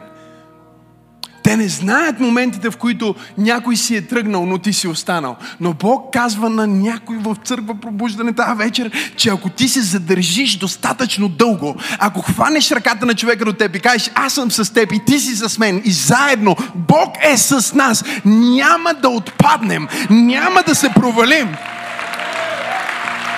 Те 1.46 1.58
не 1.58 1.68
знаят 1.68 2.20
моментите, 2.20 2.70
в 2.72 2.78
които 2.78 3.16
някой 3.38 3.76
си 3.76 3.96
е 3.96 4.02
тръгнал, 4.02 4.46
но 4.46 4.58
ти 4.58 4.74
си 4.74 4.88
останал. 4.88 5.36
Но 5.60 5.74
Бог 5.74 6.14
казва 6.14 6.50
на 6.50 6.68
някой 6.68 7.18
в 7.18 7.36
църква 7.44 7.76
пробуждане 7.82 8.34
тази 8.34 8.58
вечер, 8.58 8.92
че 9.16 9.30
ако 9.30 9.50
ти 9.50 9.68
се 9.68 9.82
задържиш 9.82 10.58
достатъчно 10.58 11.30
дълго, 11.30 11.76
ако 12.00 12.22
хванеш 12.22 12.72
ръката 12.72 13.06
на 13.06 13.14
човека 13.16 13.46
до 13.46 13.54
теб 13.54 13.76
и 13.76 13.80
кажеш, 13.80 14.12
аз 14.16 14.34
съм 14.34 14.52
с 14.52 14.74
теб 14.74 14.92
и 14.92 15.06
ти 15.06 15.20
си 15.20 15.36
с 15.36 15.58
мен 15.60 15.82
и 15.86 15.92
заедно 15.92 16.56
Бог 16.76 17.16
е 17.22 17.38
с 17.38 17.74
нас, 17.74 18.04
няма 18.26 18.94
да 18.94 19.10
отпаднем, 19.10 19.88
няма 20.10 20.64
да 20.68 20.76
се 20.76 20.90
провалим. 20.90 21.56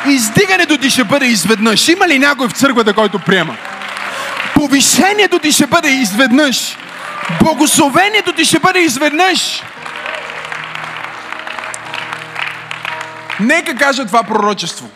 Издигането 0.10 0.78
ти 0.78 0.90
ще 0.90 1.04
бъде 1.04 1.26
изведнъж. 1.26 1.88
Има 1.88 2.08
ли 2.08 2.20
някой 2.20 2.48
в 2.48 2.52
църквата, 2.52 2.94
който 2.94 3.20
приема? 3.20 3.58
Повишението 4.54 5.40
ти 5.40 5.52
ще 5.52 5.68
бъде 5.68 5.90
изведнъж. 5.90 6.78
Благословението 7.44 8.34
ти 8.34 8.46
ще 8.46 8.60
бъде 8.60 8.80
изведнъж. 8.80 9.64
Нека 13.40 13.76
кажа 13.76 14.06
това 14.06 14.24
пророчество. 14.24 14.90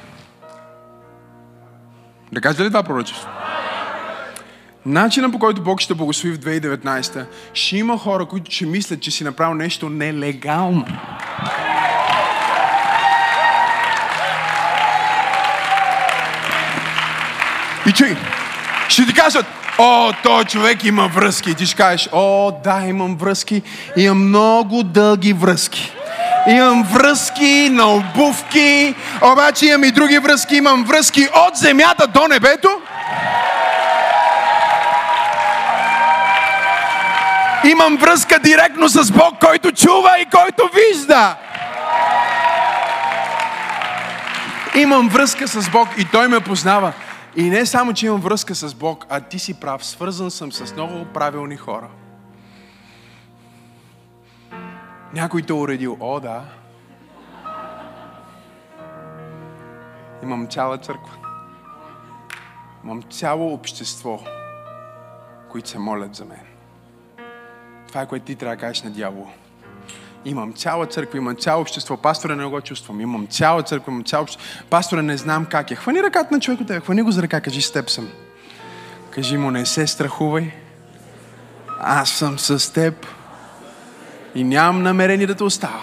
Да 2.31 2.41
кажа 2.41 2.63
ли 2.63 2.67
това 2.67 2.83
пророчество? 2.83 3.29
Начина 4.85 5.31
по 5.31 5.39
който 5.39 5.61
Бог 5.61 5.81
ще 5.81 5.93
благослови 5.93 6.35
в 6.35 6.39
2019, 6.39 7.25
ще 7.53 7.77
има 7.77 7.97
хора, 7.97 8.25
които 8.25 8.51
ще 8.51 8.65
мислят, 8.65 9.01
че 9.01 9.11
си 9.11 9.23
направил 9.23 9.53
нещо 9.53 9.89
нелегално. 9.89 10.85
И 17.87 17.91
чуй, 17.91 18.17
ще 18.91 19.05
ти 19.05 19.13
кажат, 19.13 19.45
О, 19.77 20.13
той 20.23 20.43
човек 20.43 20.83
има 20.83 21.07
връзки. 21.07 21.55
Ти 21.55 21.65
ще 21.65 21.75
кажеш, 21.75 22.09
о, 22.11 22.51
да, 22.63 22.81
имам 22.87 23.15
връзки. 23.15 23.61
Имам 23.97 24.27
много 24.27 24.83
дълги 24.83 25.33
връзки. 25.33 25.91
Имам 26.47 26.83
връзки 26.83 27.69
на 27.71 27.93
обувки, 27.93 28.95
обаче 29.21 29.65
имам 29.65 29.83
и 29.83 29.91
други 29.91 30.19
връзки. 30.19 30.55
Имам 30.55 30.83
връзки 30.83 31.27
от 31.35 31.55
земята 31.55 32.07
до 32.07 32.27
небето. 32.27 32.69
Имам 37.63 37.97
връзка 37.97 38.39
директно 38.39 38.89
с 38.89 39.11
Бог, 39.11 39.39
който 39.39 39.71
чува 39.71 40.19
и 40.19 40.25
който 40.25 40.69
вижда. 40.73 41.35
Имам 44.75 45.09
връзка 45.09 45.47
с 45.47 45.69
Бог 45.69 45.87
и 45.97 46.05
Той 46.05 46.27
ме 46.27 46.39
познава. 46.39 46.91
И 47.35 47.49
не 47.49 47.65
само, 47.65 47.93
че 47.93 48.05
имам 48.05 48.21
връзка 48.21 48.55
с 48.55 48.75
Бог, 48.75 49.05
а 49.09 49.21
ти 49.21 49.39
си 49.39 49.59
прав. 49.59 49.85
Свързан 49.85 50.31
съм 50.31 50.51
с 50.51 50.73
много 50.73 51.05
правилни 51.13 51.57
хора. 51.57 51.89
Някой 55.13 55.41
те 55.41 55.53
уредил. 55.53 55.97
О, 55.99 56.19
да. 56.19 56.43
Имам 60.23 60.47
цяла 60.47 60.77
църква. 60.77 61.17
Имам 62.83 63.03
цяло 63.03 63.53
общество, 63.53 64.19
които 65.51 65.69
се 65.69 65.79
молят 65.79 66.15
за 66.15 66.25
мен. 66.25 66.45
Това 67.87 68.01
е 68.01 68.07
което 68.07 68.25
ти 68.25 68.35
трябва 68.35 68.55
да 68.55 68.61
кажеш 68.61 68.83
на 68.83 68.91
дявола. 68.91 69.31
Имам 70.25 70.53
цяла 70.53 70.85
църква, 70.85 71.17
имам 71.17 71.35
цяло 71.35 71.61
общество. 71.61 71.97
Пастора 71.97 72.35
не 72.35 72.45
го 72.45 72.61
чувствам. 72.61 73.01
Имам 73.01 73.27
цяла 73.27 73.63
църква, 73.63 73.91
имам 73.91 74.03
цяло 74.03 74.23
общество. 74.23 74.45
Пастора 74.69 75.01
не 75.01 75.17
знам 75.17 75.45
как 75.45 75.71
е. 75.71 75.75
Хвани 75.75 76.03
ръката 76.03 76.33
на 76.33 76.39
човека 76.39 76.65
тебе, 76.65 76.79
хвани 76.79 77.01
го 77.01 77.11
за 77.11 77.21
ръка, 77.21 77.41
кажи 77.41 77.61
с 77.61 77.71
теб 77.71 77.89
съм. 77.89 78.09
Кажи 79.11 79.37
му, 79.37 79.51
не 79.51 79.65
се 79.65 79.87
страхувай. 79.87 80.51
Аз 81.79 82.09
съм 82.09 82.39
с 82.39 82.73
теб. 82.73 83.07
И 84.35 84.43
нямам 84.43 84.83
намерение 84.83 85.27
да 85.27 85.35
те 85.35 85.43
оставя. 85.43 85.81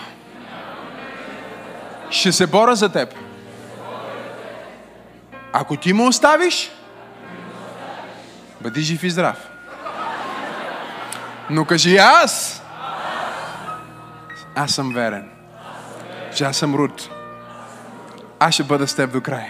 Ще 2.11 2.33
се 2.33 2.47
боря 2.47 2.77
за 2.77 2.89
теб. 2.89 3.15
Ако 5.53 5.77
ти 5.77 5.93
ме 5.93 6.03
оставиш, 6.03 6.71
бъди 8.61 8.81
жив 8.81 9.03
и 9.03 9.11
здрав. 9.11 9.49
Но 11.51 11.65
кажи 11.65 11.97
аз, 11.97 12.58
аз 14.55 14.71
съм 14.71 14.93
верен. 14.93 15.29
Че 16.37 16.45
аз 16.45 16.57
съм 16.57 16.75
Рут. 16.75 17.11
Аз 18.39 18.55
ще 18.55 18.63
бъда 18.63 18.89
с 18.89 18.95
теб 18.95 19.13
до 19.13 19.21
край. 19.21 19.47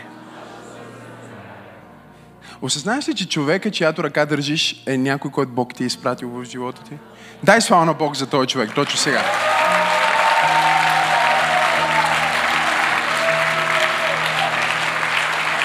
Осъзнаеш 2.63 3.09
ли, 3.09 3.15
че 3.15 3.29
човека, 3.29 3.71
чиято 3.71 4.05
ръка 4.05 4.27
държиш, 4.27 4.83
е 4.87 4.97
някой, 4.97 5.31
който 5.31 5.53
Бог 5.53 5.75
ти 5.75 5.83
е 5.83 5.87
изпратил 5.87 6.31
в 6.31 6.45
живота 6.45 6.83
ти? 6.83 6.99
Дай 7.43 7.61
слава 7.61 7.85
на 7.85 7.95
Бог 7.95 8.17
за 8.17 8.27
този 8.27 8.49
човек, 8.49 8.75
точно 8.75 8.99
сега. 8.99 9.23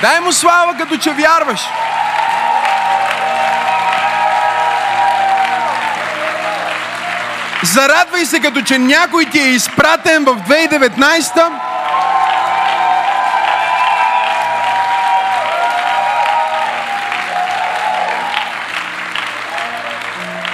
Дай 0.02 0.20
му 0.20 0.32
слава, 0.32 0.78
като 0.78 0.98
че 0.98 1.12
вярваш. 1.14 1.62
Зарадвай 7.74 8.26
се, 8.26 8.39
като 8.39 8.61
че 8.61 8.80
някой 8.80 9.26
ти 9.26 9.39
е 9.39 9.49
изпратен 9.49 10.24
в 10.24 10.36
2019 10.36 11.59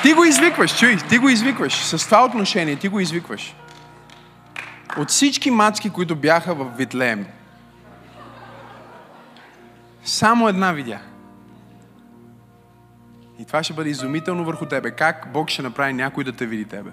Ти 0.03 0.13
го 0.13 0.23
извикваш, 0.23 0.79
чуй, 0.79 0.97
ти 0.97 1.17
го 1.17 1.29
извикваш. 1.29 1.73
С 1.73 2.05
това 2.05 2.25
отношение 2.25 2.75
ти 2.75 2.87
го 2.87 2.99
извикваш. 2.99 3.55
От 4.97 5.09
всички 5.09 5.51
мацки, 5.51 5.89
които 5.89 6.15
бяха 6.15 6.55
в 6.55 6.65
Витлеем, 6.77 7.25
само 10.03 10.47
една 10.47 10.71
видя. 10.71 10.99
И 13.39 13.45
това 13.45 13.63
ще 13.63 13.73
бъде 13.73 13.89
изумително 13.89 14.45
върху 14.45 14.65
тебе. 14.65 14.91
Как 14.91 15.27
Бог 15.33 15.49
ще 15.49 15.61
направи 15.61 15.93
някой 15.93 16.23
да 16.23 16.31
те 16.31 16.45
види 16.45 16.65
тебе. 16.65 16.89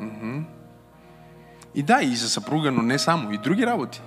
Mm-hmm. 0.00 0.42
И 1.74 1.82
да, 1.82 2.02
и 2.02 2.16
за 2.16 2.28
съпруга, 2.28 2.72
но 2.72 2.82
не 2.82 2.98
само. 2.98 3.32
И 3.32 3.38
други 3.38 3.66
работи. 3.66 4.02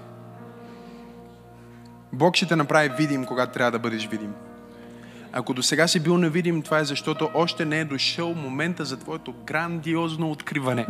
Бог 2.13 2.35
ще 2.35 2.45
те 2.45 2.55
направи 2.55 2.89
видим, 2.89 3.25
когато 3.25 3.53
трябва 3.53 3.71
да 3.71 3.79
бъдеш 3.79 4.07
видим. 4.07 4.33
Ако 5.33 5.53
до 5.53 5.63
сега 5.63 5.87
си 5.87 5.99
бил 5.99 6.17
невидим, 6.17 6.61
това 6.61 6.79
е 6.79 6.85
защото 6.85 7.29
още 7.33 7.65
не 7.65 7.79
е 7.79 7.85
дошъл 7.85 8.33
момента 8.33 8.85
за 8.85 8.97
твоето 8.97 9.33
грандиозно 9.45 10.31
откриване. 10.31 10.85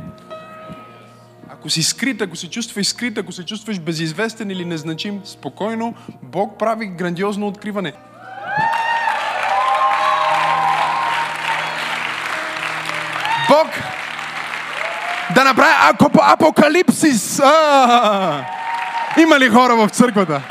Ако 1.49 1.69
си 1.69 1.83
скрит, 1.83 2.21
ако 2.21 2.35
се 2.35 2.49
чувстваш 2.49 2.87
скрит, 2.87 3.17
ако 3.17 3.31
се 3.31 3.45
чувстваш 3.45 3.79
безизвестен 3.79 4.51
или 4.51 4.65
незначим, 4.65 5.21
спокойно, 5.25 5.95
Бог 6.21 6.59
прави 6.59 6.87
грандиозно 6.87 7.47
откриване. 7.47 7.93
Бог 13.49 13.67
да 15.35 15.43
направи 15.43 15.73
апокалипсис. 16.21 17.39
А! 17.39 18.45
Има 19.17 19.39
ли 19.39 19.49
хора 19.49 19.75
в 19.75 19.89
църквата? 19.89 20.41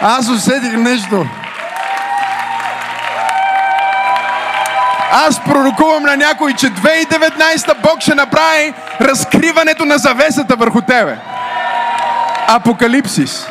Аз 0.00 0.28
усетих 0.28 0.72
нещо. 0.72 1.26
Аз 5.12 5.44
пророкувам 5.44 6.02
на 6.02 6.16
някой, 6.16 6.54
че 6.54 6.66
2019 6.66 7.82
Бог 7.82 8.00
ще 8.00 8.14
направи 8.14 8.74
разкриването 9.00 9.84
на 9.84 9.98
завесата 9.98 10.56
върху 10.56 10.80
тебе. 10.80 11.18
Апокалипсис. 12.48 13.46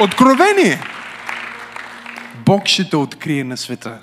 Откровение. 0.00 0.80
Бог 2.34 2.66
ще 2.66 2.90
те 2.90 2.96
открие 2.96 3.44
на 3.44 3.56
света. 3.56 3.98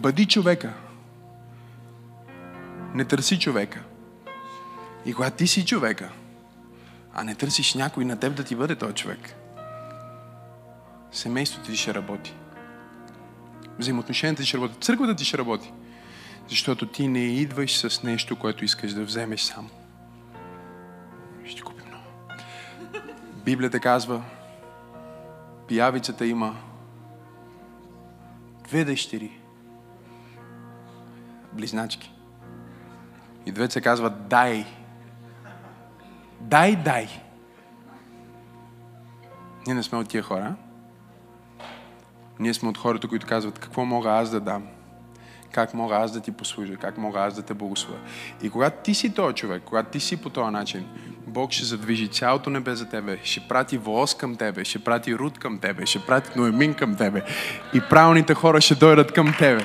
Бъди 0.00 0.26
човека. 0.26 0.72
Не 2.94 3.04
търси 3.04 3.38
човека. 3.38 3.82
И 5.06 5.14
когато 5.14 5.36
ти 5.36 5.46
си 5.46 5.66
човека, 5.66 6.12
а 7.14 7.24
не 7.24 7.34
търсиш 7.34 7.74
някой 7.74 8.04
на 8.04 8.20
теб 8.20 8.36
да 8.36 8.44
ти 8.44 8.56
бъде 8.56 8.76
този 8.76 8.94
човек, 8.94 9.34
семейството 11.12 11.66
ти 11.66 11.76
ще 11.76 11.94
работи. 11.94 12.34
Взаимоотношенията 13.78 14.42
ти 14.42 14.48
ще 14.48 14.56
работят. 14.56 14.82
Църквата 14.82 15.16
ти 15.16 15.24
ще 15.24 15.38
работи. 15.38 15.72
Защото 16.48 16.86
ти 16.86 17.08
не 17.08 17.24
идваш 17.24 17.78
с 17.78 18.02
нещо, 18.02 18.38
което 18.38 18.64
искаш 18.64 18.92
да 18.92 19.04
вземеш 19.04 19.40
сам. 19.40 19.70
Ще 21.46 21.62
купим 21.62 21.86
много. 21.88 22.04
Библията 23.44 23.80
казва, 23.80 24.22
пиявицата 25.68 26.26
има 26.26 26.56
две 28.68 28.84
дъщери, 28.84 29.39
близначки. 31.52 32.12
И 33.46 33.52
двете 33.52 33.72
се 33.72 33.80
казват 33.80 34.28
дай. 34.28 34.66
Дай, 36.40 36.76
дай. 36.76 37.08
Ние 39.66 39.74
не 39.74 39.82
сме 39.82 39.98
от 39.98 40.08
тия 40.08 40.22
хора. 40.22 40.54
Ние 42.38 42.54
сме 42.54 42.68
от 42.68 42.78
хората, 42.78 43.08
които 43.08 43.26
казват 43.26 43.58
какво 43.58 43.84
мога 43.84 44.10
аз 44.10 44.30
да 44.30 44.40
дам. 44.40 44.66
Как 45.52 45.74
мога 45.74 45.96
аз 45.96 46.12
да 46.12 46.20
ти 46.20 46.32
послужа, 46.32 46.76
как 46.76 46.98
мога 46.98 47.20
аз 47.20 47.34
да 47.34 47.42
те 47.42 47.54
благословя. 47.54 47.98
И 48.42 48.50
когато 48.50 48.82
ти 48.82 48.94
си 48.94 49.14
този 49.14 49.34
човек, 49.34 49.62
когато 49.66 49.90
ти 49.90 50.00
си 50.00 50.16
по 50.22 50.30
този 50.30 50.50
начин, 50.50 50.86
Бог 51.26 51.52
ще 51.52 51.64
задвижи 51.64 52.08
цялото 52.08 52.50
небе 52.50 52.74
за 52.74 52.88
тебе, 52.88 53.18
ще 53.22 53.48
прати 53.48 53.78
волос 53.78 54.14
към 54.14 54.36
тебе, 54.36 54.64
ще 54.64 54.84
прати 54.84 55.14
руд 55.14 55.38
към 55.38 55.58
тебе, 55.58 55.86
ще 55.86 56.06
прати 56.06 56.30
ноемин 56.36 56.74
към 56.74 56.96
тебе 56.96 57.22
и 57.74 57.80
правилните 57.80 58.34
хора 58.34 58.60
ще 58.60 58.74
дойдат 58.74 59.12
към 59.12 59.34
тебе. 59.38 59.64